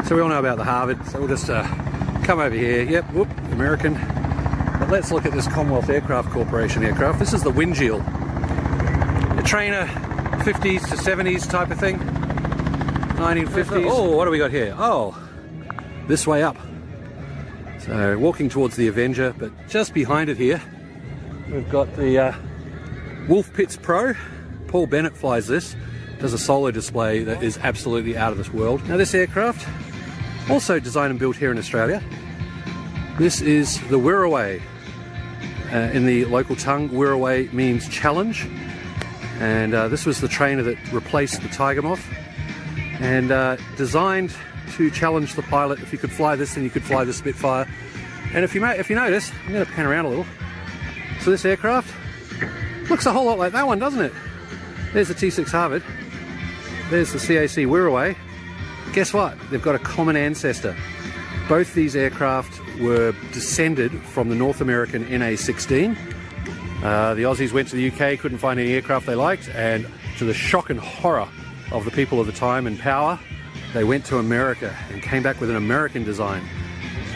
[0.06, 1.64] So we all know about the Harvard, so we'll just uh,
[2.22, 2.84] come over here.
[2.84, 4.15] Yep, whoop, American.
[4.86, 7.18] But let's look at this Commonwealth Aircraft Corporation aircraft.
[7.18, 7.98] This is the Winjeel.
[9.36, 9.84] A trainer
[10.44, 11.98] 50s to 70s type of thing.
[11.98, 13.84] 1950s.
[13.90, 14.76] Oh, what do we got here?
[14.78, 15.18] Oh,
[16.06, 16.56] this way up.
[17.80, 20.62] So walking towards the Avenger, but just behind it here,
[21.50, 22.34] we've got the uh,
[23.28, 24.14] Wolf Pitts Pro.
[24.68, 25.74] Paul Bennett flies this.
[26.20, 28.88] Does a solo display that is absolutely out of this world.
[28.88, 29.66] Now this aircraft,
[30.48, 32.00] also designed and built here in Australia.
[33.18, 34.62] This is the Wirraway.
[35.72, 38.46] Uh, in the local tongue, Wirraway means challenge.
[39.40, 42.06] And uh, this was the trainer that replaced the Tiger Moth
[43.00, 44.34] and uh, designed
[44.72, 45.80] to challenge the pilot.
[45.80, 47.66] If you could fly this, then you could fly the Spitfire.
[48.32, 50.26] And if you if you notice, I'm going to pan around a little.
[51.20, 51.92] So this aircraft
[52.88, 54.12] looks a whole lot like that one, doesn't it?
[54.92, 55.82] There's the T6 Harvard.
[56.90, 58.16] There's the CAC Wirraway.
[58.92, 59.36] Guess what?
[59.50, 60.76] They've got a common ancestor.
[61.48, 65.96] Both these aircraft were descended from the North American NA-16.
[66.82, 69.86] Uh, the Aussies went to the UK, couldn't find any aircraft they liked, and
[70.18, 71.28] to the shock and horror
[71.72, 73.18] of the people of the time and power,
[73.74, 76.46] they went to America and came back with an American design.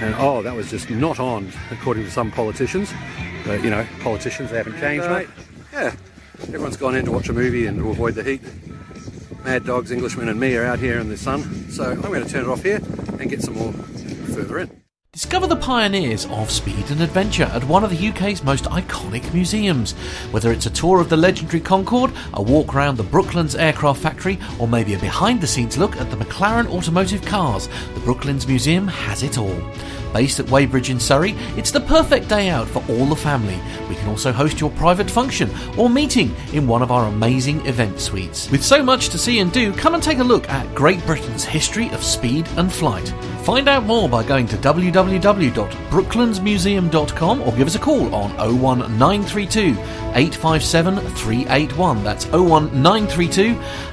[0.01, 2.93] And oh, that was just not on, according to some politicians.
[3.45, 5.28] But you know, politicians they haven't changed, mate.
[5.73, 5.95] Yeah,
[6.43, 8.43] everyone's gone in to watch a movie and to avoid the heat.
[9.45, 11.70] Mad dogs, Englishmen, and me are out here in the sun.
[11.70, 12.81] So I'm going to turn it off here
[13.19, 14.80] and get some more further in.
[15.12, 19.91] Discover the pioneers of speed and adventure at one of the UK's most iconic museums.
[20.31, 24.39] Whether it's a tour of the legendary Concorde, a walk around the Brooklands Aircraft Factory,
[24.61, 28.87] or maybe a behind the scenes look at the McLaren automotive cars, the Brooklands Museum
[28.87, 29.61] has it all.
[30.12, 33.59] Based at Weybridge in Surrey, it's the perfect day out for all the family.
[33.89, 38.01] We can also host your private function or meeting in one of our amazing event
[38.01, 38.51] suites.
[38.51, 41.45] With so much to see and do, come and take a look at Great Britain's
[41.45, 43.12] history of speed and flight.
[43.45, 49.77] Find out more by going to www.brooklandsmuseum.com or give us a call on 01932
[50.15, 52.05] 857 381.
[52.05, 53.51] That's 01932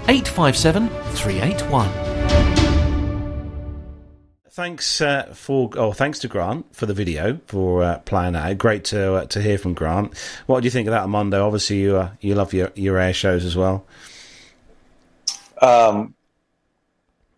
[0.07, 2.06] 857 381
[4.57, 8.57] thanks uh, for oh thanks to Grant for the video for uh, playing that.
[8.57, 10.17] Great to uh, to hear from Grant.
[10.47, 11.45] What do you think of that, Armando?
[11.45, 13.85] Obviously, you uh, you love your your air shows as well.
[15.61, 16.15] Um,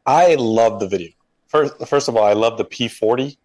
[0.05, 1.11] I love the video.
[1.47, 3.35] First, first of all, I love the P40.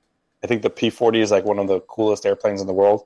[0.44, 3.04] I think the P40 is like one of the coolest airplanes in the world.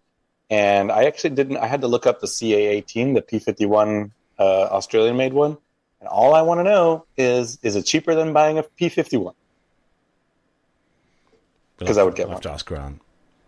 [0.50, 1.56] And I actually didn't.
[1.56, 5.56] I had to look up the CA18, the P51 uh, Australian made one.
[6.00, 9.34] And all I want to know is, is it cheaper than buying a P51?
[11.78, 12.36] Because I would get we'll one.
[12.36, 13.00] have to ask Grant.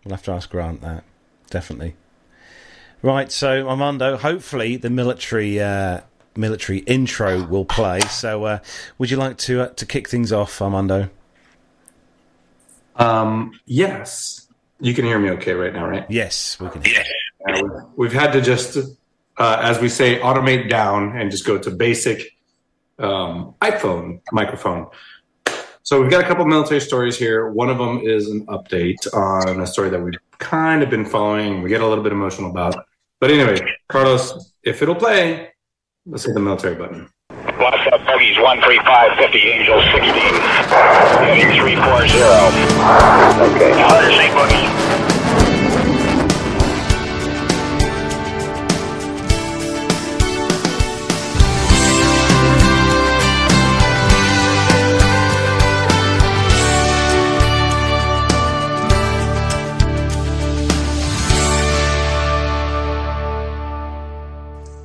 [0.05, 1.03] We'll have to ask Grant that
[1.49, 1.95] definitely.
[3.03, 6.01] Right, so Armando, hopefully the military uh,
[6.35, 7.99] military intro will play.
[8.01, 8.59] So, uh,
[8.97, 11.09] would you like to uh, to kick things off, Armando?
[12.95, 14.47] Um, yes.
[14.79, 16.05] You can hear me okay right now, right?
[16.09, 16.83] Yes, we can.
[16.83, 17.03] Hear
[17.47, 18.77] we've- we've had to just,
[19.37, 22.35] uh, as we say, automate down and just go to basic
[22.99, 24.87] um, iPhone microphone.
[25.83, 27.49] So we've got a couple military stories here.
[27.49, 31.63] One of them is an update on a story that we've kind of been following.
[31.63, 32.75] We get a little bit emotional about.
[33.19, 33.59] But anyway,
[33.89, 35.49] Carlos, if it'll play,
[36.05, 37.09] let's hit the military button.
[37.29, 40.01] What's up, Buggies 13550, Angel 16,
[41.19, 42.13] heading 340.
[43.55, 43.71] Okay.
[43.81, 44.33] 100 St.
[44.35, 44.90] Boogie.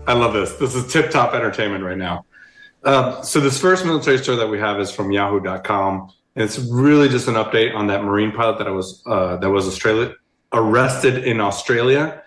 [0.07, 0.53] I love this.
[0.55, 2.25] This is tip top entertainment right now.
[2.85, 6.13] Um, so this first military story that we have is from Yahoo.com.
[6.37, 9.67] And it's really just an update on that Marine pilot that was uh, that was
[9.67, 10.15] Australia
[10.53, 12.23] arrested in Australia.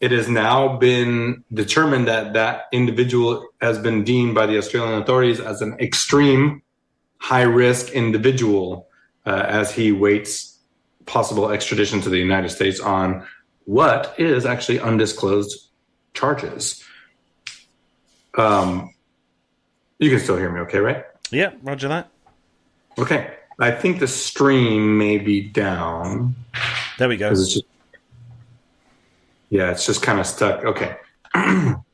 [0.00, 5.40] It has now been determined that that individual has been deemed by the Australian authorities
[5.40, 6.62] as an extreme
[7.18, 8.88] high risk individual
[9.26, 10.60] uh, as he waits
[11.04, 13.26] possible extradition to the United States on
[13.64, 15.68] what is actually undisclosed
[16.14, 16.84] charges.
[18.38, 18.94] Um,
[19.98, 21.04] you can still hear me, okay, right?
[21.30, 22.08] Yeah, Roger that.
[22.98, 23.34] Okay.
[23.60, 26.36] I think the stream may be down.
[26.98, 27.30] There we go.
[27.30, 27.64] It's just,
[29.50, 30.64] yeah, it's just kind of stuck.
[30.64, 30.96] Okay.
[31.34, 31.84] um,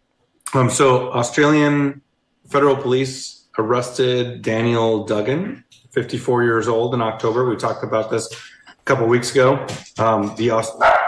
[0.71, 2.03] so, Australian
[2.49, 7.49] federal police arrested Daniel Duggan, 54 years old, in October.
[7.49, 8.31] We talked about this
[8.69, 9.67] a couple weeks ago.
[9.99, 10.51] Um, the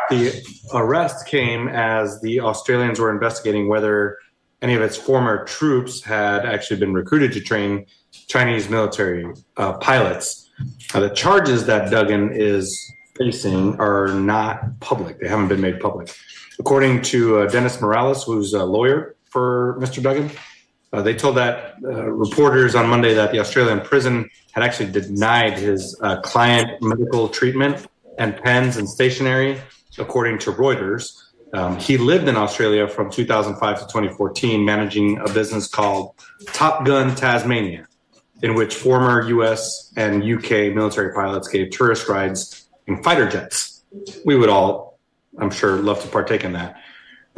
[0.09, 0.43] the
[0.73, 4.19] arrest came as the Australians were investigating whether
[4.63, 7.87] any of its former troops had actually been recruited to train
[8.29, 9.27] Chinese military
[9.57, 10.51] uh, pilots.
[10.93, 16.15] The charges that Duggan is facing are not public; they haven't been made public.
[16.59, 20.03] According to uh, Dennis Miralis, who's a lawyer for Mr.
[20.03, 20.31] Duggan,
[20.93, 25.59] uh, they told that uh, reporters on Monday that the Australian prison had actually denied
[25.59, 27.87] his uh, client medical treatment
[28.19, 29.61] and pens and stationery,
[29.99, 31.11] according to Reuters.
[31.57, 36.15] Um, he lived in Australia from 2005 to 2014, managing a business called
[36.49, 37.87] Top Gun Tasmania,
[38.43, 43.85] in which former US and UK military pilots gave tourist rides in fighter jets.
[44.27, 44.99] We would all,
[45.39, 46.77] I'm sure, love to partake in that.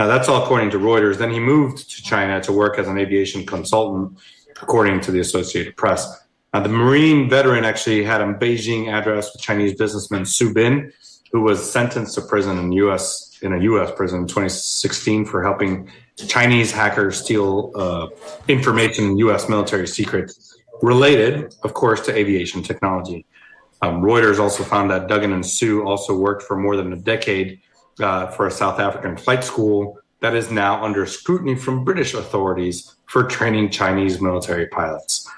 [0.00, 1.18] Now, that's all according to Reuters.
[1.18, 4.18] Then he moved to China to work as an aviation consultant,
[4.60, 6.24] according to the Associated Press.
[6.52, 10.92] Now, the Marine veteran actually had a Beijing address with Chinese businessman Su Bin,
[11.32, 13.27] who was sentenced to prison in the U.S.
[13.42, 13.90] in a U.S.
[13.96, 15.90] prison in 2016 for helping
[16.26, 18.08] Chinese hackers steal uh,
[18.48, 19.48] information in U.S.
[19.48, 23.24] military secrets related, of course, to aviation technology.
[23.82, 27.60] Um, Reuters also found that Duggan and Su also worked for more than a decade
[28.00, 32.96] uh, for a South African flight school that is now under scrutiny from British authorities
[33.06, 35.28] for training Chinese military pilots.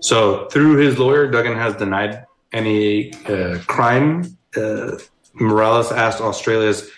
[0.00, 4.22] So, through his lawyer, Duggan has denied any uh, crime.
[4.56, 4.98] Uh,
[5.38, 6.90] Miralis asked Australia's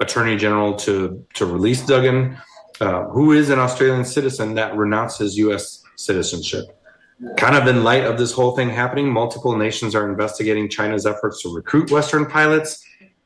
[0.00, 2.38] Attorney General to to release Duggan,
[2.80, 5.82] uh, who is an Australian citizen that renounced his U.S.
[5.96, 6.64] citizenship.
[7.36, 11.42] Kind of in light of this whole thing happening, multiple nations are investigating China's efforts
[11.42, 12.82] to recruit Western pilots.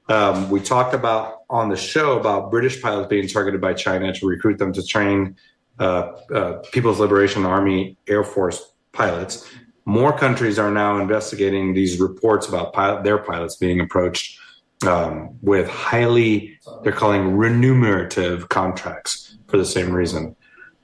[0.08, 4.26] Um, we talked about on the show about British pilots being targeted by China to
[4.26, 5.36] recruit them to train
[5.78, 9.48] uh, uh, People's Liberation Army Air Force pilots.
[9.84, 14.40] More countries are now investigating these reports about pilot, their pilots being approached
[14.88, 20.36] um, with highly, they're calling remunerative contracts for the same reason.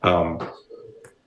[0.02, 0.46] Um,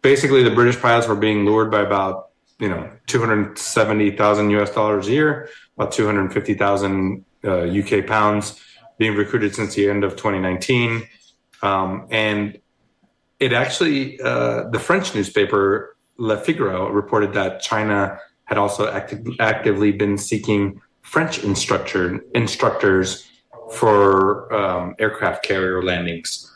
[0.02, 2.30] basically, the British pilots were being lured by about
[2.60, 8.60] you know 270,000 US dollars a year, about 250,000 uh, UK pounds,
[8.98, 11.04] being recruited since the end of 2019,
[11.62, 12.60] um, and
[13.40, 19.92] it actually uh, the French newspaper Le Figaro reported that China had also active, actively
[19.92, 20.82] been seeking
[21.14, 23.30] French instructor instructors
[23.72, 26.52] for um, aircraft carrier landings.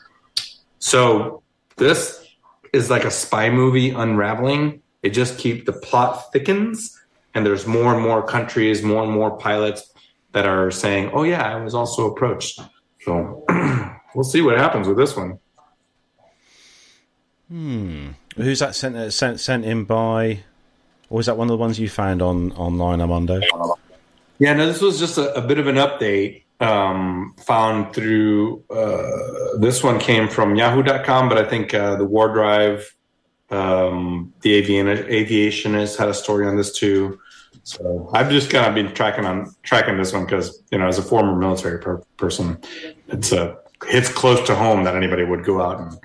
[0.80, 1.44] So
[1.76, 2.26] this
[2.72, 4.82] is like a spy movie unraveling.
[5.04, 7.00] It just keep the plot thickens,
[7.34, 9.92] and there's more and more countries, more and more pilots
[10.32, 12.60] that are saying, "Oh yeah, I was also approached."
[13.02, 13.44] So
[14.16, 15.38] we'll see what happens with this one.
[17.48, 18.08] Hmm.
[18.36, 20.42] Who's that sent uh, sent sent in by?
[21.10, 23.40] Or was that one of the ones you found on online, Armando?
[24.38, 28.64] Yeah, no, this was just a, a bit of an update um, found through.
[28.70, 32.94] Uh, this one came from Yahoo.com, but I think uh, the War Drive,
[33.50, 37.18] um, the avian, aviationist had a story on this too.
[37.64, 40.98] So I've just kind of been tracking on tracking this one because you know, as
[40.98, 42.58] a former military per- person,
[43.08, 45.98] it's a hits close to home that anybody would go out and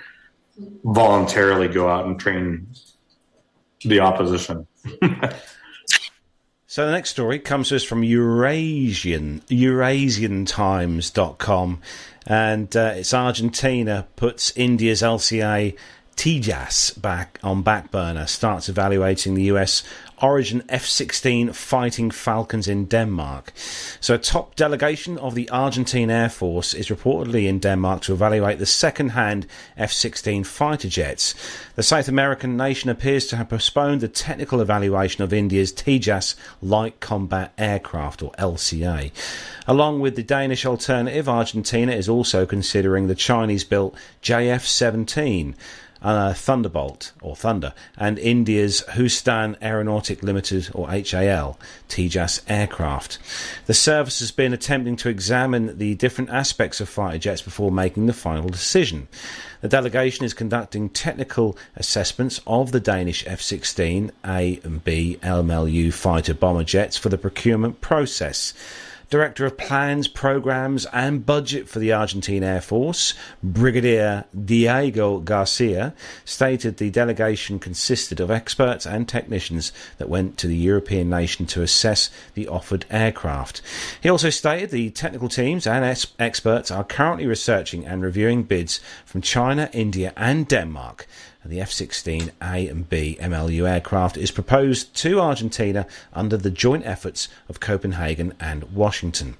[0.83, 2.67] voluntarily go out and train
[3.85, 4.67] the opposition.
[6.73, 11.81] So the next story comes to us from Eurasian, EurasianTimes.com,
[12.25, 15.77] and uh, it's Argentina puts India's LCA
[16.15, 19.83] Tejas back on back burner, starts evaluating the US
[20.23, 23.51] Origin F 16 fighting Falcons in Denmark.
[23.99, 28.57] So, a top delegation of the Argentine Air Force is reportedly in Denmark to evaluate
[28.57, 29.45] the second hand
[29.75, 31.35] F 16 fighter jets.
[31.75, 37.01] The South American nation appears to have postponed the technical evaluation of India's Tejas light
[37.01, 39.11] combat aircraft, or LCA.
[39.67, 45.53] Along with the Danish alternative, Argentina is also considering the Chinese built JF 17
[46.03, 51.57] uh, Thunderbolt or Thunder, and India's Hindustan Aeronautic Limited or HAL
[51.89, 53.19] Tejas aircraft.
[53.65, 58.05] The service has been attempting to examine the different aspects of fighter jets before making
[58.05, 59.07] the final decision.
[59.61, 65.93] The delegation is conducting technical assessments of the Danish F 16 A and B LMLU
[65.93, 68.53] fighter bomber jets for the procurement process.
[69.09, 73.13] Director of Plans, Programs and Budget for the Argentine Air Force,
[73.43, 75.93] Brigadier Diego Garcia,
[76.25, 81.61] stated the delegation consisted of experts and technicians that went to the European nation to
[81.61, 83.61] assess the offered aircraft.
[84.01, 85.85] He also stated the technical teams and
[86.19, 91.07] experts are currently researching and reviewing bids from China, India, and Denmark
[91.45, 97.27] the F 16A and B MLU aircraft is proposed to Argentina under the joint efforts
[97.49, 99.35] of Copenhagen and Washington.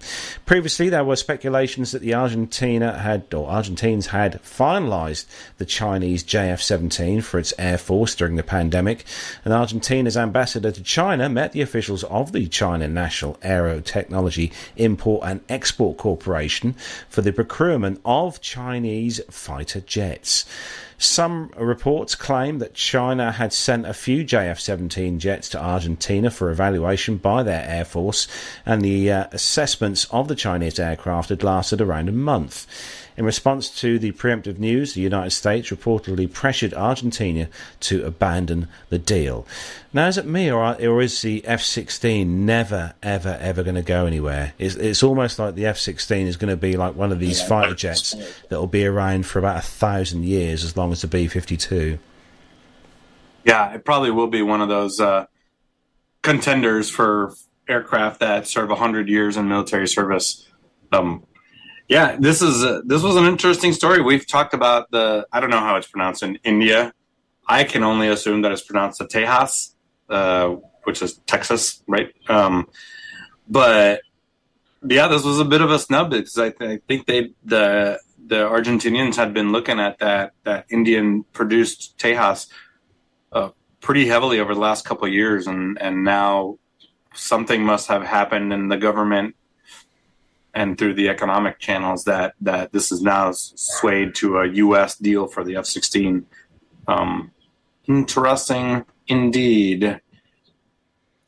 [0.45, 5.25] Previously, there were speculations that the Argentina had, or Argentines had, finalised
[5.57, 9.05] the Chinese JF 17 for its air force during the pandemic,
[9.45, 15.41] and Argentina's ambassador to China met the officials of the China National Aerotechnology Import and
[15.47, 16.75] Export Corporation
[17.07, 20.45] for the procurement of Chinese fighter jets.
[20.97, 26.49] Some reports claim that China had sent a few JF 17 jets to Argentina for
[26.49, 28.27] evaluation by their Air Force,
[28.65, 32.67] and the uh, assessments of the Chinese aircraft had lasted around a month.
[33.15, 37.47] In response to the preemptive news, the United States reportedly pressured Argentina
[37.81, 39.45] to abandon the deal.
[39.93, 43.83] Now, is it me, or, or is the F 16 never, ever, ever going to
[43.83, 44.53] go anywhere?
[44.57, 47.41] It's, it's almost like the F 16 is going to be like one of these
[47.41, 48.15] fighter jets
[48.49, 51.99] that will be around for about a thousand years, as long as the B 52.
[53.45, 55.27] Yeah, it probably will be one of those uh,
[56.23, 57.33] contenders for
[57.67, 60.47] aircraft that serve 100 years in military service.
[60.91, 61.25] Um,
[61.87, 64.01] yeah, this is this was an interesting story.
[64.01, 66.93] We've talked about the I don't know how it's pronounced in India.
[67.47, 69.73] I can only assume that it's pronounced the Tejas,
[70.09, 72.13] uh, which is Texas, right?
[72.29, 72.69] Um,
[73.49, 74.01] but
[74.87, 77.99] yeah, this was a bit of a snub because I, th- I think they the
[78.25, 82.47] the Argentinians had been looking at that that Indian produced Tejas
[83.33, 83.49] uh,
[83.81, 86.59] pretty heavily over the last couple of years, and and now
[87.13, 89.35] something must have happened in the government
[90.53, 94.95] and through the economic channels that that this is now swayed to a U.S.
[94.95, 96.23] deal for the F-16.
[96.87, 97.31] Um,
[97.87, 99.99] interesting indeed.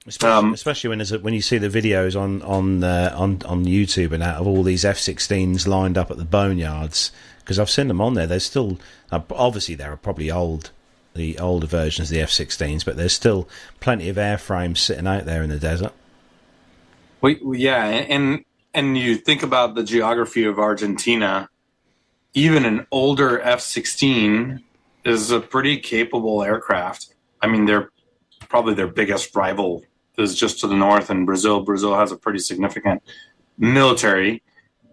[0.07, 3.65] Especially, Um, especially when a, when you see the videos on on uh, on on
[3.65, 7.87] YouTube and out of all these F-16s lined up at the boneyards because I've seen
[7.87, 8.27] them on there.
[8.27, 8.77] There's still
[9.11, 10.69] uh, obviously there are probably old
[11.15, 13.47] the older versions of the F-16s, but there's still
[13.79, 15.93] plenty of airframes sitting out there in the desert.
[17.21, 18.43] We- yeah, and
[18.75, 21.49] and you think about the geography of Argentina,
[22.33, 24.63] even an older F sixteen
[25.03, 27.15] is a pretty capable aircraft.
[27.41, 27.91] I mean, they're
[28.49, 29.83] probably their biggest rival
[30.17, 31.61] is just to the north in Brazil.
[31.61, 33.01] Brazil has a pretty significant
[33.57, 34.43] military,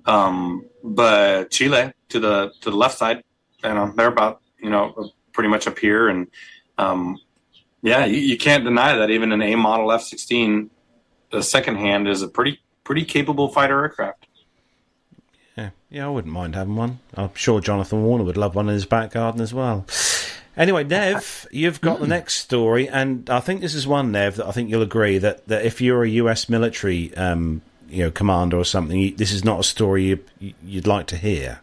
[0.07, 3.25] um, but Chile to the to the left side,
[3.65, 6.29] you know, they're about you know pretty much up here, and
[6.79, 7.19] um,
[7.83, 10.71] yeah, you, you can't deny that even an A model F sixteen,
[11.31, 14.27] the second hand is a pretty pretty capable fighter aircraft.
[15.57, 17.01] Yeah, yeah, I wouldn't mind having one.
[17.15, 19.87] I'm sure Jonathan Warner would love one in his back garden as well.
[20.57, 24.47] Anyway, Nev, you've got the next story, and I think this is one, Nev, that
[24.47, 28.57] I think you'll agree that, that if you're a US military, um, you know, commander
[28.57, 31.61] or something, you, this is not a story you, you'd like to hear.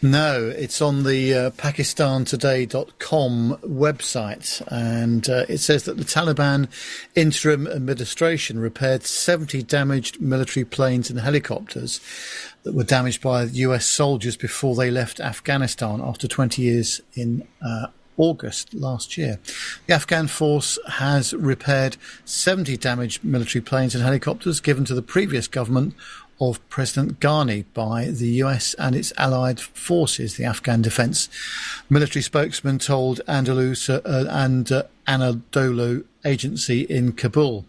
[0.00, 6.68] No, it's on the uh, PakistanToday.com website, and uh, it says that the Taliban
[7.16, 12.00] interim administration repaired 70 damaged military planes and helicopters
[12.62, 17.88] that were damaged by US soldiers before they left Afghanistan after 20 years in uh,
[18.18, 19.40] August last year.
[19.88, 25.48] The Afghan force has repaired 70 damaged military planes and helicopters given to the previous
[25.48, 25.94] government
[26.40, 31.28] of President Ghani by the US and its allied forces, the Afghan Defense
[31.90, 37.64] Military spokesman told Andalus uh, and uh, Anadolu Agency in Kabul.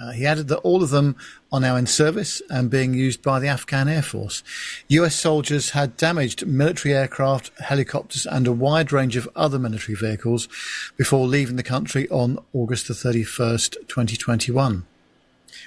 [0.00, 1.14] Uh, he added that all of them
[1.52, 4.42] are now in service and being used by the Afghan Air Force.
[4.88, 10.48] US soldiers had damaged military aircraft, helicopters, and a wide range of other military vehicles
[10.96, 14.84] before leaving the country on August the 31st, 2021.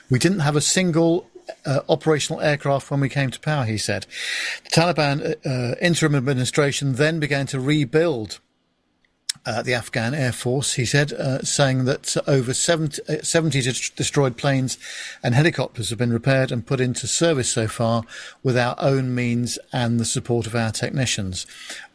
[0.10, 1.30] We didn't have a single
[1.66, 4.06] uh, operational aircraft when we came to power, he said.
[4.66, 8.40] The Taliban uh, interim administration then began to rebuild
[9.46, 13.62] uh, the Afghan Air Force, he said, uh, saying that over 70, uh, 70
[13.96, 14.78] destroyed planes
[15.22, 18.04] and helicopters have been repaired and put into service so far
[18.44, 21.46] with our own means and the support of our technicians.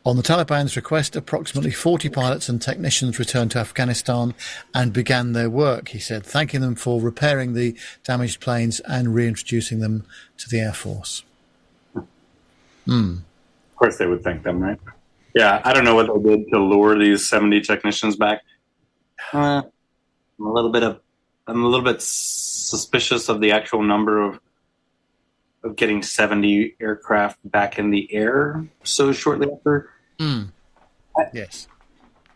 [0.06, 4.34] On the Taliban's request, approximately 40 pilots and technicians returned to Afghanistan
[4.72, 9.80] and began their work, he said, thanking them for repairing the damaged planes and reintroducing
[9.80, 10.04] them
[10.38, 11.24] to the Air Force.
[12.86, 13.16] Hmm.
[13.72, 14.78] Of course, they would thank them, right?
[15.34, 18.42] Yeah, I don't know what they did to lure these seventy technicians back.
[19.32, 19.62] Uh,
[20.38, 21.00] I'm a little bit of,
[21.46, 24.40] I'm a little bit suspicious of the actual number of
[25.62, 29.90] of getting seventy aircraft back in the air so shortly after.
[30.18, 30.42] Hmm.
[31.34, 31.68] Yes.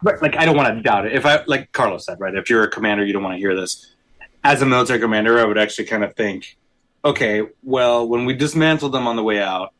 [0.02, 1.14] But like, I don't want to doubt it.
[1.14, 2.34] If I, like Carlos said, right?
[2.34, 3.94] If you're a commander, you don't want to hear this.
[4.42, 6.58] As a military commander, I would actually kind of think,
[7.02, 9.72] okay, well, when we dismantled them on the way out,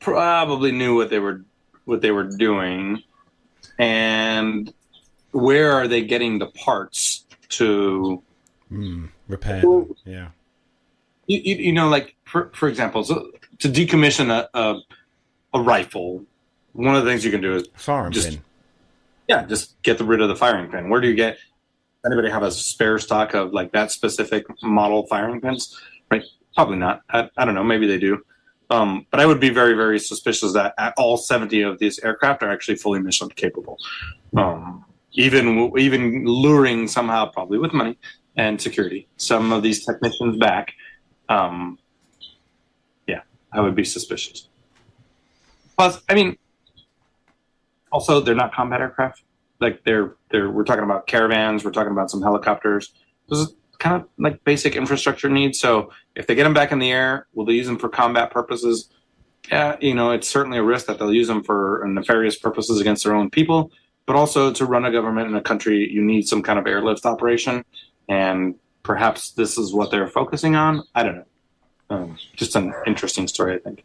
[0.00, 1.44] probably knew what they were
[1.86, 3.02] what they were doing.
[3.78, 4.72] and
[5.32, 8.22] where are they getting the parts to
[8.72, 9.62] Mm, repair.
[10.04, 10.28] Yeah.
[11.26, 13.30] you, you, you know, like for for example, so
[13.60, 14.80] to decommission a, a
[15.54, 16.24] a rifle,
[16.72, 18.42] one of the things you can do is Firing just pin.
[19.28, 20.88] yeah, just get the, rid of the firing pin.
[20.90, 21.38] Where do you get?
[22.04, 25.78] Anybody have a spare stock of like that specific model firing pins?
[26.10, 26.24] Right?
[26.56, 27.02] Probably not.
[27.10, 27.62] I, I don't know.
[27.64, 28.24] Maybe they do.
[28.70, 32.50] Um, but I would be very, very suspicious that all 70 of these aircraft are
[32.50, 33.78] actually fully mission capable.
[34.36, 37.98] Um, even even luring somehow, probably with money
[38.36, 40.74] and security, some of these technicians back.
[41.28, 41.78] Um,
[43.06, 43.22] yeah,
[43.52, 44.48] I would be suspicious.
[45.76, 46.36] Plus, I mean,
[47.92, 49.22] also they're not combat aircraft.
[49.60, 52.92] Like they're they're we're talking about caravans, we're talking about some helicopters.
[53.28, 55.58] This is kind of like basic infrastructure needs.
[55.58, 58.30] So if they get them back in the air, will they use them for combat
[58.30, 58.88] purposes?
[59.50, 63.04] Yeah, you know, it's certainly a risk that they'll use them for nefarious purposes against
[63.04, 63.70] their own people,
[64.04, 67.06] but also to run a government in a country, you need some kind of airlift
[67.06, 67.64] operation,
[68.08, 70.82] and perhaps this is what they're focusing on.
[70.94, 71.26] I don't know.
[71.88, 73.84] Um, just an interesting story, I think.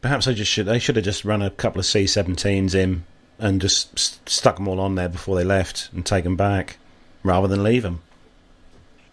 [0.00, 0.66] Perhaps I just should.
[0.66, 3.04] They should have just run a couple of C-17s in
[3.38, 6.78] and just st- stuck them all on there before they left and taken back,
[7.22, 8.00] rather than leave them.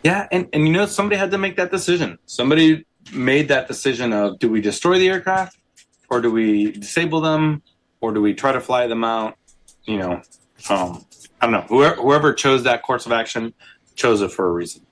[0.03, 2.19] Yeah, and, and you know, somebody had to make that decision.
[2.25, 5.57] Somebody made that decision of do we destroy the aircraft
[6.09, 7.61] or do we disable them
[8.01, 9.37] or do we try to fly them out?
[9.83, 10.21] You know,
[10.69, 11.05] um,
[11.41, 11.61] I don't know.
[11.61, 13.53] Whoever, whoever chose that course of action
[13.95, 14.85] chose it for a reason.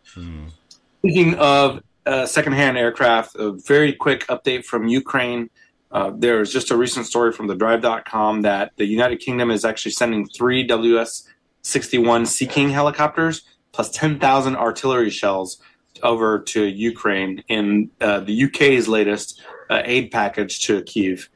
[1.00, 5.50] Speaking of uh, secondhand aircraft, a very quick update from Ukraine.
[5.92, 9.92] Uh, there's just a recent story from the drive.com that the United Kingdom is actually
[9.92, 11.28] sending three WS
[11.62, 13.44] 61 Sea King helicopters
[13.78, 15.62] plus 10,000 artillery shells
[16.02, 19.40] over to Ukraine in uh, the UK's latest
[19.70, 21.30] uh, aid package to Kiev.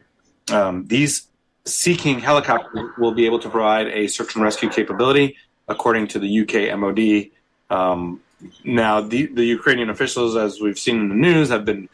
[0.51, 1.27] Um, these
[1.65, 5.37] Sea King helicopters will be able to provide a search and rescue capability,
[5.67, 7.29] according to the UK MOD.
[7.69, 8.21] Um,
[8.63, 11.89] now, the, the Ukrainian officials, as we've seen in the news, have been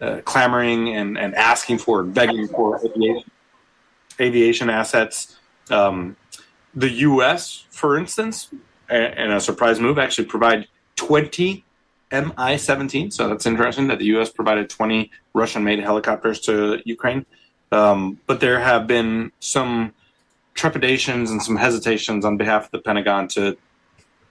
[0.00, 3.30] uh, clamoring and, and asking for and begging for aviation,
[4.18, 5.38] aviation assets.
[5.70, 6.16] Um,
[6.74, 8.50] the U.S., for instance,
[8.92, 11.64] and a surprise move, actually provide 20
[12.12, 13.12] Mi-17.
[13.12, 14.30] So that's interesting that the U.S.
[14.30, 17.24] provided 20 Russian-made helicopters to Ukraine.
[17.70, 19.94] Um, but there have been some
[20.54, 23.56] trepidations and some hesitations on behalf of the Pentagon to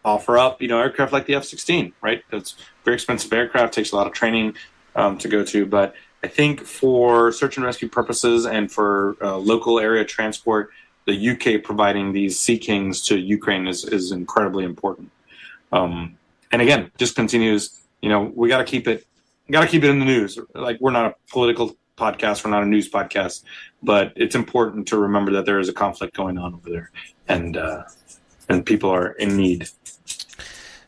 [0.05, 1.93] offer up, you know, aircraft like the F-16.
[2.01, 2.23] Right?
[2.31, 2.55] It's
[2.85, 4.55] very expensive aircraft, takes a lot of training
[4.95, 5.65] um, to go to.
[5.65, 10.69] But I think for search and rescue purposes and for uh, local area transport,
[11.05, 15.11] the UK providing these Sea Kings to Ukraine is, is incredibly important.
[15.71, 16.17] Um,
[16.51, 17.81] and again, just continues.
[18.01, 19.05] You know, we got to keep it,
[19.49, 20.37] got to keep it in the news.
[20.53, 23.43] Like we're not a political podcast, we're not a news podcast,
[23.83, 26.91] but it's important to remember that there is a conflict going on over there,
[27.27, 27.83] and uh,
[28.49, 29.69] and people are in need.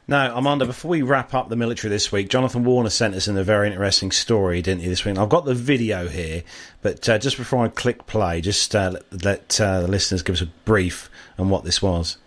[0.06, 3.38] Now, Armando, before we wrap up the military this week, Jonathan Warner sent us in
[3.38, 5.18] a very interesting story, didn't he, this week?
[5.18, 6.44] I've got the video here,
[6.82, 10.42] but uh, just before I click play, just uh, let, uh, the listeners give us
[10.42, 12.18] a brief on what this was.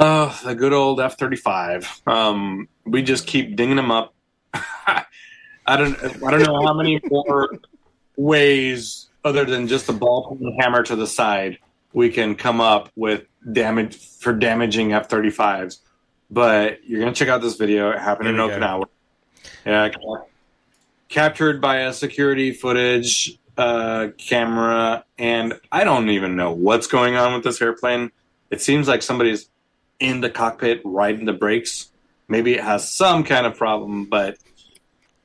[0.00, 1.88] Oh, the good old F thirty five.
[2.08, 4.14] Um, we just keep dinging them up.
[4.52, 5.04] I
[5.68, 5.96] don't.
[6.24, 7.50] I don't know how many more
[8.16, 11.58] ways other than just a ball peen hammer to the side
[11.92, 15.80] we can come up with damage for damaging F thirty fives.
[16.32, 17.90] But you're gonna check out this video.
[17.90, 18.36] It happened in.
[18.36, 18.84] Okinawa.
[19.66, 19.90] Yeah,
[21.10, 27.34] captured by a security footage uh, camera, and I don't even know what's going on
[27.34, 28.10] with this airplane.
[28.50, 29.50] It seems like somebody's
[30.00, 31.90] in the cockpit riding the brakes.
[32.28, 34.38] Maybe it has some kind of problem, but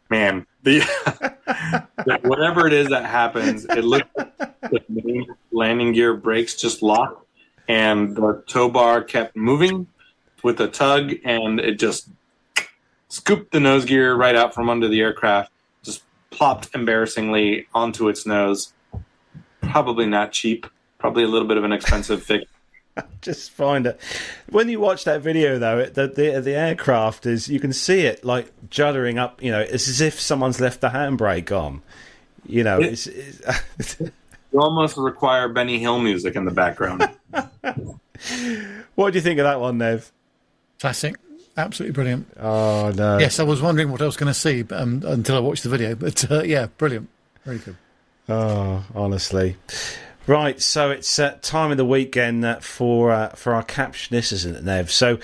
[0.10, 0.80] man, the,
[2.06, 6.82] the- whatever it is that happens, it looks like the main landing gear brakes just
[6.82, 7.26] locked,
[7.70, 9.88] and the tow bar kept moving
[10.44, 12.10] with a tug, and it just
[13.10, 15.52] scooped the nose gear right out from under the aircraft,
[15.84, 18.74] just plopped embarrassingly onto its nose.
[19.62, 20.68] Probably not cheap.
[21.00, 22.46] Probably a little bit of an expensive fix.
[23.22, 24.00] Just find it.
[24.50, 28.00] When you watch that video, though, it, the, the the aircraft is you can see
[28.02, 29.44] it like juddering up.
[29.44, 31.84] You know, it's as if someone's left the handbrake on.
[32.48, 34.00] You know, It- it's, it's
[34.52, 37.08] You almost require Benny Hill music in the background.
[38.96, 40.12] what do you think of that one, Nev?
[40.80, 41.16] Classic.
[41.56, 42.28] Absolutely brilliant.
[42.40, 43.18] Oh no!
[43.18, 45.64] Yes, I was wondering what I was going to see but, um, until I watched
[45.64, 45.96] the video.
[45.96, 47.10] But uh, yeah, brilliant.
[47.46, 47.76] Very good.
[48.30, 49.56] Oh, honestly.
[50.28, 54.56] Right, so it's uh, time of the weekend uh, for uh, for our captionists, isn't
[54.56, 54.92] it, Nev?
[54.92, 55.20] So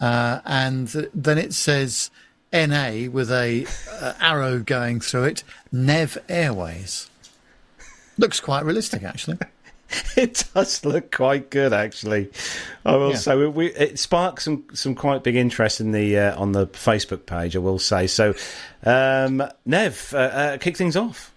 [0.00, 2.10] uh, and then it says
[2.52, 3.64] NA with a
[4.00, 7.08] uh, arrow going through it, Nev Airways.
[8.18, 9.38] Looks quite realistic, actually.
[10.16, 12.30] it does look quite good, actually.
[12.84, 13.16] I will Yeah.
[13.16, 16.66] say we, we, it sparked some some quite big interest in the uh, on the
[16.68, 17.56] Facebook page.
[17.56, 18.34] I will say so.
[18.84, 21.32] Um, Nev, uh, uh, kick things off.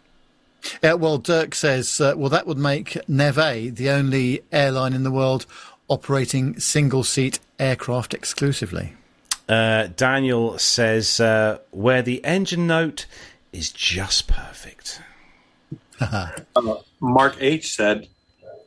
[0.81, 5.11] Uh, well, Dirk says, uh, well, that would make Neve the only airline in the
[5.11, 5.45] world
[5.89, 8.93] operating single seat aircraft exclusively.
[9.49, 13.05] Uh, Daniel says uh, where the engine note
[13.51, 15.01] is just perfect.
[15.99, 16.29] Uh,
[16.99, 18.07] Mark H said,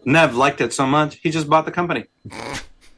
[0.07, 2.07] Nev liked it so much, he just bought the company.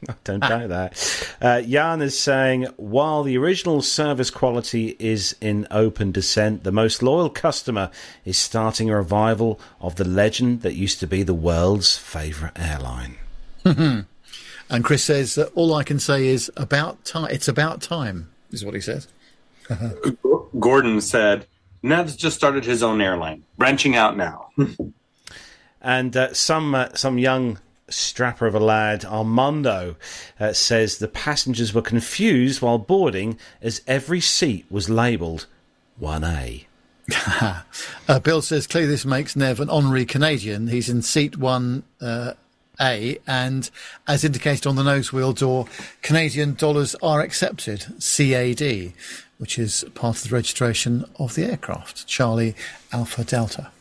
[0.07, 1.35] I don't doubt that.
[1.41, 7.03] Uh, Jan is saying, while the original service quality is in open descent, the most
[7.03, 7.91] loyal customer
[8.23, 13.17] is starting a revival of the legend that used to be the world's favourite airline.
[13.65, 14.05] and
[14.83, 17.29] Chris says, that all I can say is about time.
[17.31, 19.07] It's about time, is what he says.
[20.59, 21.45] Gordon said,
[21.83, 24.49] Nev's just started his own airline, branching out now.
[25.81, 29.95] And uh, some uh, some young strapper of a lad, Armando,
[30.39, 35.47] uh, says the passengers were confused while boarding as every seat was labelled
[36.01, 36.65] 1A.
[38.07, 40.67] Uh, Bill says, clearly this makes Nev an honorary Canadian.
[40.67, 41.83] He's in seat one.
[42.01, 42.33] Uh,
[42.81, 43.69] a and
[44.07, 45.67] as indicated on the nose wheel door,
[46.01, 48.93] Canadian dollars are accepted, CAD,
[49.37, 52.55] which is part of the registration of the aircraft, Charlie
[52.91, 53.71] Alpha Delta.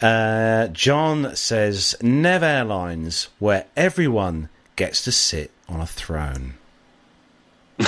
[0.00, 6.54] Uh, John says Nev Airlines, where everyone gets to sit on a throne.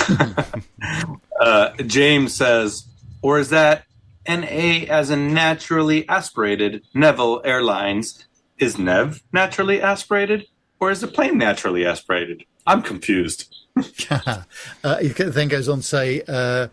[1.39, 2.87] Uh, James says,
[3.21, 3.85] or is that
[4.27, 8.25] NA as in naturally aspirated Neville Airlines?
[8.57, 10.47] Is Nev naturally aspirated,
[10.79, 12.43] or is the plane naturally aspirated?
[12.65, 13.55] I'm confused.
[14.09, 16.69] uh, he then goes on to say uh,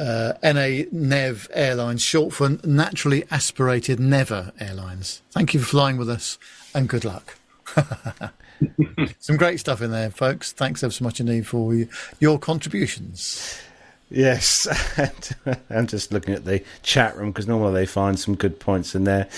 [0.00, 5.20] uh, NA Nev Airlines, short for Naturally Aspirated Never Airlines.
[5.30, 6.38] Thank you for flying with us
[6.74, 7.36] and good luck.
[9.18, 10.52] Some great stuff in there, folks.
[10.52, 11.74] Thanks ever so much indeed for
[12.18, 13.60] your contributions.
[14.10, 14.66] Yes,
[15.70, 19.04] I'm just looking at the chat room because normally they find some good points in
[19.04, 19.28] there.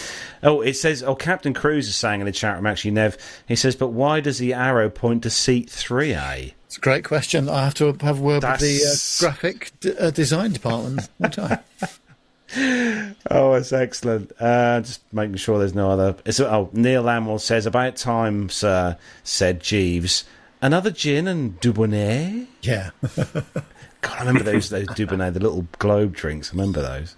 [0.42, 3.54] Oh, it says, oh, Captain Cruz is saying in the chat room, actually, Nev, he
[3.54, 6.54] says, but why does the arrow point to seat 3A?
[6.66, 7.50] It's a great question.
[7.50, 11.08] I have to have a word with the uh, graphic d- uh, design department.
[13.30, 14.32] Oh, it's excellent.
[14.38, 16.16] Uh, just making sure there's no other.
[16.26, 20.24] It's, oh, Neil Lamwell says, about time, sir, said Jeeves.
[20.60, 22.46] Another gin and Dubonnet?
[22.60, 22.90] Yeah.
[24.02, 26.50] God, I remember those those Dubonnet, the little globe drinks.
[26.50, 27.14] I remember those.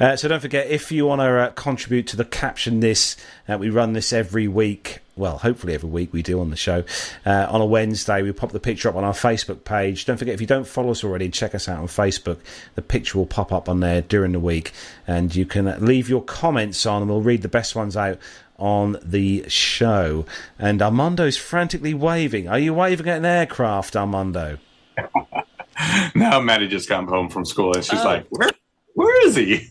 [0.00, 3.16] Uh, so don't forget, if you want to uh, contribute to the caption this,
[3.48, 5.00] uh, we run this every week.
[5.14, 6.84] Well, hopefully every week we do on the show.
[7.26, 10.06] Uh, on a Wednesday, we pop the picture up on our Facebook page.
[10.06, 12.38] Don't forget, if you don't follow us already, check us out on Facebook.
[12.76, 14.72] The picture will pop up on there during the week,
[15.06, 18.18] and you can leave your comments on, and we'll read the best ones out
[18.58, 20.24] on the show.
[20.58, 22.48] And Armando's frantically waving.
[22.48, 24.58] Are you waving at an aircraft, Armando?
[26.14, 28.04] now Maddie just got home from school and she's Oh.
[28.04, 28.50] like, where,
[28.94, 29.68] where is he?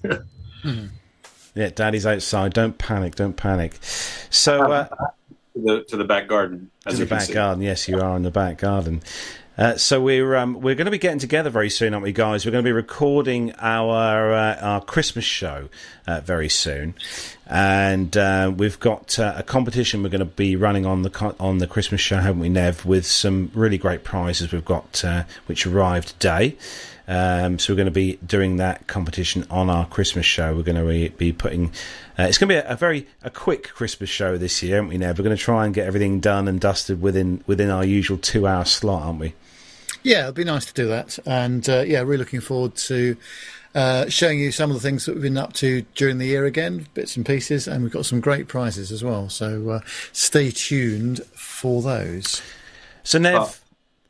[1.56, 2.53] Yeah, Daddy's outside.
[2.53, 3.15] Don't panic.
[3.15, 3.77] Don't panic.
[4.30, 4.95] So uh, to,
[5.56, 6.69] the, to the back garden.
[6.84, 7.34] to As the you can back see.
[7.34, 7.64] garden.
[7.64, 9.02] Yes, you are in the back garden.
[9.60, 12.45] Uh, so we're um, we're going to be getting together very soon, aren't we, guys?
[12.45, 15.68] We're going to be recording our uh, our Christmas show
[16.07, 16.94] uh, very soon,
[17.45, 21.57] and uh, we've got uh, a competition we're going to be running on the on
[21.57, 22.86] the Christmas show, haven't we, Nev?
[22.86, 26.56] With some really great prizes we've got uh, which arrived today.
[27.10, 30.56] Um, so we're going to be doing that competition on our Christmas show.
[30.56, 31.72] We're going to be, be putting.
[32.19, 34.90] Uh, it's going to be a, a very a quick Christmas show this year, aren't
[34.90, 34.98] we?
[34.99, 35.18] Nev?
[35.18, 38.45] We're going to try and get everything done and dusted within within our usual two
[38.45, 39.34] hour slot, aren't we?
[40.03, 41.18] Yeah, it'd be nice to do that.
[41.26, 43.18] And uh, yeah, really looking forward to
[43.76, 46.45] uh, showing you some of the things that we've been up to during the year
[46.45, 47.68] again, bits and pieces.
[47.68, 49.30] And we've got some great prizes as well.
[49.30, 49.80] So uh,
[50.14, 52.41] stay tuned for those.
[53.03, 53.56] So Nev, Well,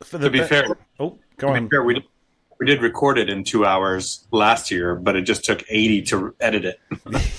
[0.02, 1.68] for the to be be- fair, oh, go to on.
[1.70, 2.04] fair, we did,
[2.60, 6.34] we did record it in two hours last year, but it just took eighty to
[6.40, 6.80] edit it.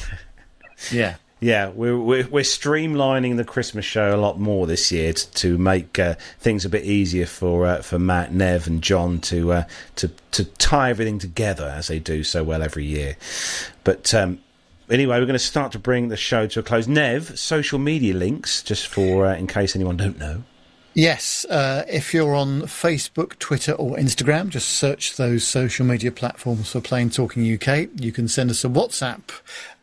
[0.92, 1.18] Yeah.
[1.40, 5.58] Yeah, we're, we're we're streamlining the Christmas show a lot more this year to, to
[5.58, 9.64] make uh, things a bit easier for uh, for Matt, Nev, and John to uh,
[9.96, 13.18] to to tie everything together as they do so well every year.
[13.84, 14.40] But um,
[14.88, 16.88] anyway, we're going to start to bring the show to a close.
[16.88, 20.44] Nev, social media links, just for uh, in case anyone don't know.
[20.94, 26.72] Yes, uh, if you're on Facebook, Twitter, or Instagram, just search those social media platforms
[26.72, 27.88] for Plane Talking UK.
[27.96, 29.22] You can send us a WhatsApp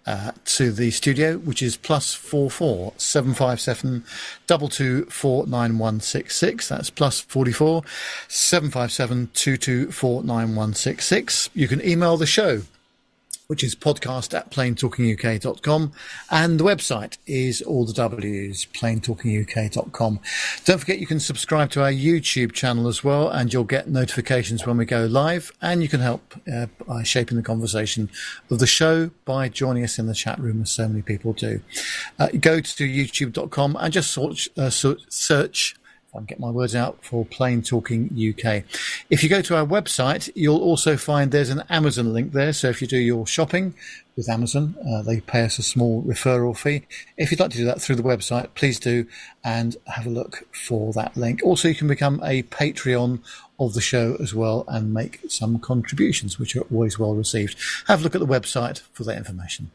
[0.05, 4.05] uh, to the studio, which is plus four four seven five seven
[4.47, 6.69] double two four nine one six six.
[6.69, 7.85] That's plus forty four
[8.29, 11.49] seven five seven two two four nine one six six.
[11.55, 12.63] You can email the show
[13.49, 15.93] which is podcast at planetalkinguk.com.
[16.31, 20.21] And the website is all the W's, planetalkinguk.com.
[20.67, 24.67] Don't forget you can subscribe to our YouTube channel as well, and you'll get notifications
[24.67, 25.51] when we go live.
[25.63, 28.11] And you can help uh, by shaping the conversation
[28.51, 31.63] of the show by joining us in the chat room, as so many people do.
[32.19, 35.75] Uh, go to youtube.com and just search, uh, search
[36.15, 38.65] I can get my words out for Plane Talking UK.
[39.11, 42.55] If you go to our website, you'll also find there's an Amazon link there.
[42.55, 43.75] So if you do your shopping
[44.17, 46.87] with Amazon, uh, they pay us a small referral fee.
[47.19, 49.07] If you'd like to do that through the website, please do
[49.45, 51.41] and have a look for that link.
[51.45, 53.21] Also, you can become a Patreon
[53.61, 57.59] of the show as well and make some contributions, which are always well received.
[57.87, 59.73] Have a look at the website for that information.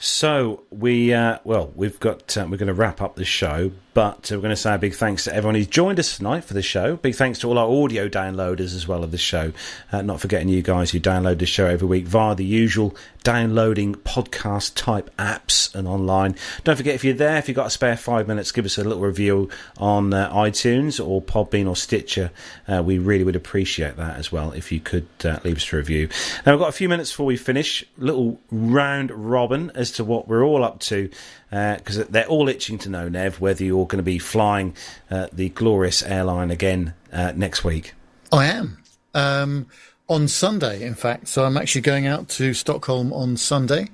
[0.00, 4.30] So we uh, well we've got uh, we're going to wrap up the show, but
[4.30, 6.62] we're going to say a big thanks to everyone who's joined us tonight for the
[6.62, 6.94] show.
[6.94, 9.52] Big thanks to all our audio downloaders as well of the show.
[9.90, 12.94] Uh, not forgetting you guys who download the show every week via the usual
[13.24, 16.36] downloading podcast type apps and online.
[16.62, 18.84] Don't forget if you're there, if you've got a spare five minutes, give us a
[18.84, 22.30] little review on uh, iTunes or Podbean or Stitcher.
[22.68, 25.76] Uh, we really would appreciate that as well if you could uh, leave us a
[25.76, 26.08] review.
[26.46, 27.84] Now we've got a few minutes before we finish.
[27.98, 31.10] Little round robin as to what we're all up to
[31.50, 34.74] because they're all itching to know, Nev, whether you're going to be flying
[35.10, 37.94] uh, the glorious airline again uh, next week.
[38.30, 38.82] I am.
[39.14, 39.66] Um,
[40.08, 41.28] on Sunday, in fact.
[41.28, 43.88] So I'm actually going out to Stockholm on Sunday.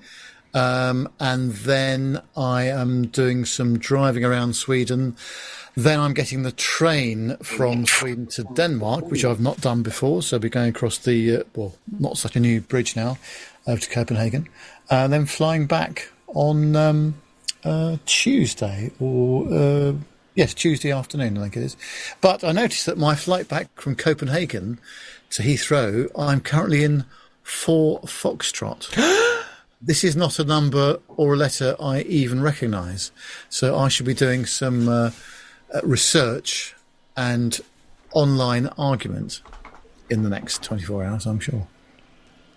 [0.55, 5.16] Um, and then I am doing some driving around Sweden.
[5.77, 10.23] Then I'm getting the train from Sweden to Denmark, which I've not done before.
[10.23, 13.19] So I'll be going across the, uh, well, not such a new bridge now,
[13.66, 14.49] over to Copenhagen.
[14.90, 17.15] And then flying back on um,
[17.65, 19.93] uh, Tuesday or uh,
[20.35, 21.77] yes, Tuesday afternoon, I think it is.
[22.20, 24.78] But I noticed that my flight back from Copenhagen
[25.31, 27.05] to Heathrow, I'm currently in
[27.43, 28.90] four Foxtrot.
[29.82, 33.11] this is not a number or a letter I even recognise,
[33.48, 35.11] so I should be doing some uh,
[35.74, 36.74] uh, research
[37.16, 37.61] and
[38.12, 39.40] online argument
[40.11, 41.66] in the next 24 hours, I'm sure.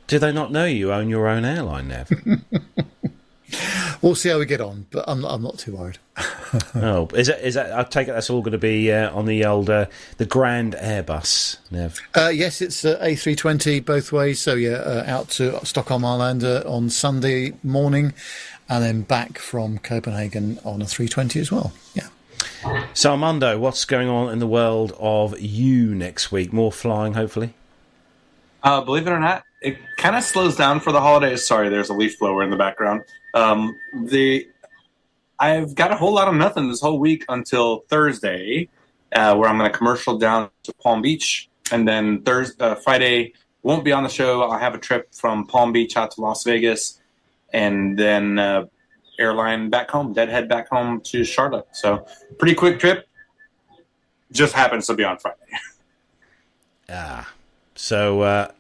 [0.08, 2.10] Do they not know you own your own airline, Nev?
[4.02, 5.98] We'll see how we get on, but I'm not, I'm not too worried.
[6.76, 7.78] oh, is that is that?
[7.78, 10.74] I take it that's all going to be uh, on the old uh, the Grand
[10.74, 12.00] Airbus, Nev.
[12.16, 14.40] Uh, yes, it's uh, A320 both ways.
[14.40, 18.14] So, yeah, uh, out to Stockholm Arlanda on Sunday morning
[18.70, 21.74] and then back from Copenhagen on a 320 as well.
[21.96, 22.10] Yeah.
[22.94, 26.54] So, Armando, what's going on in the world of you next week?
[26.54, 27.54] More flying, hopefully.
[28.62, 31.46] Uh, believe it or not, it kind of slows down for the holidays.
[31.46, 33.04] Sorry, there's a leaf blower in the background.
[33.34, 34.48] Um, the
[35.40, 38.70] I've got a whole lot of nothing this whole week until Thursday,
[39.14, 43.34] uh, where I'm going to commercial down to Palm Beach, and then Thursday, uh, Friday
[43.62, 44.44] won't be on the show.
[44.44, 47.00] I'll have a trip from Palm Beach out to Las Vegas,
[47.54, 48.66] and then uh,
[49.20, 51.68] airline back home, deadhead back home to Charlotte.
[51.74, 52.06] So
[52.40, 53.08] pretty quick trip.
[54.32, 55.38] Just happens to be on Friday.
[56.90, 57.30] Ah,
[57.76, 58.52] so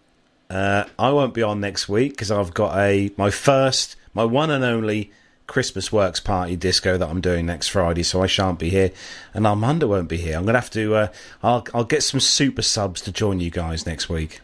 [0.50, 4.50] uh, I won't be on next week because I've got a my first, my one
[4.50, 5.12] and only
[5.48, 8.92] Christmas Works party disco that I'm doing next Friday, so I shan't be here,
[9.34, 10.38] and Armando won't be here.
[10.38, 10.96] I'm gonna have to.
[10.96, 11.08] Uh,
[11.44, 14.42] I'll I'll get some super subs to join you guys next week.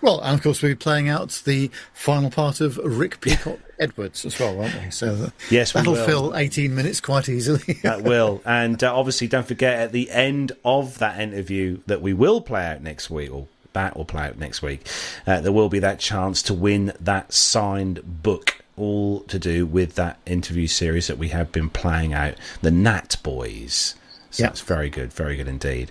[0.00, 4.24] Well, and of course, we'll be playing out the final part of Rick Peacock Edwards
[4.24, 4.90] as well, won't we?
[4.90, 7.74] So Yes, that'll fill 18 minutes quite easily.
[7.82, 8.40] that will.
[8.44, 12.64] And uh, obviously, don't forget at the end of that interview that we will play
[12.64, 14.86] out next week, or that will play out next week,
[15.26, 19.94] uh, there will be that chance to win that signed book, all to do with
[19.96, 23.94] that interview series that we have been playing out, the Nat Boys.
[24.30, 24.50] So Yep.
[24.50, 25.90] that's very good, very good indeed.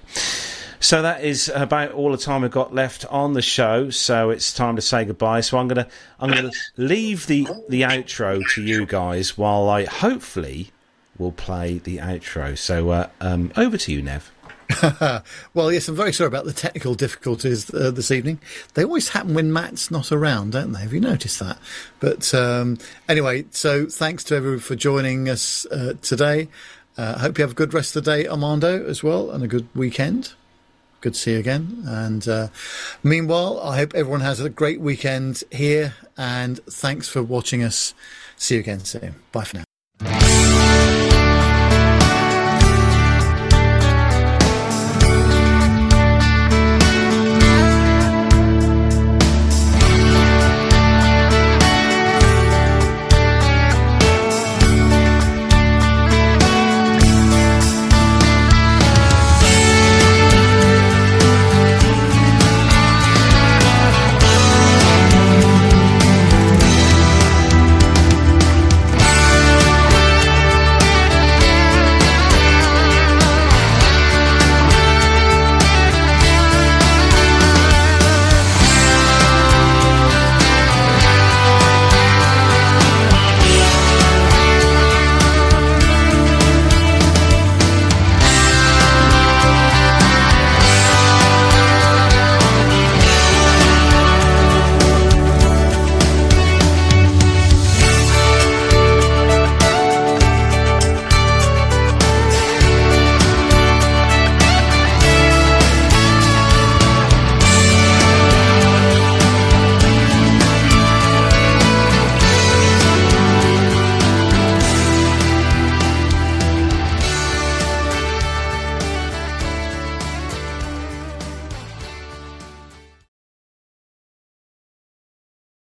[0.79, 3.89] So that is about all the time we've got left on the show.
[3.89, 5.41] So it's time to say goodbye.
[5.41, 5.87] So I'm gonna
[6.19, 10.69] I'm gonna leave the the outro to you guys while I hopefully
[11.17, 12.55] will play the outro.
[12.55, 14.31] So uh, um, over to you, Nev.
[15.53, 18.39] well, yes, I'm very sorry about the technical difficulties uh, this evening.
[18.73, 20.81] They always happen when Matt's not around, don't they?
[20.81, 21.57] Have you noticed that?
[21.99, 22.77] But um,
[23.07, 26.49] anyway, so thanks to everyone for joining us uh, today.
[26.97, 29.43] I uh, hope you have a good rest of the day, Armando, as well, and
[29.43, 30.33] a good weekend.
[31.01, 31.83] Good to see you again.
[31.85, 32.47] And uh,
[33.03, 37.93] meanwhile, I hope everyone has a great weekend here, and thanks for watching us.
[38.35, 39.15] See you again soon.
[39.31, 40.36] Bye for now.